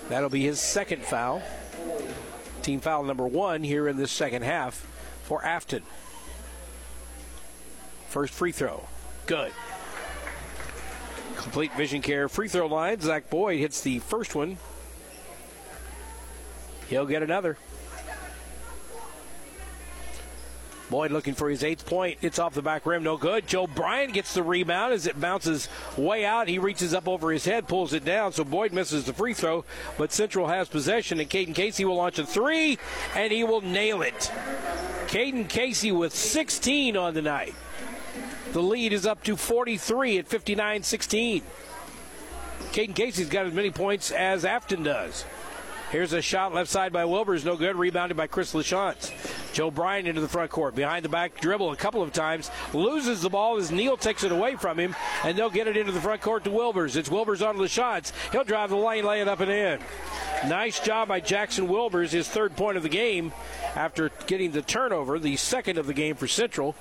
That'll 0.10 0.30
be 0.30 0.44
his 0.44 0.60
second 0.60 1.04
foul. 1.04 1.42
Team 2.62 2.82
foul 2.82 3.04
number 3.04 3.26
one 3.26 3.64
here 3.64 3.88
in 3.88 3.96
this 3.96 4.12
second 4.12 4.42
half 4.42 4.86
for 5.24 5.42
Affton. 5.44 5.84
First 8.10 8.34
free 8.34 8.52
throw. 8.52 8.86
Good. 9.28 9.54
Complete 11.46 11.72
vision 11.74 12.02
care 12.02 12.28
free 12.28 12.48
throw 12.48 12.66
line. 12.66 13.00
Zach 13.00 13.30
Boyd 13.30 13.60
hits 13.60 13.82
the 13.82 14.00
first 14.00 14.34
one. 14.34 14.58
He'll 16.90 17.06
get 17.06 17.22
another. 17.22 17.56
Boyd 20.90 21.12
looking 21.12 21.36
for 21.36 21.48
his 21.48 21.64
eighth 21.64 21.86
point. 21.86 22.18
It's 22.24 22.40
off 22.40 22.56
the 22.56 22.64
back 22.64 22.88
rim, 22.88 23.04
no 23.04 23.16
good. 23.16 23.46
Joe 23.46 23.68
Bryant 23.68 24.14
gets 24.14 24.34
the 24.34 24.42
rebound 24.42 24.94
as 24.94 25.06
it 25.06 25.22
bounces 25.22 25.70
way 25.96 26.26
out. 26.26 26.48
He 26.48 26.58
reaches 26.58 26.96
up 26.96 27.08
over 27.08 27.32
his 27.32 27.46
head, 27.46 27.68
pulls 27.68 27.94
it 27.94 28.04
down, 28.04 28.34
so 28.34 28.44
Boyd 28.44 28.74
misses 28.74 29.06
the 29.06 29.14
free 29.14 29.36
throw. 29.36 29.66
But 30.00 30.12
Central 30.12 30.48
has 30.48 30.68
possession, 30.68 31.20
and 31.20 31.30
Caden 31.30 31.54
Casey 31.54 31.86
will 31.86 31.98
launch 31.98 32.18
a 32.18 32.26
three, 32.26 32.80
and 33.16 33.32
he 33.32 33.44
will 33.44 33.62
nail 33.62 34.02
it. 34.02 34.32
Caden 35.06 35.48
Casey 35.48 35.92
with 35.92 36.12
16 36.12 36.98
on 36.98 37.14
the 37.14 37.22
night. 37.22 37.54
The 38.56 38.64
lead 38.64 38.94
is 38.94 39.06
up 39.06 39.22
to 39.26 39.36
43 39.36 40.20
at 40.20 40.28
59 40.30 40.82
16. 40.84 41.42
Caden 42.72 42.96
Casey's 42.96 43.28
got 43.28 43.48
as 43.48 43.54
many 43.54 43.70
points 43.70 44.12
as 44.12 44.46
Affton 44.46 44.86
does. 44.86 45.26
Here's 45.92 46.14
a 46.14 46.22
shot 46.22 46.54
left 46.54 46.70
side 46.70 46.94
by 46.94 47.04
Wilbers, 47.04 47.44
no 47.44 47.58
good. 47.58 47.76
Rebounded 47.76 48.16
by 48.16 48.28
Chris 48.28 48.54
LaChance. 48.54 49.12
Joe 49.52 49.72
Bryan 49.72 50.08
into 50.08 50.22
the 50.22 50.30
front 50.30 50.52
court. 50.52 50.74
Behind 50.74 51.04
the 51.04 51.10
back 51.10 51.42
dribble 51.42 51.74
a 51.74 51.76
couple 51.76 52.02
of 52.02 52.14
times. 52.14 52.50
Loses 52.72 53.22
the 53.22 53.30
ball 53.30 53.58
as 53.58 53.74
Neal 53.74 53.98
takes 53.98 54.24
it 54.24 54.32
away 54.32 54.56
from 54.56 54.80
him, 54.80 54.96
and 55.26 55.38
they'll 55.38 55.50
get 55.50 55.68
it 55.68 55.76
into 55.76 55.92
the 55.92 56.00
front 56.00 56.22
court 56.22 56.46
to 56.46 56.50
Wilbers. 56.50 56.96
It's 56.96 57.10
Wilbers 57.10 57.46
on 57.46 57.58
LaChance. 57.58 58.14
He'll 58.32 58.46
drive 58.46 58.70
the 58.70 58.78
lane, 58.78 59.04
lay 59.04 59.20
it 59.20 59.28
up 59.28 59.42
and 59.42 59.52
in. 59.52 59.82
Nice 60.48 60.80
job 60.80 61.10
by 61.10 61.20
Jackson 61.20 61.68
Wilbers, 61.68 62.12
his 62.12 62.30
third 62.30 62.56
point 62.56 62.78
of 62.78 62.84
the 62.84 62.90
game 62.90 63.34
after 63.76 64.12
getting 64.28 64.52
the 64.52 64.62
turnover, 64.62 65.20
the 65.20 65.36
second 65.36 65.78
of 65.78 65.88
the 65.88 65.94
game 65.94 66.16
for 66.16 66.28
Central 66.30 66.74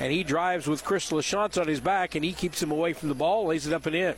and 0.00 0.10
he 0.10 0.24
drives 0.24 0.66
with 0.66 0.82
Chris 0.82 1.10
LaChance 1.10 1.60
on 1.60 1.68
his 1.68 1.78
back, 1.78 2.14
and 2.14 2.24
he 2.24 2.32
keeps 2.32 2.62
him 2.62 2.70
away 2.70 2.94
from 2.94 3.10
the 3.10 3.14
ball, 3.14 3.46
lays 3.46 3.66
it 3.66 3.72
up 3.72 3.86
and 3.86 3.94
in. 3.94 4.14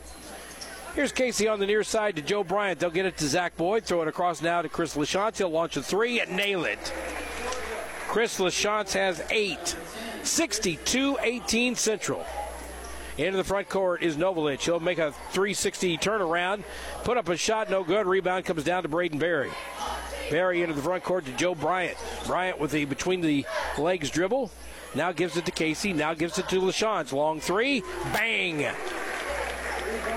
Here's 0.95 1.11
Casey 1.11 1.47
on 1.47 1.59
the 1.59 1.65
near 1.65 1.83
side 1.83 2.15
to 2.15 2.21
Joe 2.21 2.43
Bryant. 2.43 2.79
They'll 2.79 2.89
get 2.89 3.05
it 3.05 3.17
to 3.17 3.27
Zach 3.27 3.57
Boyd, 3.57 3.83
throw 3.83 4.01
it 4.01 4.07
across 4.07 4.41
now 4.41 4.61
to 4.61 4.69
Chris 4.69 4.95
LaChance. 4.95 5.37
He'll 5.37 5.49
launch 5.49 5.75
a 5.75 5.83
three 5.83 6.21
and 6.21 6.37
nail 6.37 6.65
it. 6.65 6.93
Chris 8.07 8.39
LaChance 8.39 8.93
has 8.93 9.21
eight. 9.29 9.75
62 10.23 11.17
18 11.21 11.75
Central. 11.75 12.25
Into 13.17 13.37
the 13.37 13.43
front 13.43 13.69
court 13.69 14.01
is 14.01 14.17
Novolic. 14.17 14.61
He'll 14.61 14.79
make 14.79 14.97
a 14.97 15.11
360 15.11 15.97
turnaround, 15.97 16.63
put 17.03 17.17
up 17.17 17.29
a 17.29 17.37
shot, 17.37 17.69
no 17.69 17.83
good. 17.83 18.07
Rebound 18.07 18.45
comes 18.45 18.63
down 18.63 18.83
to 18.83 18.89
Braden 18.89 19.19
Berry. 19.19 19.51
Berry 20.31 20.61
into 20.61 20.73
the 20.73 20.81
front 20.81 21.03
court 21.03 21.25
to 21.25 21.31
Joe 21.33 21.53
Bryant. 21.53 21.97
Bryant 22.25 22.59
with 22.59 22.71
the 22.71 22.85
between 22.85 23.21
the 23.21 23.45
legs 23.77 24.09
dribble. 24.09 24.49
Now 24.95 25.11
gives 25.11 25.37
it 25.37 25.45
to 25.45 25.51
Casey. 25.51 25.93
Now 25.93 26.13
gives 26.13 26.37
it 26.37 26.47
to 26.49 26.61
LaChance. 26.61 27.11
Long 27.11 27.39
three. 27.39 27.83
Bang. 28.13 28.73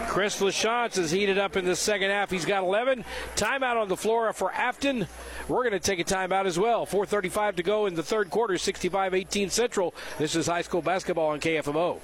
Chris 0.09 0.41
LaChance 0.41 0.97
is 0.99 1.11
heated 1.11 1.39
up 1.39 1.57
in 1.57 1.65
the 1.65 1.77
second 1.77 2.11
half. 2.11 2.31
He's 2.31 2.47
got 2.47 2.63
11. 2.63 3.05
Timeout 3.35 3.77
on 3.77 3.89
the 3.89 3.97
floor 3.97 4.33
for 4.33 4.51
Affton. 4.51 5.07
We're 5.49 5.63
going 5.63 5.73
to 5.73 5.81
take 5.81 5.99
a 5.99 6.05
timeout 6.05 6.47
as 6.47 6.59
well. 6.59 6.87
4.35 6.87 7.57
to 7.57 7.63
go 7.63 7.87
in 7.87 7.95
the 7.95 8.03
third 8.03 8.31
quarter, 8.31 8.57
65 8.57 9.15
18 9.15 9.51
Central. 9.51 9.95
This 10.19 10.35
is 10.35 10.47
high 10.47 10.63
school 10.63 10.83
basketball 10.83 11.29
on 11.29 11.41
KFMO. 11.41 12.01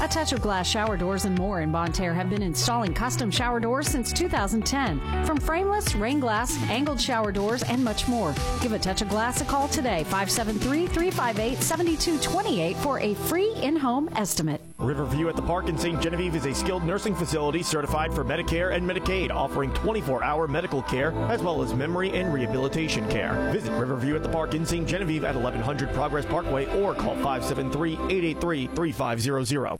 A 0.00 0.08
Touch 0.08 0.32
of 0.32 0.40
Glass 0.40 0.66
shower 0.66 0.96
doors 0.96 1.24
and 1.26 1.36
more 1.36 1.60
in 1.60 1.70
Bonne 1.70 1.92
Terre 1.92 2.14
have 2.14 2.30
been 2.30 2.42
installing 2.42 2.94
custom 2.94 3.30
shower 3.30 3.60
doors 3.60 3.86
since 3.86 4.12
2010. 4.12 4.98
From 5.26 5.38
frameless, 5.38 5.94
rain 5.94 6.20
glass, 6.20 6.56
angled 6.70 7.00
shower 7.00 7.32
doors, 7.32 7.62
and 7.64 7.84
much 7.84 8.08
more. 8.08 8.34
Give 8.62 8.72
a 8.72 8.78
Touch 8.78 9.02
of 9.02 9.08
Glass 9.10 9.42
a 9.42 9.44
call 9.44 9.68
today, 9.68 10.04
573 10.04 10.86
358 10.86 11.58
7228 11.62 12.76
for 12.78 12.98
a 13.00 13.14
free 13.14 13.52
in 13.56 13.76
home 13.76 14.08
estimate. 14.16 14.62
Riverview 14.78 15.28
at 15.28 15.36
the 15.36 15.42
Park 15.42 15.68
in 15.68 15.76
St. 15.76 16.00
Genevieve 16.00 16.34
is 16.34 16.46
a 16.46 16.54
skilled 16.54 16.84
nursing 16.84 17.14
facility 17.14 17.62
certified 17.62 18.14
for 18.14 18.24
Medicare 18.24 18.74
and 18.74 18.88
Medicaid, 18.88 19.30
offering 19.30 19.72
24 19.74 20.24
hour 20.24 20.48
medical 20.48 20.80
care 20.80 21.12
as 21.28 21.42
well 21.42 21.60
as 21.62 21.74
memory 21.74 22.10
and 22.12 22.32
rehabilitation 22.32 23.06
care. 23.10 23.34
Visit 23.52 23.72
Riverview 23.72 24.16
at 24.16 24.22
the 24.22 24.30
Park 24.30 24.54
in 24.54 24.64
St. 24.64 24.88
Genevieve 24.88 25.24
at 25.24 25.34
1100 25.34 25.92
Progress 25.92 26.24
Parkway 26.24 26.64
or 26.80 26.94
call 26.94 27.14
573 27.16 27.92
883 27.92 28.66
3500. 28.68 29.79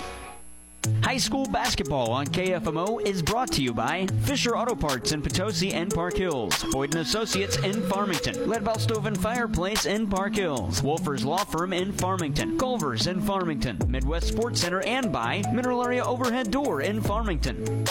High 1.04 1.18
school 1.18 1.46
basketball 1.46 2.12
on 2.12 2.28
KFMO 2.28 3.06
is 3.06 3.22
brought 3.22 3.52
to 3.54 3.62
you 3.62 3.74
by 3.74 4.08
Fisher 4.24 4.56
Auto 4.58 4.76
Parts 4.76 5.12
in 5.12 5.22
Potosi 5.22 5.74
and 5.74 5.94
Park 5.94 6.18
Hills, 6.18 6.64
Boyd 6.72 6.94
and 6.94 7.04
Associates 7.04 7.58
in 7.58 7.82
Farmington, 7.90 8.36
Leadbelt 8.48 8.80
Stove 8.80 9.06
and 9.06 9.20
Fireplace 9.20 9.86
in 9.86 10.08
Park 10.08 10.36
Hills, 10.36 10.82
Wolfers 10.82 11.26
Law 11.26 11.44
Firm 11.44 11.74
in 11.74 11.92
Farmington, 11.92 12.58
Culver's 12.58 13.08
in 13.08 13.22
Farmington, 13.22 13.78
Midwest 13.88 14.28
Sports 14.28 14.62
Center, 14.62 14.82
and 14.82 15.12
by 15.12 15.44
Mineral 15.54 15.84
Area 15.84 16.04
Overhead 16.04 16.52
Door 16.52 16.82
in 16.82 17.02
Farmington. 17.02 17.86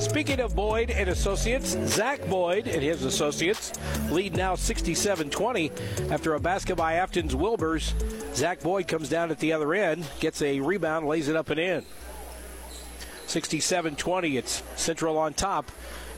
Speaking 0.00 0.40
of 0.40 0.56
Boyd 0.56 0.90
and 0.90 1.10
Associates, 1.10 1.76
Zach 1.86 2.26
Boyd 2.26 2.66
and 2.66 2.82
his 2.82 3.04
associates 3.04 3.72
lead 4.10 4.34
now 4.34 4.54
67-20 4.54 6.10
after 6.10 6.34
a 6.34 6.40
basket 6.40 6.76
by 6.76 6.94
Affton's 6.94 7.34
Wilbers. 7.34 7.92
Zach 8.34 8.60
Boyd 8.60 8.88
comes 8.88 9.10
down 9.10 9.30
at 9.30 9.38
the 9.38 9.52
other 9.52 9.74
end, 9.74 10.06
gets 10.18 10.40
a 10.40 10.58
rebound, 10.60 11.06
lays 11.06 11.28
it 11.28 11.36
up 11.36 11.50
and 11.50 11.60
in. 11.60 11.84
67-20. 13.26 14.38
It's 14.38 14.62
Central 14.74 15.18
on 15.18 15.34
top 15.34 15.70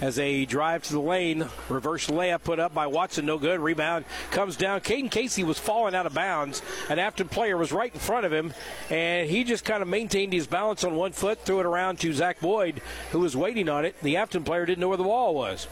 as 0.03 0.17
they 0.17 0.45
drive 0.45 0.83
to 0.83 0.93
the 0.93 1.01
lane. 1.01 1.47
Reverse 1.69 2.09
layup 2.09 2.43
put 2.43 2.59
up 2.59 2.75
by 2.75 2.89
Watson, 2.89 3.25
no 3.25 3.39
good. 3.39 3.61
Rebound 3.61 4.05
comes 4.33 4.57
down. 4.57 4.81
Caden 4.81 5.11
Casey 5.11 5.45
was 5.45 5.59
falling 5.59 5.95
out 5.95 6.07
of 6.07 6.13
bounds. 6.13 6.61
An 6.91 6.99
Affton 6.99 7.31
player 7.31 7.57
was 7.57 7.73
right 7.73 7.95
in 7.95 8.01
front 8.01 8.27
of 8.27 8.33
him, 8.33 8.53
and 8.91 9.31
he 9.31 9.45
just 9.45 9.65
kind 9.65 9.81
of 9.81 9.89
maintained 9.89 10.33
his 10.33 10.49
balance 10.49 10.83
on 10.83 10.97
one 10.97 11.13
foot, 11.13 11.41
threw 11.45 11.61
it 11.61 11.67
around 11.67 12.01
to 12.01 12.13
Zach 12.13 12.41
Boyd, 12.41 12.83
who 13.13 13.21
was 13.21 13.37
waiting 13.37 13.69
on 13.69 13.85
it. 13.85 13.95
The 14.03 14.17
Affton 14.17 14.45
player 14.45 14.67
didn't 14.67 14.81
know 14.81 14.89
where 14.89 14.97
the 14.97 15.05
ball 15.05 15.35
was. 15.35 15.69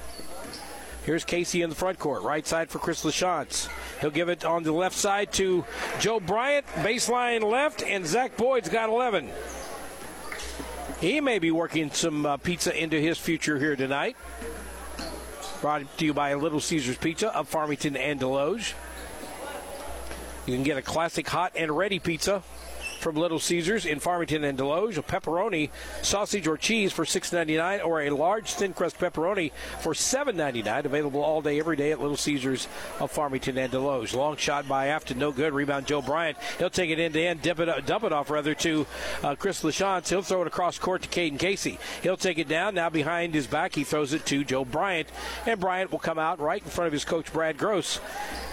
Here's 1.05 1.25
Casey 1.25 1.63
in 1.63 1.71
the 1.71 1.77
front 1.77 1.99
court, 1.99 2.23
right 2.23 2.47
side 2.47 2.71
for 2.71 2.79
Chris 2.79 3.05
LaChance. 3.05 3.69
He'll 4.01 4.11
give 4.11 4.29
it 4.29 4.45
on 4.45 4.63
the 4.63 4.71
left 4.71 4.97
side 4.97 5.33
to 5.35 5.65
Joe 5.99 6.21
Bryant, 6.21 6.67
baseline 6.69 7.43
left, 7.43 7.83
and 7.83 8.07
Zach 8.07 8.37
Boyd's 8.37 8.69
got 8.69 8.91
11. 8.91 9.29
He 11.01 11.19
may 11.23 11.39
be 11.39 11.51
working 11.51 11.91
some 11.93 12.27
uh, 12.27 12.37
pizza 12.37 12.79
into 12.79 13.01
his 13.01 13.17
future 13.17 13.59
here 13.59 13.75
tonight. 13.75 14.19
Brought 15.63 15.97
to 15.97 16.05
you 16.05 16.13
by 16.13 16.35
Little 16.35 16.61
Caesars 16.61 16.99
Pizza 16.99 17.35
of 17.35 17.49
Farmington 17.49 17.97
and 17.97 18.21
Desloge. 18.21 18.75
You 20.45 20.55
can 20.55 20.63
get 20.63 20.77
a 20.77 20.83
classic 20.83 21.27
hot 21.27 21.53
and 21.57 21.75
ready 21.75 21.99
pizza 22.01 22.43
from 23.01 23.17
Little 23.17 23.39
Caesars 23.39 23.87
in 23.87 23.99
Farmington 23.99 24.45
and 24.45 24.59
Desloge. 24.59 24.97
A 24.97 25.03
pepperoni, 25.03 25.71
sausage, 26.03 26.47
or 26.47 26.57
cheese 26.57 26.93
for 26.93 27.05
$6.99, 27.05 27.85
or 27.85 28.03
a 28.03 28.11
large 28.11 28.53
thin 28.53 28.73
crust 28.73 28.99
pepperoni 28.99 29.53
for 29.81 29.95
$7.99. 29.95 30.85
Available 30.85 31.23
all 31.23 31.43
day, 31.43 31.59
every 31.59 31.77
day 31.77 31.93
at 31.93 32.01
Little 32.01 32.17
Caesars 32.17 32.69
of 32.99 33.11
Farmington 33.11 33.59
and 33.59 33.73
Desloge. 33.73 34.15
Long 34.15 34.37
shot 34.37 34.69
by 34.69 34.87
Affton, 34.89 35.17
no 35.17 35.33
good. 35.33 35.53
Rebound 35.53 35.87
Joe 35.87 36.03
Bryant. 36.03 36.37
He'll 36.59 36.71
take 36.71 36.91
it 36.91 36.99
end 36.99 37.15
to 37.15 37.23
end, 37.23 37.43
dump 37.43 37.61
it, 37.61 37.87
dump 37.87 38.05
it 38.05 38.13
off 38.13 38.31
rather 38.31 38.55
to 38.55 38.87
uh, 39.23 39.35
Chris 39.35 39.63
LaChance. 39.63 40.09
He'll 40.09 40.23
throw 40.23 40.43
it 40.43 40.47
across 40.47 40.79
court 40.79 41.03
to 41.03 41.09
Caden 41.09 41.39
Casey. 41.39 41.79
He'll 42.03 42.17
take 42.17 42.39
it 42.39 42.49
down. 42.49 42.75
Now 42.75 42.91
behind 42.91 43.35
his 43.35 43.47
back, 43.47 43.75
he 43.75 43.85
throws 43.85 44.13
it 44.13 44.27
to 44.27 44.45
Joe 44.45 44.65
Bryant, 44.65 45.09
and 45.47 45.61
Bryant 45.61 45.93
will 45.93 45.99
come 45.99 46.19
out 46.19 46.41
right 46.41 46.63
in 46.63 46.69
front 46.69 46.87
of 46.87 46.93
his 46.93 47.05
coach 47.05 47.33
Brad 47.33 47.57
Gross 47.59 48.01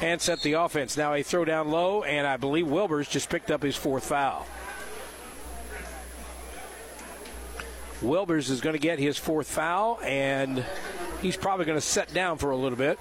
and 0.02 0.22
set 0.22 0.42
the 0.42 0.54
offense. 0.54 0.98
Now 0.98 1.14
a 1.14 1.24
throw 1.24 1.46
down 1.46 1.70
low, 1.70 2.04
and 2.04 2.28
I 2.28 2.38
believe 2.38 2.66
Wilbers 2.66 3.10
just 3.10 3.30
picked 3.30 3.52
up 3.52 3.64
his 3.64 3.76
fourth 3.76 4.06
foul. 4.06 4.37
Wilbers 8.02 8.50
is 8.50 8.62
going 8.62 8.74
to 8.74 8.80
get 8.80 9.00
his 9.00 9.18
fourth 9.18 9.48
foul, 9.48 10.00
and 10.04 10.64
he's 11.22 11.36
probably 11.36 11.66
going 11.66 11.78
to 11.78 11.86
set 11.86 12.14
down 12.14 12.38
for 12.38 12.52
a 12.52 12.56
little 12.56 12.78
bit. 12.78 13.00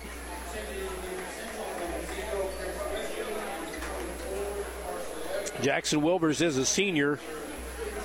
Jackson 5.62 6.00
Wilbers 6.00 6.40
is 6.40 6.56
a 6.56 6.64
senior. 6.64 7.18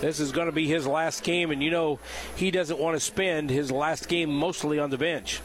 This 0.02 0.20
is 0.20 0.32
going 0.32 0.48
to 0.48 0.52
be 0.52 0.68
his 0.68 0.88
last 0.88 1.24
game, 1.24 1.52
and 1.52 1.62
you 1.62 1.70
know 1.70 2.00
he 2.36 2.50
doesn't 2.50 2.80
want 2.80 2.96
to 2.96 3.00
spend 3.00 3.50
his 3.50 3.72
last 3.72 4.08
game 4.08 4.36
mostly 4.36 4.80
on 4.80 4.90
the 4.90 4.98
bench. 4.98 5.42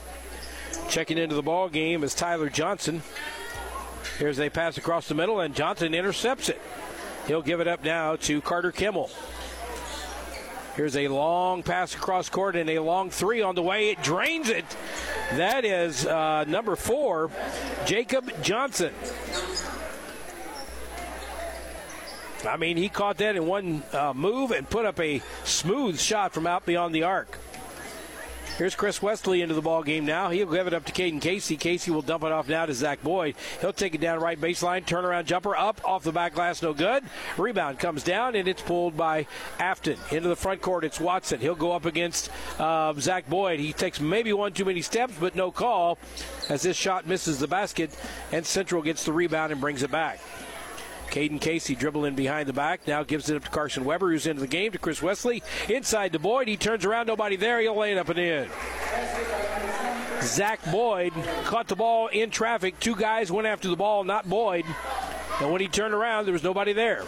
Checking 0.88 1.18
into 1.18 1.34
the 1.34 1.42
ball 1.42 1.68
game 1.68 2.02
is 2.02 2.14
Tyler 2.14 2.48
Johnson. 2.48 3.02
Here's 4.18 4.40
a 4.40 4.48
pass 4.48 4.78
across 4.78 5.08
the 5.08 5.14
middle, 5.14 5.40
and 5.40 5.54
Johnson 5.54 5.94
intercepts 5.94 6.48
it. 6.48 6.60
He'll 7.26 7.42
give 7.42 7.60
it 7.60 7.68
up 7.68 7.84
now 7.84 8.16
to 8.16 8.40
Carter 8.40 8.72
Kimmel. 8.72 9.10
Here's 10.76 10.94
a 10.94 11.08
long 11.08 11.62
pass 11.62 11.94
across 11.94 12.28
court 12.28 12.54
and 12.54 12.68
a 12.68 12.80
long 12.80 13.08
three 13.08 13.40
on 13.40 13.54
the 13.54 13.62
way. 13.62 13.88
It 13.88 14.02
drains 14.02 14.50
it. 14.50 14.66
That 15.32 15.64
is 15.64 16.06
uh, 16.06 16.44
number 16.44 16.76
four, 16.76 17.30
Jacob 17.86 18.30
Johnson. 18.42 18.92
I 22.46 22.58
mean, 22.58 22.76
he 22.76 22.90
caught 22.90 23.16
that 23.16 23.36
in 23.36 23.46
one 23.46 23.84
uh, 23.94 24.12
move 24.14 24.50
and 24.50 24.68
put 24.68 24.84
up 24.84 25.00
a 25.00 25.22
smooth 25.44 25.98
shot 25.98 26.34
from 26.34 26.46
out 26.46 26.66
beyond 26.66 26.94
the 26.94 27.04
arc. 27.04 27.38
Here's 28.58 28.74
Chris 28.74 29.02
Wesley 29.02 29.42
into 29.42 29.54
the 29.54 29.60
ball 29.60 29.82
game 29.82 30.06
now. 30.06 30.30
He'll 30.30 30.50
give 30.50 30.66
it 30.66 30.72
up 30.72 30.86
to 30.86 30.92
Caden 30.92 31.20
Casey. 31.20 31.56
Casey 31.56 31.90
will 31.90 32.00
dump 32.00 32.24
it 32.24 32.32
off 32.32 32.48
now 32.48 32.64
to 32.64 32.72
Zach 32.72 33.02
Boyd. 33.02 33.34
He'll 33.60 33.72
take 33.72 33.94
it 33.94 34.00
down 34.00 34.20
right 34.20 34.40
baseline, 34.40 34.84
turnaround 34.84 35.26
jumper 35.26 35.54
up 35.54 35.80
off 35.84 36.04
the 36.04 36.12
back 36.12 36.34
glass, 36.34 36.62
no 36.62 36.72
good. 36.72 37.04
Rebound 37.36 37.78
comes 37.78 38.02
down 38.02 38.34
and 38.34 38.48
it's 38.48 38.62
pulled 38.62 38.96
by 38.96 39.26
Affton 39.58 39.98
into 40.10 40.28
the 40.28 40.36
front 40.36 40.62
court. 40.62 40.84
It's 40.84 40.98
Watson. 40.98 41.40
He'll 41.40 41.54
go 41.54 41.72
up 41.72 41.84
against 41.84 42.30
uh, 42.58 42.94
Zach 42.94 43.28
Boyd. 43.28 43.60
He 43.60 43.74
takes 43.74 44.00
maybe 44.00 44.32
one 44.32 44.52
too 44.52 44.64
many 44.64 44.80
steps, 44.80 45.14
but 45.20 45.36
no 45.36 45.50
call 45.50 45.98
as 46.48 46.62
this 46.62 46.76
shot 46.76 47.06
misses 47.06 47.38
the 47.38 47.48
basket 47.48 47.90
and 48.32 48.46
Central 48.46 48.80
gets 48.80 49.04
the 49.04 49.12
rebound 49.12 49.52
and 49.52 49.60
brings 49.60 49.82
it 49.82 49.90
back. 49.90 50.18
Caden 51.16 51.40
Casey 51.40 51.74
dribbling 51.74 52.14
behind 52.14 52.46
the 52.46 52.52
back. 52.52 52.86
Now 52.86 53.02
gives 53.02 53.30
it 53.30 53.36
up 53.36 53.44
to 53.44 53.48
Carson 53.48 53.86
Weber, 53.86 54.10
who's 54.10 54.26
into 54.26 54.42
the 54.42 54.46
game, 54.46 54.72
to 54.72 54.78
Chris 54.78 55.00
Wesley. 55.00 55.42
Inside 55.66 56.12
to 56.12 56.18
Boyd. 56.18 56.46
He 56.46 56.58
turns 56.58 56.84
around, 56.84 57.06
nobody 57.06 57.36
there. 57.36 57.58
He'll 57.58 57.74
lay 57.74 57.92
it 57.92 57.96
up 57.96 58.10
and 58.10 58.18
in. 58.18 58.50
Zach 60.20 60.60
Boyd 60.70 61.14
caught 61.44 61.68
the 61.68 61.74
ball 61.74 62.08
in 62.08 62.28
traffic. 62.28 62.78
Two 62.80 62.94
guys 62.94 63.32
went 63.32 63.46
after 63.46 63.68
the 63.68 63.76
ball, 63.76 64.04
not 64.04 64.28
Boyd. 64.28 64.66
And 65.40 65.50
when 65.50 65.62
he 65.62 65.68
turned 65.68 65.94
around, 65.94 66.26
there 66.26 66.34
was 66.34 66.42
nobody 66.42 66.74
there. 66.74 67.02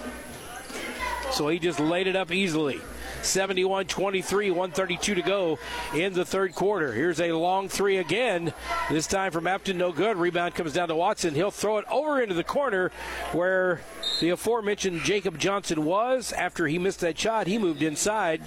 So 1.33 1.49
he 1.49 1.59
just 1.59 1.79
laid 1.79 2.07
it 2.07 2.17
up 2.17 2.33
easily. 2.33 2.81
71 3.23 3.87
23, 3.87 4.51
132 4.51 5.15
to 5.15 5.23
go 5.23 5.59
in 5.95 6.13
the 6.13 6.25
third 6.25 6.55
quarter. 6.55 6.93
Here's 6.93 7.21
a 7.21 7.33
long 7.33 7.69
three 7.69 7.99
again, 7.99 8.53
this 8.91 9.07
time 9.07 9.33
from 9.33 9.45
Affton, 9.45 9.77
no 9.77 9.93
good. 9.93 10.17
Rebound 10.17 10.55
comes 10.55 10.73
down 10.73 10.89
to 10.89 10.97
Watson. 10.97 11.35
He'll 11.35 11.51
throw 11.51 11.79
it 11.79 11.85
over 11.91 12.21
into 12.21 12.35
the 12.35 12.45
corner 12.45 12.91
where 13.33 13.81
the 14.21 14.31
aforementioned 14.31 15.03
Jacob 15.03 15.39
Johnson 15.39 15.85
was. 15.85 16.33
After 16.33 16.67
he 16.67 16.79
missed 16.79 17.01
that 17.01 17.19
shot, 17.19 17.47
he 17.47 17.59
moved 17.59 17.83
inside, 17.83 18.43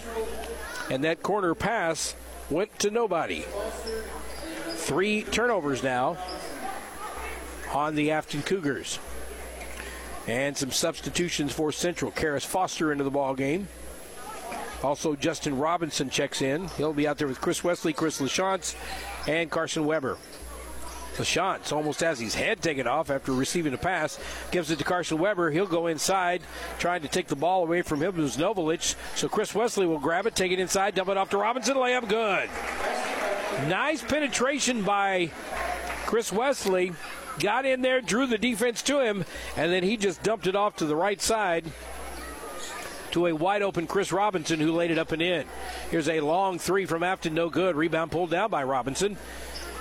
and 0.89 1.03
that 1.03 1.23
corner 1.23 1.55
pass 1.55 2.15
went 2.49 2.77
to 2.79 2.91
nobody. 2.91 3.45
Three 4.75 5.23
turnovers 5.23 5.83
now 5.83 6.17
on 7.73 7.95
the 7.95 8.09
Affton 8.09 8.45
Cougars. 8.45 8.99
And 10.27 10.55
some 10.55 10.71
substitutions 10.71 11.51
for 11.51 11.71
Central. 11.71 12.11
Karis 12.11 12.45
Foster 12.45 12.91
into 12.91 13.03
the 13.03 13.09
ball 13.09 13.33
game. 13.33 13.67
Also, 14.83 15.15
Justin 15.15 15.57
Robinson 15.57 16.09
checks 16.09 16.41
in. 16.41 16.67
He'll 16.69 16.93
be 16.93 17.07
out 17.07 17.17
there 17.17 17.27
with 17.27 17.41
Chris 17.41 17.63
Wesley, 17.63 17.93
Chris 17.93 18.19
LaChance, 18.19 18.75
and 19.27 19.49
Carson 19.51 19.85
Weber. 19.85 20.17
LaChance 21.17 21.71
almost 21.71 21.99
has 21.99 22.19
his 22.19 22.33
head 22.33 22.61
taken 22.61 22.87
off 22.87 23.09
after 23.11 23.31
receiving 23.33 23.73
a 23.73 23.77
pass. 23.77 24.19
Gives 24.49 24.71
it 24.71 24.79
to 24.79 24.83
Carson 24.83 25.19
Weber. 25.19 25.51
He'll 25.51 25.67
go 25.67 25.87
inside, 25.87 26.41
trying 26.79 27.01
to 27.01 27.07
take 27.07 27.27
the 27.27 27.35
ball 27.35 27.63
away 27.63 27.81
from 27.83 28.01
him. 28.01 28.17
It 28.17 28.21
was 28.21 28.37
Novelich. 28.37 28.95
So 29.15 29.29
Chris 29.29 29.53
Wesley 29.53 29.85
will 29.85 29.99
grab 29.99 30.25
it, 30.25 30.35
take 30.35 30.51
it 30.51 30.59
inside, 30.59 30.95
dump 30.95 31.09
it 31.09 31.17
off 31.17 31.29
to 31.31 31.37
Robinson. 31.37 31.75
Layup 31.75 32.09
good. 32.09 32.49
Nice 33.69 34.01
penetration 34.01 34.83
by 34.83 35.31
Chris 36.05 36.31
Wesley. 36.31 36.93
Got 37.39 37.65
in 37.65 37.81
there, 37.81 38.01
drew 38.01 38.25
the 38.25 38.37
defense 38.37 38.81
to 38.83 38.99
him, 38.99 39.25
and 39.55 39.71
then 39.71 39.83
he 39.83 39.97
just 39.97 40.21
dumped 40.21 40.47
it 40.47 40.55
off 40.55 40.75
to 40.77 40.85
the 40.85 40.95
right 40.95 41.21
side 41.21 41.65
to 43.11 43.27
a 43.27 43.33
wide 43.33 43.61
open 43.61 43.87
Chris 43.87 44.11
Robinson 44.11 44.59
who 44.59 44.71
laid 44.71 44.91
it 44.91 44.97
up 44.97 45.11
and 45.11 45.21
in. 45.21 45.45
Here's 45.89 46.09
a 46.09 46.21
long 46.21 46.59
three 46.59 46.85
from 46.85 47.01
Affton, 47.01 47.33
no 47.33 47.49
good. 47.49 47.75
Rebound 47.75 48.11
pulled 48.11 48.31
down 48.31 48.49
by 48.49 48.63
Robinson. 48.63 49.17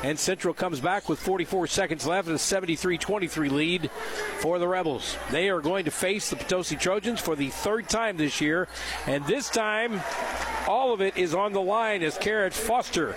And 0.03 0.19
Central 0.19 0.55
comes 0.55 0.81
back 0.81 1.11
with 1.11 1.19
44 1.19 1.67
seconds 1.67 2.07
left 2.07 2.27
and 2.27 2.37
a 2.37 2.39
73 2.39 2.97
23 2.97 3.49
lead 3.51 3.91
for 4.39 4.59
the 4.59 4.67
Rebels. 4.67 5.17
They 5.31 5.51
are 5.51 5.61
going 5.61 5.85
to 5.85 5.91
face 5.91 6.31
the 6.31 6.37
Potosi 6.37 6.77
Trojans 6.77 7.21
for 7.21 7.37
the 7.37 7.51
third 7.51 7.89
time 7.89 8.17
this 8.17 8.41
year. 8.41 8.67
And 9.07 9.27
this 9.27 9.51
time, 9.51 10.01
all 10.67 10.95
of 10.95 11.03
it 11.03 11.19
is 11.19 11.35
on 11.35 11.53
the 11.53 11.61
line 11.61 12.03
as 12.03 12.17
Karis 12.17 12.55
Foster 12.55 13.15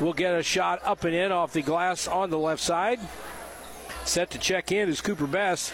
will 0.00 0.12
get 0.12 0.34
a 0.34 0.42
shot 0.42 0.80
up 0.82 1.04
and 1.04 1.14
in 1.14 1.30
off 1.30 1.52
the 1.52 1.62
glass 1.62 2.08
on 2.08 2.30
the 2.30 2.38
left 2.38 2.62
side. 2.62 2.98
Set 4.04 4.30
to 4.30 4.38
check 4.38 4.72
in 4.72 4.88
is 4.88 5.00
Cooper 5.00 5.28
Best. 5.28 5.72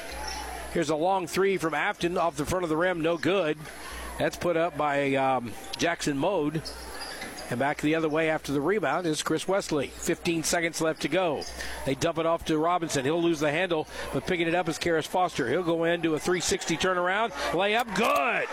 Here's 0.73 0.91
a 0.91 0.97
long 0.97 1.27
three 1.27 1.57
from 1.57 1.73
Affton 1.73 2.19
off 2.19 2.37
the 2.37 2.45
front 2.45 2.64
of 2.64 2.69
the 2.69 2.77
rim, 2.77 3.01
no 3.01 3.16
good. 3.16 3.57
That's 4.19 4.37
put 4.37 4.57
up 4.57 4.77
by 4.77 5.14
um, 5.14 5.53
Jackson 5.77 6.19
Mode. 6.19 6.62
And 7.51 7.59
back 7.59 7.81
the 7.81 7.95
other 7.95 8.11
way 8.11 8.29
after 8.29 8.53
the 8.53 8.61
rebound 8.61 9.07
is 9.07 9.23
Chris 9.23 9.49
Wesley. 9.49 9.87
15 9.87 10.43
seconds 10.43 10.83
left 10.83 11.01
to 11.03 11.09
go. 11.09 11.45
They 11.87 11.95
dump 11.95 12.19
it 12.19 12.27
off 12.27 12.45
to 12.47 12.59
Robinson. 12.59 13.07
He'll 13.07 13.23
lose 13.23 13.41
the 13.41 13.51
handle, 13.51 13.89
but 14.12 14.27
picking 14.27 14.49
it 14.49 14.55
up 14.55 14.69
is 14.69 14.79
Karis 14.79 15.07
Foster. 15.07 15.49
He'll 15.49 15.62
go 15.62 15.85
in, 15.85 16.03
do 16.03 16.14
a 16.14 16.19
360 16.19 16.77
turnaround, 16.77 17.31
layup, 17.53 17.95
good. 17.97 18.49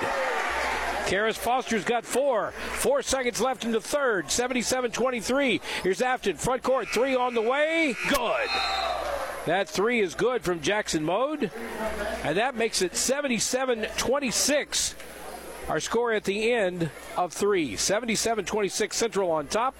Karis 1.05 1.35
Foster's 1.35 1.83
got 1.83 2.05
four. 2.05 2.51
Four 2.51 3.01
seconds 3.01 3.41
left 3.41 3.65
in 3.65 3.71
the 3.71 3.81
third. 3.81 4.31
77 4.31 4.91
23. 4.91 5.61
Here's 5.83 5.99
Affton. 5.99 6.37
Front 6.37 6.63
court. 6.63 6.87
Three 6.87 7.15
on 7.15 7.35
the 7.35 7.43
way. 7.43 7.95
Good. 8.09 8.94
That 9.45 9.69
three 9.69 9.99
is 9.99 10.15
good 10.15 10.41
from 10.41 10.61
Jackson 10.61 11.03
Mode. 11.03 11.51
And 12.23 12.37
that 12.37 12.55
makes 12.55 12.81
it 12.81 12.95
77 12.95 13.87
26. 13.97 14.95
Our 15.69 15.79
score 15.79 16.13
at 16.13 16.23
the 16.23 16.51
end 16.51 16.89
of 17.15 17.33
three 17.33 17.75
77 17.75 18.45
26 18.45 18.95
Central 18.95 19.31
on 19.31 19.47
top. 19.47 19.75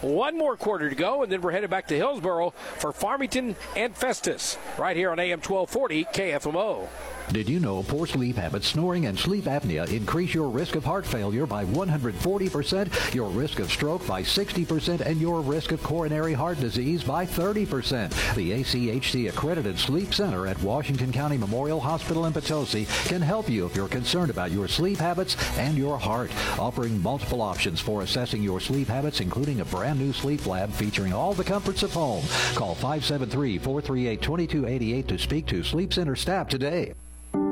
One 0.00 0.38
more 0.38 0.56
quarter 0.56 0.88
to 0.88 0.96
go, 0.96 1.22
and 1.22 1.30
then 1.30 1.42
we're 1.42 1.50
headed 1.50 1.68
back 1.68 1.88
to 1.88 1.96
Hillsboro 1.96 2.54
for 2.78 2.90
Farmington 2.90 3.54
and 3.76 3.94
Festus, 3.94 4.56
right 4.78 4.96
here 4.96 5.10
on 5.10 5.18
AM 5.18 5.40
1240 5.40 6.04
KFMO. 6.04 6.88
Did 7.32 7.48
you 7.48 7.60
know 7.60 7.84
poor 7.84 8.08
sleep 8.08 8.34
habits, 8.34 8.66
snoring, 8.66 9.06
and 9.06 9.16
sleep 9.16 9.44
apnea 9.44 9.88
increase 9.88 10.34
your 10.34 10.48
risk 10.48 10.74
of 10.74 10.84
heart 10.84 11.06
failure 11.06 11.46
by 11.46 11.64
140%, 11.64 13.14
your 13.14 13.28
risk 13.28 13.60
of 13.60 13.70
stroke 13.70 14.04
by 14.04 14.24
60%, 14.24 15.02
and 15.02 15.20
your 15.20 15.40
risk 15.40 15.70
of 15.70 15.80
coronary 15.80 16.32
heart 16.32 16.58
disease 16.58 17.04
by 17.04 17.24
30%? 17.24 18.34
The 18.34 18.50
ACHC 18.50 19.28
accredited 19.28 19.78
sleep 19.78 20.12
center 20.12 20.48
at 20.48 20.60
Washington 20.60 21.12
County 21.12 21.38
Memorial 21.38 21.78
Hospital 21.78 22.26
in 22.26 22.32
Potosi 22.32 22.88
can 23.04 23.22
help 23.22 23.48
you 23.48 23.64
if 23.64 23.76
you're 23.76 23.86
concerned 23.86 24.30
about 24.30 24.50
your 24.50 24.66
sleep 24.66 24.98
habits 24.98 25.36
and 25.56 25.78
your 25.78 25.98
heart, 25.98 26.32
offering 26.58 27.00
multiple 27.00 27.42
options 27.42 27.80
for 27.80 28.02
assessing 28.02 28.42
your 28.42 28.58
sleep 28.58 28.88
habits, 28.88 29.20
including 29.20 29.60
a 29.60 29.64
brand 29.66 30.00
new 30.00 30.12
sleep 30.12 30.46
lab 30.46 30.72
featuring 30.72 31.12
all 31.12 31.32
the 31.32 31.44
comforts 31.44 31.84
of 31.84 31.92
home. 31.92 32.24
Call 32.56 32.74
573-438-2288 32.74 35.06
to 35.06 35.16
speak 35.16 35.46
to 35.46 35.62
Sleep 35.62 35.94
Center 35.94 36.16
staff 36.16 36.48
today. 36.48 36.92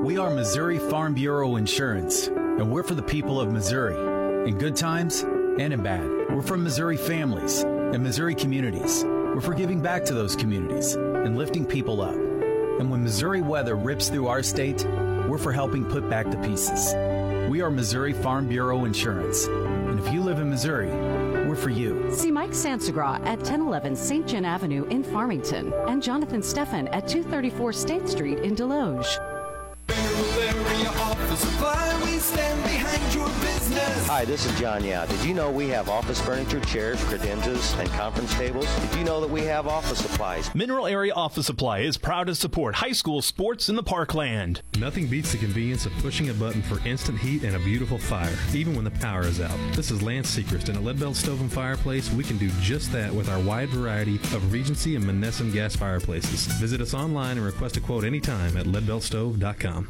We 0.08 0.16
are 0.16 0.30
Missouri 0.30 0.78
Farm 0.78 1.12
Bureau 1.12 1.56
Insurance, 1.56 2.28
and 2.28 2.72
we're 2.72 2.82
for 2.82 2.94
the 2.94 3.02
people 3.02 3.38
of 3.38 3.52
Missouri, 3.52 4.48
in 4.48 4.56
good 4.56 4.74
times 4.74 5.20
and 5.20 5.70
in 5.70 5.82
bad. 5.82 6.08
We're 6.30 6.40
for 6.40 6.56
Missouri 6.56 6.96
families 6.96 7.60
and 7.60 8.02
Missouri 8.02 8.34
communities. 8.34 9.04
We're 9.04 9.42
for 9.42 9.52
giving 9.52 9.82
back 9.82 10.06
to 10.06 10.14
those 10.14 10.34
communities 10.34 10.94
and 10.94 11.36
lifting 11.36 11.66
people 11.66 12.00
up. 12.00 12.14
And 12.14 12.90
when 12.90 13.04
Missouri 13.04 13.42
weather 13.42 13.76
rips 13.76 14.08
through 14.08 14.28
our 14.28 14.42
state, 14.42 14.82
we're 15.28 15.36
for 15.36 15.52
helping 15.52 15.84
put 15.84 16.08
back 16.08 16.30
the 16.30 16.38
pieces. 16.38 16.94
We 17.50 17.60
are 17.60 17.70
Missouri 17.70 18.14
Farm 18.14 18.48
Bureau 18.48 18.86
Insurance, 18.86 19.44
and 19.44 20.00
if 20.00 20.10
you 20.10 20.22
live 20.22 20.38
in 20.38 20.48
Missouri, 20.48 20.88
we're 21.46 21.54
for 21.54 21.68
you. 21.68 22.10
See 22.14 22.30
Mike 22.30 22.52
Sansagra 22.52 23.20
at 23.26 23.40
1011 23.40 23.94
St. 23.94 24.26
John 24.26 24.46
Avenue 24.46 24.86
in 24.86 25.04
Farmington 25.04 25.70
and 25.86 26.02
Jonathan 26.02 26.40
Steffen 26.40 26.88
at 26.94 27.06
234 27.06 27.74
State 27.74 28.08
Street 28.08 28.38
in 28.38 28.54
Desloge. 28.56 29.27
Hi, 34.18 34.24
this 34.24 34.46
is 34.46 34.58
John 34.58 34.82
Yao. 34.84 35.06
Did 35.06 35.22
you 35.22 35.32
know 35.32 35.50
we 35.50 35.68
have 35.68 35.88
office 35.88 36.20
furniture, 36.20 36.60
chairs, 36.60 36.98
credenzas, 37.04 37.78
and 37.78 37.88
conference 37.90 38.34
tables? 38.34 38.66
Did 38.80 38.98
you 38.98 39.04
know 39.04 39.20
that 39.20 39.30
we 39.30 39.42
have 39.42 39.68
office 39.68 39.98
supplies? 39.98 40.52
Mineral 40.54 40.86
Area 40.86 41.12
Office 41.12 41.46
Supply 41.46 41.80
is 41.80 41.98
proud 41.98 42.26
to 42.26 42.34
support 42.34 42.74
high 42.74 42.92
school 42.92 43.22
sports 43.22 43.68
in 43.68 43.76
the 43.76 43.82
parkland. 43.82 44.62
Nothing 44.78 45.06
beats 45.06 45.30
the 45.30 45.38
convenience 45.38 45.86
of 45.86 45.92
pushing 45.98 46.30
a 46.30 46.34
button 46.34 46.62
for 46.62 46.84
instant 46.88 47.18
heat 47.18 47.44
and 47.44 47.54
a 47.54 47.60
beautiful 47.60 47.98
fire, 47.98 48.36
even 48.54 48.74
when 48.74 48.84
the 48.84 48.90
power 48.90 49.22
is 49.22 49.40
out. 49.40 49.56
This 49.74 49.90
is 49.90 50.02
Lance 50.02 50.34
Sechrist, 50.34 50.68
and 50.68 50.78
at 50.78 50.82
Leadbelt 50.82 51.14
Stove 51.14 51.40
and 51.40 51.52
Fireplace, 51.52 52.10
we 52.10 52.24
can 52.24 52.38
do 52.38 52.50
just 52.60 52.90
that 52.92 53.12
with 53.12 53.28
our 53.28 53.40
wide 53.40 53.68
variety 53.68 54.16
of 54.16 54.52
Regency 54.52 54.96
and 54.96 55.04
Monessen 55.04 55.52
gas 55.52 55.76
fireplaces. 55.76 56.46
Visit 56.54 56.80
us 56.80 56.94
online 56.94 57.36
and 57.36 57.46
request 57.46 57.76
a 57.76 57.80
quote 57.80 58.04
anytime 58.04 58.56
at 58.56 58.66
leadbeltstove.com. 58.66 59.86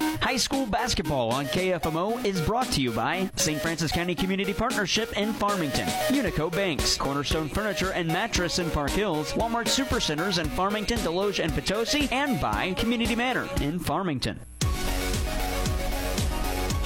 High 0.00 0.36
school 0.36 0.66
basketball 0.66 1.30
on 1.30 1.46
KFMO 1.46 2.24
is 2.24 2.40
brought 2.40 2.66
to 2.72 2.80
you 2.80 2.92
by 2.92 3.30
St. 3.36 3.60
Francis 3.60 3.92
County 3.92 4.14
Community 4.14 4.52
Partnership 4.52 5.16
in 5.16 5.32
Farmington, 5.32 5.86
Unico 6.08 6.50
Banks, 6.50 6.96
Cornerstone 6.96 7.48
Furniture 7.48 7.92
and 7.92 8.08
Mattress 8.08 8.58
in 8.58 8.70
Park 8.70 8.90
Hills, 8.90 9.32
Walmart 9.34 9.66
Supercenters 9.66 10.38
in 10.38 10.48
Farmington, 10.50 10.98
Desloge, 10.98 11.42
and 11.42 11.52
Potosi, 11.52 12.08
and 12.10 12.40
by 12.40 12.72
Community 12.74 13.14
Manor 13.14 13.48
in 13.60 13.78
Farmington. 13.78 14.40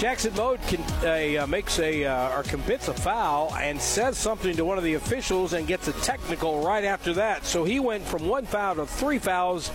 Jackson 0.00 0.34
Mode 0.34 0.60
can, 0.62 0.80
uh, 1.06 1.46
makes 1.46 1.78
a 1.78 2.06
uh, 2.06 2.38
or 2.38 2.42
commits 2.44 2.88
a 2.88 2.94
foul 2.94 3.54
and 3.56 3.78
says 3.78 4.16
something 4.16 4.56
to 4.56 4.64
one 4.64 4.78
of 4.78 4.84
the 4.84 4.94
officials 4.94 5.52
and 5.52 5.66
gets 5.66 5.88
a 5.88 5.92
technical 6.00 6.62
right 6.62 6.84
after 6.84 7.12
that. 7.12 7.44
So 7.44 7.64
he 7.64 7.80
went 7.80 8.02
from 8.04 8.26
one 8.26 8.46
foul 8.46 8.76
to 8.76 8.86
three 8.86 9.18
fouls 9.18 9.70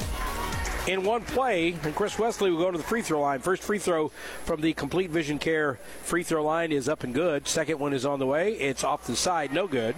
in 0.88 1.04
one 1.04 1.24
play, 1.24 1.76
and 1.84 1.96
Chris 1.96 2.20
Wesley 2.20 2.52
will 2.52 2.60
go 2.60 2.72
to 2.72 2.78
the 2.78 2.84
free 2.84 3.02
throw 3.02 3.22
line. 3.22 3.40
First 3.40 3.64
free 3.64 3.80
throw 3.80 4.10
from 4.44 4.62
the 4.62 4.74
Complete 4.74 5.10
Vision 5.10 5.40
Care 5.40 5.80
free 6.04 6.24
throw 6.24 6.44
line 6.44 6.72
is 6.72 6.88
up 6.88 7.04
and 7.04 7.14
good. 7.14 7.48
Second 7.48 7.80
one 7.80 7.94
is 7.94 8.06
on 8.06 8.20
the 8.20 8.26
way. 8.26 8.54
It's 8.54 8.84
off 8.84 9.08
the 9.08 9.16
side, 9.16 9.52
no 9.52 9.68
good. 9.68 9.96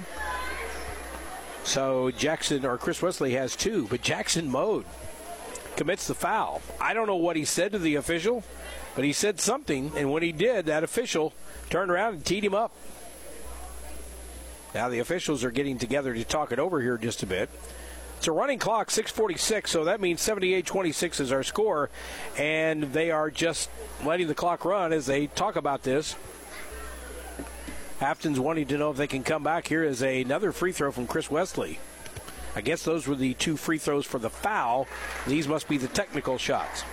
So 1.63 2.11
Jackson 2.11 2.65
or 2.65 2.77
Chris 2.77 3.01
Wesley 3.01 3.33
has 3.33 3.55
two, 3.55 3.87
but 3.89 4.01
Jackson 4.01 4.49
Mode 4.49 4.85
commits 5.75 6.07
the 6.07 6.15
foul. 6.15 6.61
I 6.79 6.93
don't 6.93 7.07
know 7.07 7.17
what 7.17 7.35
he 7.35 7.43
said 7.43 7.73
to 7.73 7.79
the 7.79 7.95
official, 7.95 8.43
but 8.95 9.03
he 9.03 9.11
said 9.11 9.39
something, 9.41 9.91
and 9.95 10.11
when 10.11 10.23
he 10.23 10.31
did, 10.31 10.65
that 10.67 10.83
official 10.83 11.33
turned 11.69 11.91
around 11.91 12.13
and 12.13 12.25
teed 12.25 12.45
him 12.45 12.55
up. 12.55 12.71
Now 14.73 14.89
the 14.89 14.99
officials 14.99 15.43
are 15.43 15.51
getting 15.51 15.77
together 15.77 16.13
to 16.13 16.23
talk 16.23 16.51
it 16.51 16.59
over 16.59 16.81
here 16.81 16.97
just 16.97 17.21
a 17.23 17.25
bit. 17.25 17.49
It's 18.17 18.27
a 18.27 18.31
running 18.31 18.57
clock, 18.57 18.89
646, 18.89 19.69
so 19.69 19.83
that 19.83 20.01
means 20.01 20.21
78 20.21 20.65
26 20.65 21.19
is 21.19 21.31
our 21.31 21.43
score. 21.43 21.89
And 22.37 22.83
they 22.91 23.11
are 23.11 23.29
just 23.29 23.69
letting 24.03 24.27
the 24.27 24.35
clock 24.35 24.65
run 24.65 24.91
as 24.91 25.05
they 25.05 25.27
talk 25.27 25.55
about 25.55 25.83
this. 25.83 26.15
Affton's 28.01 28.39
wanting 28.39 28.67
to 28.67 28.77
know 28.77 28.91
if 28.91 28.97
they 28.97 29.07
can 29.07 29.23
come 29.23 29.43
back. 29.43 29.67
Here 29.67 29.83
is 29.83 30.01
a, 30.03 30.21
another 30.21 30.51
free 30.51 30.71
throw 30.71 30.91
from 30.91 31.07
Chris 31.07 31.29
Wesley. 31.29 31.79
I 32.55 32.61
guess 32.61 32.83
those 32.83 33.07
were 33.07 33.15
the 33.15 33.35
two 33.35 33.55
free 33.55 33.77
throws 33.77 34.05
for 34.05 34.17
the 34.17 34.31
foul. 34.31 34.87
These 35.27 35.47
must 35.47 35.67
be 35.67 35.77
the 35.77 35.87
technical 35.87 36.39
shots. 36.39 36.83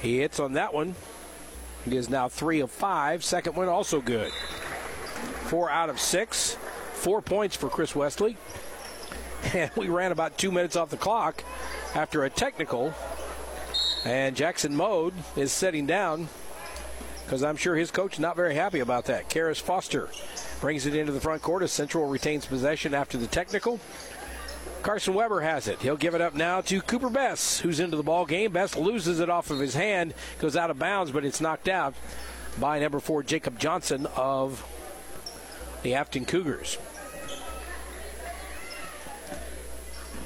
He 0.00 0.18
hits 0.18 0.38
on 0.38 0.52
that 0.52 0.72
one. 0.72 0.94
He 1.84 1.96
is 1.96 2.08
now 2.08 2.28
three 2.28 2.60
of 2.60 2.70
five. 2.70 3.24
Second 3.24 3.56
one 3.56 3.68
also 3.68 4.00
good. 4.00 4.30
Four 5.46 5.68
out 5.68 5.90
of 5.90 6.00
six. 6.00 6.56
Four 6.92 7.22
points 7.22 7.56
for 7.56 7.68
Chris 7.68 7.94
Wesley. 7.94 8.36
And 9.52 9.70
we 9.76 9.88
ran 9.88 10.12
about 10.12 10.38
two 10.38 10.50
minutes 10.50 10.76
off 10.76 10.90
the 10.90 10.96
clock 10.96 11.44
after 11.94 12.24
a 12.24 12.30
technical. 12.30 12.94
And 14.04 14.36
Jackson 14.36 14.74
Mode 14.76 15.14
is 15.36 15.52
sitting 15.52 15.86
down 15.86 16.28
because 17.24 17.42
I'm 17.42 17.56
sure 17.56 17.74
his 17.74 17.90
coach 17.90 18.14
is 18.14 18.20
not 18.20 18.36
very 18.36 18.54
happy 18.54 18.80
about 18.80 19.06
that. 19.06 19.30
Karis 19.30 19.60
Foster 19.60 20.08
brings 20.60 20.86
it 20.86 20.94
into 20.94 21.12
the 21.12 21.20
front 21.20 21.42
court 21.42 21.62
as 21.62 21.72
Central 21.72 22.06
retains 22.06 22.46
possession 22.46 22.94
after 22.94 23.18
the 23.18 23.26
technical. 23.26 23.80
Carson 24.82 25.14
Weber 25.14 25.40
has 25.40 25.66
it. 25.66 25.80
He'll 25.80 25.96
give 25.96 26.14
it 26.14 26.20
up 26.20 26.34
now 26.34 26.60
to 26.60 26.82
Cooper 26.82 27.08
Bess, 27.08 27.58
who's 27.60 27.80
into 27.80 27.96
the 27.96 28.02
ball 28.02 28.26
game. 28.26 28.52
Bess 28.52 28.76
loses 28.76 29.18
it 29.18 29.30
off 29.30 29.50
of 29.50 29.58
his 29.58 29.74
hand, 29.74 30.12
goes 30.38 30.56
out 30.56 30.70
of 30.70 30.78
bounds, 30.78 31.10
but 31.10 31.24
it's 31.24 31.40
knocked 31.40 31.68
out 31.68 31.94
by 32.60 32.78
number 32.78 33.00
four 33.00 33.22
Jacob 33.22 33.58
Johnson 33.58 34.06
of 34.14 34.62
the 35.82 35.92
Affton 35.92 36.28
Cougars. 36.28 36.76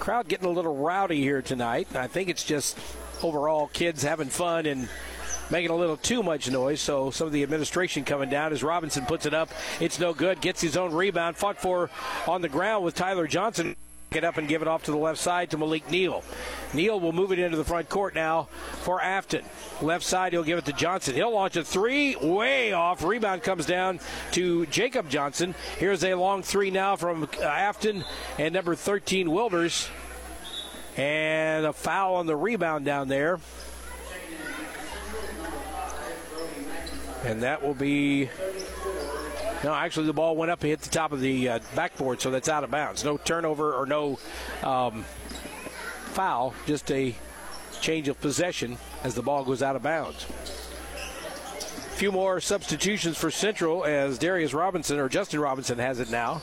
Crowd 0.09 0.27
getting 0.27 0.47
a 0.47 0.51
little 0.51 0.75
rowdy 0.75 1.21
here 1.21 1.43
tonight. 1.43 1.95
I 1.95 2.07
think 2.07 2.31
it's 2.31 2.43
just 2.43 2.79
overall 3.23 3.67
kids 3.75 4.03
having 4.03 4.29
fun 4.29 4.65
and 4.65 4.89
making 5.51 5.71
a 5.71 5.77
little 5.77 5.99
too 5.99 6.23
much 6.23 6.51
noise. 6.51 6.81
So 6.81 7.11
some 7.11 7.27
of 7.27 7.35
the 7.35 7.43
administration 7.43 8.07
coming 8.07 8.31
down 8.31 8.55
as 8.55 8.63
Robinson 8.63 9.05
puts 9.05 9.27
it 9.27 9.35
up. 9.35 9.51
It's 9.81 9.99
no 9.99 10.15
good. 10.15 10.41
Gets 10.41 10.63
his 10.63 10.79
own 10.79 10.95
rebound. 10.95 11.37
Fought 11.37 11.61
for 11.61 11.91
on 12.27 12.41
the 12.41 12.49
ground 12.49 12.87
with 12.87 12.95
Tyler 12.95 13.27
Johnson. 13.27 13.77
Get 14.11 14.25
up 14.25 14.39
and 14.39 14.49
give 14.49 14.63
it 14.63 14.69
off 14.69 14.85
to 14.85 14.91
the 14.91 14.97
left 14.97 15.21
side 15.21 15.51
to 15.51 15.59
Malik 15.59 15.91
Neal. 15.91 16.25
Neal 16.73 16.99
will 16.99 17.13
move 17.13 17.31
it 17.31 17.39
into 17.39 17.59
the 17.59 17.65
front 17.65 17.91
court 17.91 18.15
now 18.15 18.49
for 18.83 19.01
Affton. 19.01 19.45
Left 19.83 20.03
side, 20.03 20.33
he'll 20.33 20.45
give 20.45 20.57
it 20.57 20.65
to 20.65 20.73
Johnson. 20.73 21.15
He'll 21.15 21.33
launch 21.33 21.57
a 21.57 21.65
three, 21.65 22.17
way 22.17 22.73
off. 22.73 23.05
Rebound 23.05 23.43
comes 23.43 23.67
down 23.67 24.01
to 24.33 24.65
Jacob 24.67 25.11
Johnson. 25.11 25.55
Here's 25.77 26.03
a 26.05 26.15
long 26.15 26.43
three 26.43 26.71
now 26.71 26.97
from 26.97 27.27
Affton 27.27 28.03
and 28.39 28.55
number 28.55 28.75
13 28.75 29.29
Wilbers. 29.29 29.91
And 30.97 31.67
a 31.67 31.75
foul 31.75 32.15
on 32.15 32.27
the 32.27 32.35
rebound 32.35 32.87
down 32.87 33.09
there. 33.09 33.39
And 37.25 37.43
that 37.43 37.63
will 37.63 37.75
be. 37.75 38.31
No, 39.65 39.75
actually, 39.75 40.07
the 40.07 40.13
ball 40.13 40.37
went 40.37 40.51
up 40.51 40.61
and 40.63 40.71
hit 40.71 40.83
the 40.83 40.89
top 40.89 41.13
of 41.13 41.21
the 41.21 41.49
uh, 41.49 41.59
backboard, 41.75 42.21
so 42.21 42.31
that's 42.31 42.49
out 42.49 42.63
of 42.63 42.71
bounds. 42.71 43.05
No 43.05 43.17
turnover 43.17 43.75
or 43.75 43.87
no 43.87 44.19
um, 44.63 45.05
foul, 46.13 46.55
just 46.67 46.91
a 46.93 47.15
change 47.81 48.09
of 48.09 48.21
possession 48.21 48.79
as 49.03 49.15
the 49.15 49.23
ball 49.23 49.45
goes 49.45 49.63
out 49.63 49.75
of 49.75 49.83
bounds. 49.83 50.27
A 50.95 51.99
few 51.99 52.13
more 52.13 52.41
substitutions 52.41 53.17
for 53.17 53.31
Central 53.31 53.85
as 53.85 54.19
Darius 54.19 54.55
Robinson 54.55 55.01
or 55.01 55.09
Justin 55.09 55.41
Robinson 55.41 55.79
has 55.79 55.99
it 55.99 56.11
now. 56.11 56.41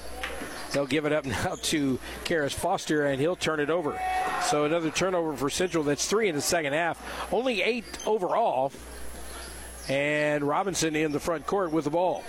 They'll 0.74 0.86
give 0.86 1.06
it 1.06 1.14
up 1.14 1.24
now 1.26 1.56
to 1.56 2.00
Karis 2.26 2.54
Foster, 2.54 3.06
and 3.06 3.22
he'll 3.22 3.38
turn 3.38 3.62
it 3.62 3.70
over. 3.70 3.98
So 4.44 4.66
another 4.66 4.92
turnover 4.92 5.36
for 5.38 5.50
Central. 5.50 5.86
That's 5.86 6.06
three 6.06 6.28
in 6.28 6.36
the 6.36 6.42
second 6.42 6.74
half. 6.74 7.32
Only 7.32 7.62
eight 7.62 7.86
overall. 8.06 8.74
And 9.88 10.44
Robinson 10.44 10.96
in 10.96 11.12
the 11.14 11.20
front 11.20 11.46
court 11.46 11.72
with 11.72 11.86
the 11.86 11.92
ball. 11.92 12.24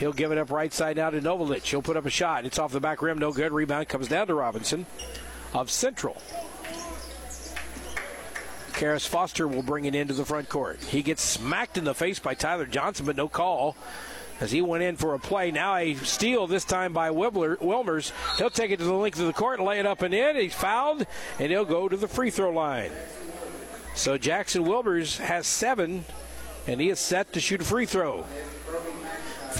He'll 0.00 0.14
give 0.14 0.32
it 0.32 0.38
up 0.38 0.50
right 0.50 0.72
side 0.72 0.96
now 0.96 1.10
to 1.10 1.20
Novelich. 1.20 1.64
He'll 1.64 1.82
put 1.82 1.98
up 1.98 2.06
a 2.06 2.10
shot. 2.10 2.46
It's 2.46 2.58
off 2.58 2.72
the 2.72 2.80
back 2.80 3.02
rim. 3.02 3.18
No 3.18 3.32
good. 3.32 3.52
Rebound 3.52 3.86
comes 3.86 4.08
down 4.08 4.28
to 4.28 4.34
Robinson 4.34 4.86
of 5.52 5.70
Central. 5.70 6.16
Karis 8.72 9.06
Foster 9.06 9.46
will 9.46 9.62
bring 9.62 9.84
it 9.84 9.94
into 9.94 10.14
the 10.14 10.24
front 10.24 10.48
court. 10.48 10.82
He 10.84 11.02
gets 11.02 11.20
smacked 11.20 11.76
in 11.76 11.84
the 11.84 11.94
face 11.94 12.18
by 12.18 12.32
Tyler 12.32 12.64
Johnson, 12.64 13.04
but 13.04 13.14
no 13.14 13.28
call 13.28 13.76
as 14.40 14.50
he 14.50 14.62
went 14.62 14.82
in 14.82 14.96
for 14.96 15.12
a 15.12 15.18
play. 15.18 15.50
Now 15.50 15.76
a 15.76 15.94
steal 15.96 16.46
this 16.46 16.64
time 16.64 16.94
by 16.94 17.10
Wilbers. 17.10 18.12
He'll 18.38 18.48
take 18.48 18.70
it 18.70 18.78
to 18.78 18.84
the 18.84 18.94
length 18.94 19.20
of 19.20 19.26
the 19.26 19.34
court 19.34 19.58
and 19.58 19.68
lay 19.68 19.80
it 19.80 19.86
up 19.86 20.00
and 20.00 20.14
in. 20.14 20.34
He's 20.34 20.54
fouled, 20.54 21.06
and 21.38 21.50
he'll 21.50 21.66
go 21.66 21.90
to 21.90 21.96
the 21.98 22.08
free 22.08 22.30
throw 22.30 22.50
line. 22.50 22.90
So 23.94 24.16
Jackson 24.16 24.64
Wilbers 24.64 25.18
has 25.18 25.46
seven, 25.46 26.06
and 26.66 26.80
he 26.80 26.88
is 26.88 26.98
set 26.98 27.34
to 27.34 27.40
shoot 27.40 27.60
a 27.60 27.64
free 27.64 27.84
throw. 27.84 28.24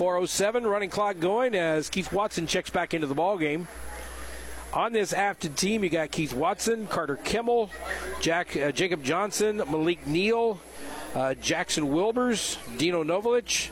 407 0.01 0.67
running 0.67 0.89
clock 0.89 1.21
going 1.21 1.55
as 1.55 1.91
Keith 1.91 2.11
Watson 2.11 2.47
checks 2.47 2.71
back 2.71 2.95
into 2.95 3.07
the 3.07 3.15
ball 3.15 3.37
game. 3.37 3.69
On 4.73 4.95
this 4.95 5.13
Affton 5.13 5.55
team, 5.55 5.85
you 5.85 5.91
got 5.91 6.11
Keith 6.11 6.33
Watson, 6.33 6.87
Carter 6.87 7.17
Kimmel, 7.17 7.69
Jack, 8.19 8.57
uh, 8.57 8.73
Jacob 8.73 9.03
Johnson, 9.05 9.59
Malik 9.59 10.07
Neal, 10.07 10.59
uh, 11.15 11.35
Jackson 11.35 11.89
Wilbers, 11.89 12.57
Dino 12.79 13.05
Novelich, 13.05 13.69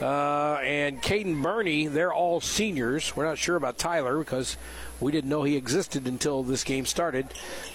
uh, 0.00 0.58
and 0.62 1.02
Caden 1.02 1.42
Burney. 1.42 1.86
They're 1.86 2.14
all 2.14 2.40
seniors. 2.40 3.14
We're 3.14 3.26
not 3.26 3.36
sure 3.36 3.56
about 3.56 3.76
Tyler 3.76 4.20
because 4.20 4.56
we 5.00 5.12
didn't 5.12 5.28
know 5.28 5.42
he 5.42 5.56
existed 5.56 6.06
until 6.06 6.42
this 6.42 6.64
game 6.64 6.86
started. 6.86 7.26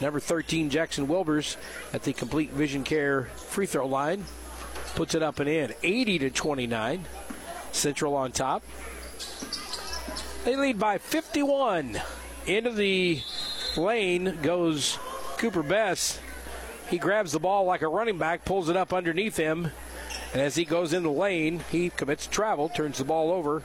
Number 0.01 0.19
13, 0.19 0.71
Jackson 0.71 1.05
Wilbers, 1.05 1.57
at 1.93 2.01
the 2.01 2.13
Complete 2.13 2.49
Vision 2.49 2.83
Care 2.83 3.25
free 3.35 3.67
throw 3.67 3.85
line, 3.85 4.25
puts 4.95 5.13
it 5.13 5.21
up 5.21 5.39
and 5.39 5.47
in, 5.47 5.75
80 5.83 6.17
to 6.17 6.29
29. 6.31 7.05
Central 7.71 8.15
on 8.15 8.31
top. 8.31 8.63
They 10.43 10.55
lead 10.55 10.79
by 10.79 10.97
51. 10.97 11.99
Into 12.45 12.71
the 12.71 13.21
lane 13.75 14.39
goes 14.41 14.97
Cooper 15.37 15.63
Bess. 15.63 16.19
He 16.89 16.97
grabs 16.97 17.33
the 17.33 17.39
ball 17.39 17.65
like 17.65 17.81
a 17.81 17.87
running 17.87 18.17
back, 18.17 18.45
pulls 18.45 18.69
it 18.69 18.77
up 18.77 18.93
underneath 18.93 19.35
him, 19.35 19.71
and 20.33 20.41
as 20.41 20.55
he 20.55 20.65
goes 20.65 20.93
in 20.93 21.03
the 21.03 21.11
lane, 21.11 21.63
he 21.71 21.89
commits 21.89 22.27
travel, 22.27 22.69
turns 22.69 22.97
the 22.97 23.03
ball 23.03 23.31
over, 23.31 23.63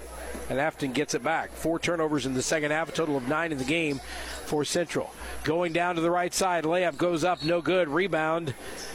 and 0.49 0.59
Affton 0.59 0.93
gets 0.93 1.15
it 1.15 1.23
back. 1.23 1.53
Four 1.53 1.79
turnovers 1.79 2.27
in 2.27 2.35
the 2.35 2.43
second 2.43 2.71
half, 2.71 2.89
a 2.89 2.93
total 2.93 3.17
of 3.17 3.29
nine 3.29 3.53
in 3.53 3.59
the 3.59 3.65
game 3.65 4.01
for 4.47 4.65
Central. 4.65 5.13
Going 5.45 5.73
down 5.73 5.97
to 5.97 6.01
the 6.01 6.11
right 6.11 6.33
side, 6.33 6.65
layup 6.65 6.97
goes 6.97 7.25
up, 7.25 7.45
no 7.45 7.61
good. 7.61 7.89
Rebound. 7.89 8.55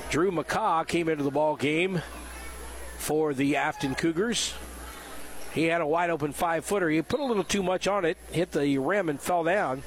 Drew 0.09 0.31
McCaw 0.31 0.87
came 0.87 1.09
into 1.09 1.23
the 1.23 1.31
ball 1.31 1.55
game 1.55 2.01
for 2.97 3.33
the 3.33 3.53
Affton 3.53 3.97
Cougars. 3.97 4.53
He 5.53 5.65
had 5.65 5.81
a 5.81 5.87
wide 5.87 6.09
open 6.09 6.33
five 6.33 6.65
footer. 6.65 6.89
He 6.89 7.01
put 7.01 7.19
a 7.19 7.25
little 7.25 7.43
too 7.43 7.63
much 7.63 7.87
on 7.87 8.05
it, 8.05 8.17
hit 8.31 8.51
the 8.51 8.77
rim, 8.77 9.09
and 9.09 9.19
fell 9.19 9.43
down. 9.43 9.83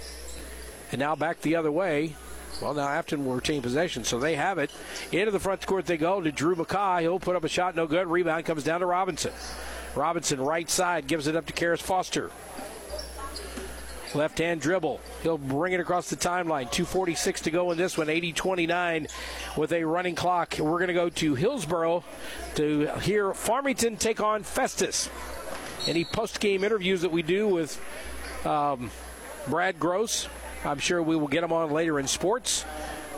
And 0.92 0.98
now 0.98 1.14
back 1.14 1.40
the 1.40 1.56
other 1.56 1.70
way. 1.70 2.16
Well, 2.60 2.74
now 2.74 2.88
Affton 2.88 3.24
will 3.24 3.34
retain 3.34 3.62
possession, 3.62 4.04
so 4.04 4.18
they 4.18 4.34
have 4.34 4.58
it. 4.58 4.70
Into 5.12 5.30
the 5.30 5.38
front 5.38 5.66
court 5.66 5.86
they 5.86 5.96
go 5.96 6.20
to 6.20 6.32
Drew 6.32 6.54
McCaw. 6.54 7.00
He'll 7.00 7.20
put 7.20 7.36
up 7.36 7.44
a 7.44 7.48
shot, 7.48 7.74
no 7.74 7.86
good. 7.86 8.06
Rebound 8.06 8.44
comes 8.44 8.64
down 8.64 8.80
to 8.80 8.86
Robinson. 8.86 9.32
Robinson, 9.94 10.40
right 10.40 10.68
side, 10.68 11.06
gives 11.06 11.26
it 11.26 11.36
up 11.36 11.46
to 11.46 11.52
Karis 11.52 11.80
Foster. 11.80 12.30
Left 14.14 14.38
hand 14.38 14.60
dribble. 14.60 15.00
He'll 15.22 15.38
bring 15.38 15.72
it 15.72 15.80
across 15.80 16.10
the 16.10 16.16
timeline. 16.16 16.66
2.46 16.66 17.42
to 17.42 17.50
go 17.50 17.70
in 17.70 17.78
this 17.78 17.96
one. 17.96 18.08
80 18.08 18.32
29 18.32 19.06
with 19.56 19.72
a 19.72 19.84
running 19.84 20.16
clock. 20.16 20.56
We're 20.58 20.78
going 20.78 20.88
to 20.88 20.94
go 20.94 21.08
to 21.08 21.34
Hillsboro 21.36 22.02
to 22.56 22.86
hear 23.02 23.32
Farmington 23.32 23.96
take 23.96 24.20
on 24.20 24.42
Festus. 24.42 25.08
Any 25.86 26.04
post 26.04 26.40
game 26.40 26.62
interviews 26.62 27.02
that 27.02 27.10
we 27.10 27.22
do 27.22 27.48
with 27.48 27.80
um, 28.44 28.90
Brad 29.48 29.80
Gross, 29.80 30.28
I'm 30.64 30.78
sure 30.78 31.02
we 31.02 31.16
will 31.16 31.28
get 31.28 31.42
him 31.42 31.52
on 31.52 31.70
later 31.70 31.98
in 31.98 32.06
sports, 32.06 32.64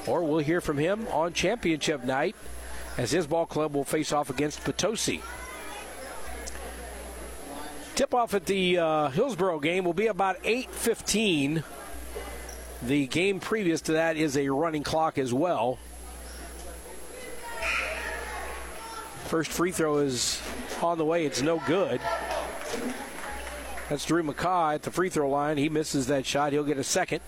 or 0.07 0.23
we'll 0.23 0.39
hear 0.39 0.61
from 0.61 0.79
him 0.79 1.07
on 1.09 1.33
championship 1.33 2.05
night 2.05 2.37
as 2.97 3.11
his 3.11 3.27
ball 3.27 3.47
club 3.47 3.75
will 3.75 3.85
face 3.85 4.13
off 4.13 4.31
against 4.31 4.63
Potosi. 4.65 5.21
Tip 7.95 8.15
off 8.15 8.33
at 8.33 8.47
the 8.47 8.79
uh, 8.79 9.09
Hillsboro 9.11 9.61
game 9.61 9.85
will 9.85 9.93
be 9.93 10.07
about 10.07 10.43
8:15. 10.45 11.63
The 12.83 13.07
game 13.07 13.39
previous 13.39 13.81
to 13.83 13.93
that 13.93 14.17
is 14.17 14.37
a 14.37 14.49
running 14.49 14.83
clock 14.83 15.19
as 15.19 15.33
well. 15.33 15.79
First 19.27 19.51
free 19.51 19.73
throw 19.73 19.99
is 19.99 20.41
on 20.83 20.99
the 20.99 21.05
way. 21.05 21.25
It's 21.27 21.43
no 21.43 21.63
good. 21.67 22.01
That's 23.89 24.05
Drew 24.05 24.23
McCaw 24.23 24.75
at 24.75 24.83
the 24.83 24.91
free 24.91 25.09
throw 25.09 25.29
line. 25.29 25.59
He 25.59 25.69
misses 25.69 26.07
that 26.07 26.25
shot. 26.25 26.53
He'll 26.53 26.65
get 26.65 26.79
a 26.79 26.85
second. 26.85 27.21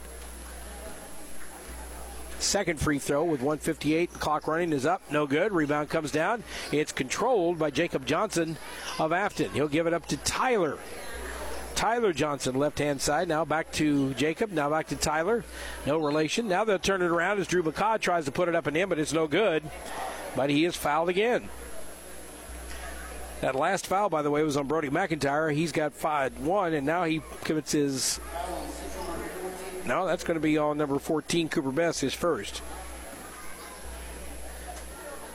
Second 2.38 2.78
free 2.78 2.98
throw 2.98 3.24
with 3.24 3.40
158. 3.40 4.12
The 4.12 4.18
clock 4.18 4.46
running 4.46 4.72
is 4.72 4.84
up. 4.84 5.02
No 5.10 5.26
good. 5.26 5.52
Rebound 5.52 5.88
comes 5.88 6.10
down. 6.10 6.44
It's 6.72 6.92
controlled 6.92 7.58
by 7.58 7.70
Jacob 7.70 8.06
Johnson 8.06 8.58
of 8.98 9.12
Affton. 9.12 9.52
He'll 9.52 9.68
give 9.68 9.86
it 9.86 9.94
up 9.94 10.06
to 10.06 10.16
Tyler. 10.18 10.78
Tyler 11.74 12.12
Johnson, 12.12 12.54
left 12.54 12.78
hand 12.78 13.00
side. 13.00 13.28
Now 13.28 13.44
back 13.44 13.72
to 13.72 14.14
Jacob. 14.14 14.52
Now 14.52 14.70
back 14.70 14.88
to 14.88 14.96
Tyler. 14.96 15.44
No 15.86 15.98
relation. 15.98 16.46
Now 16.46 16.64
they'll 16.64 16.78
turn 16.78 17.02
it 17.02 17.10
around 17.10 17.40
as 17.40 17.48
Drew 17.48 17.62
McCaw 17.62 18.00
tries 18.00 18.26
to 18.26 18.32
put 18.32 18.48
it 18.48 18.54
up 18.54 18.66
and 18.66 18.76
in, 18.76 18.88
but 18.88 18.98
it's 18.98 19.12
no 19.12 19.26
good. 19.26 19.62
But 20.36 20.50
he 20.50 20.64
is 20.64 20.76
fouled 20.76 21.08
again. 21.08 21.48
That 23.44 23.54
last 23.54 23.86
foul, 23.86 24.08
by 24.08 24.22
the 24.22 24.30
way, 24.30 24.42
was 24.42 24.56
on 24.56 24.66
Brody 24.68 24.88
McIntyre. 24.88 25.52
He's 25.52 25.70
got 25.70 25.92
five 25.92 26.38
one, 26.38 26.72
and 26.72 26.86
now 26.86 27.04
he 27.04 27.20
commits 27.42 27.72
his. 27.72 28.18
No, 29.84 30.06
that's 30.06 30.24
going 30.24 30.36
to 30.36 30.40
be 30.40 30.56
on 30.56 30.78
number 30.78 30.98
14, 30.98 31.50
Cooper 31.50 31.70
Bess, 31.70 32.00
his 32.00 32.14
first. 32.14 32.62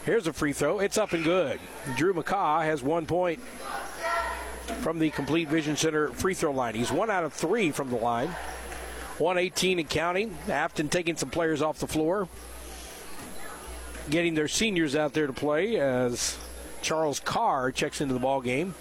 Here's 0.06 0.26
a 0.26 0.34
free 0.34 0.54
throw. 0.54 0.80
It's 0.80 0.98
up 0.98 1.14
and 1.14 1.24
good. 1.24 1.60
Drew 1.98 2.16
McCaw 2.16 2.64
has 2.64 2.82
one 2.82 3.06
point 3.06 3.42
from 4.82 4.98
the 4.98 5.12
Complete 5.12 5.48
Vision 5.48 5.76
Center 5.76 6.08
free 6.08 6.34
throw 6.34 6.50
line. 6.50 6.74
He's 6.74 6.92
one 6.92 7.12
out 7.12 7.24
of 7.24 7.34
three 7.34 7.70
from 7.70 7.92
the 7.92 7.98
line. 7.98 8.30
118 9.20 9.78
and 9.78 9.88
counting. 9.88 10.36
Affton 10.48 10.90
taking 10.90 11.16
some 11.16 11.30
players 11.30 11.62
off 11.62 11.78
the 11.78 11.86
floor. 11.86 12.28
Getting 14.10 14.34
their 14.34 14.48
seniors 14.48 14.96
out 14.96 15.14
there 15.14 15.28
to 15.28 15.34
play 15.34 15.80
as 15.80 16.40
Charles 16.82 17.20
Carr 17.20 17.72
checks 17.72 18.02
into 18.02 18.14
the 18.14 18.20
ball 18.20 18.42
game. 18.42 18.76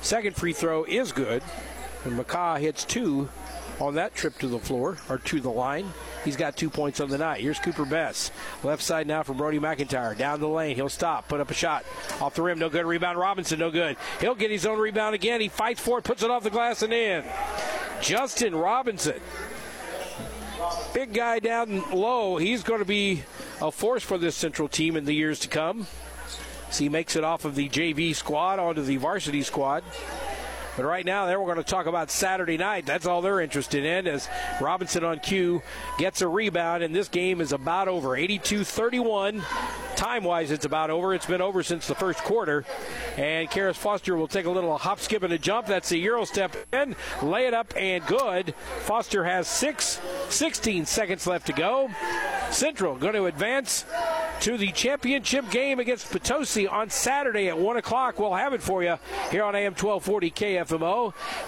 Second 0.00 0.36
free 0.36 0.52
throw 0.52 0.84
is 0.84 1.12
good. 1.12 1.42
And 2.04 2.18
McCaw 2.18 2.60
hits 2.60 2.84
two 2.84 3.28
on 3.80 3.94
that 3.94 4.14
trip 4.14 4.38
to 4.38 4.46
the 4.46 4.58
floor 4.58 4.96
or 5.08 5.18
to 5.18 5.40
the 5.40 5.50
line. 5.50 5.92
He's 6.24 6.36
got 6.36 6.56
two 6.56 6.70
points 6.70 7.00
on 7.00 7.08
the 7.08 7.18
night. 7.18 7.40
Here's 7.40 7.58
Cooper 7.58 7.84
Bess. 7.84 8.30
Left 8.62 8.82
side 8.82 9.06
now 9.06 9.22
from 9.22 9.36
Brody 9.36 9.58
McIntyre. 9.58 10.16
Down 10.16 10.40
the 10.40 10.48
lane. 10.48 10.76
He'll 10.76 10.88
stop. 10.88 11.28
Put 11.28 11.40
up 11.40 11.50
a 11.50 11.54
shot. 11.54 11.84
Off 12.20 12.34
the 12.34 12.42
rim. 12.42 12.58
No 12.58 12.68
good. 12.68 12.86
Rebound. 12.86 13.18
Robinson. 13.18 13.58
No 13.58 13.70
good. 13.70 13.96
He'll 14.20 14.34
get 14.34 14.50
his 14.50 14.66
own 14.66 14.78
rebound 14.78 15.14
again. 15.14 15.40
He 15.40 15.48
fights 15.48 15.80
for 15.80 15.98
it. 15.98 16.04
Puts 16.04 16.22
it 16.22 16.30
off 16.30 16.42
the 16.42 16.50
glass 16.50 16.82
and 16.82 16.92
in. 16.92 17.24
Justin 18.00 18.54
Robinson. 18.54 19.20
Big 20.94 21.12
guy 21.12 21.38
down 21.38 21.82
low. 21.90 22.38
He's 22.38 22.62
going 22.62 22.80
to 22.80 22.86
be 22.86 23.24
a 23.60 23.70
force 23.70 24.02
for 24.02 24.18
this 24.18 24.34
Central 24.34 24.68
team 24.68 24.96
in 24.96 25.04
the 25.04 25.12
years 25.12 25.38
to 25.40 25.48
come. 25.48 25.86
He 26.78 26.88
makes 26.88 27.16
it 27.16 27.24
off 27.24 27.44
of 27.44 27.54
the 27.54 27.68
JV 27.68 28.14
squad 28.14 28.58
onto 28.58 28.82
the 28.82 28.96
varsity 28.96 29.42
squad. 29.42 29.82
But 30.76 30.84
right 30.84 31.06
now, 31.06 31.24
there 31.24 31.40
we're 31.40 31.46
going 31.46 31.64
to 31.64 31.70
talk 31.70 31.86
about 31.86 32.10
Saturday 32.10 32.58
night. 32.58 32.84
That's 32.84 33.06
all 33.06 33.22
they're 33.22 33.40
interested 33.40 33.84
in 33.84 34.06
as 34.06 34.28
Robinson 34.60 35.04
on 35.04 35.20
cue 35.20 35.62
gets 35.96 36.20
a 36.20 36.28
rebound, 36.28 36.82
and 36.82 36.94
this 36.94 37.08
game 37.08 37.40
is 37.40 37.52
about 37.52 37.88
over 37.88 38.14
82 38.14 38.62
31. 38.62 39.42
Time 39.96 40.24
wise, 40.24 40.50
it's 40.50 40.66
about 40.66 40.90
over. 40.90 41.14
It's 41.14 41.24
been 41.24 41.40
over 41.40 41.62
since 41.62 41.86
the 41.86 41.94
first 41.94 42.18
quarter. 42.18 42.66
And 43.16 43.48
Karis 43.48 43.76
Foster 43.76 44.14
will 44.14 44.28
take 44.28 44.44
a 44.44 44.50
little 44.50 44.76
hop, 44.76 45.00
skip, 45.00 45.22
and 45.22 45.32
a 45.32 45.38
jump. 45.38 45.66
That's 45.66 45.88
the 45.88 45.96
Euro 46.00 46.26
step 46.26 46.54
in. 46.70 46.94
Lay 47.22 47.46
it 47.46 47.54
up 47.54 47.72
and 47.74 48.04
good. 48.04 48.54
Foster 48.80 49.24
has 49.24 49.48
six, 49.48 49.98
16 50.28 50.84
seconds 50.84 51.26
left 51.26 51.46
to 51.46 51.54
go. 51.54 51.88
Central 52.50 52.96
going 52.96 53.14
to 53.14 53.24
advance 53.24 53.86
to 54.40 54.56
the 54.58 54.70
championship 54.72 55.50
game 55.50 55.80
against 55.80 56.10
Potosi 56.10 56.68
on 56.68 56.90
Saturday 56.90 57.48
at 57.48 57.58
1 57.58 57.76
o'clock. 57.78 58.18
We'll 58.18 58.34
have 58.34 58.52
it 58.52 58.62
for 58.62 58.82
you 58.82 58.96
here 59.30 59.44
on 59.44 59.54
AM 59.54 59.72
1240 59.72 60.30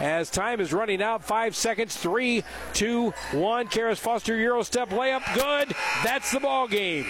As 0.01 0.31
time 0.31 0.61
is 0.61 0.73
running 0.73 1.03
out, 1.03 1.25
five 1.25 1.55
seconds, 1.57 1.97
three, 1.97 2.45
two, 2.73 3.11
one. 3.33 3.69
Karis 3.69 3.99
Foster 3.99 4.37
Euro 4.37 4.62
step 4.62 4.91
layup, 4.91 5.23
good. 5.35 5.75
That's 6.05 6.33
the 6.33 6.41
ball 6.41 6.69
game. 6.69 7.07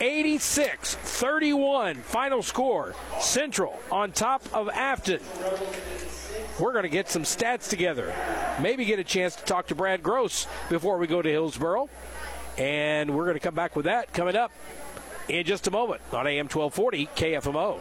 86 0.00 0.96
31 0.96 1.96
final 1.96 2.42
score. 2.42 2.94
Central 3.20 3.78
on 3.90 4.12
top 4.12 4.42
of 4.52 4.68
Affton. 4.68 5.22
We're 6.58 6.72
going 6.72 6.82
to 6.84 6.88
get 6.88 7.08
some 7.08 7.22
stats 7.22 7.68
together. 7.68 8.14
Maybe 8.60 8.84
get 8.84 8.98
a 8.98 9.04
chance 9.04 9.36
to 9.36 9.44
talk 9.44 9.68
to 9.68 9.74
Brad 9.74 10.02
Gross 10.02 10.46
before 10.68 10.98
we 10.98 11.06
go 11.06 11.22
to 11.22 11.28
Hillsboro. 11.28 11.88
And 12.58 13.16
we're 13.16 13.24
going 13.24 13.36
to 13.36 13.40
come 13.40 13.54
back 13.54 13.76
with 13.76 13.86
that 13.86 14.12
coming 14.12 14.36
up 14.36 14.52
in 15.28 15.44
just 15.44 15.66
a 15.66 15.70
moment 15.70 16.02
on 16.12 16.26
AM 16.26 16.48
1240 16.48 17.06
KFMO. 17.16 17.80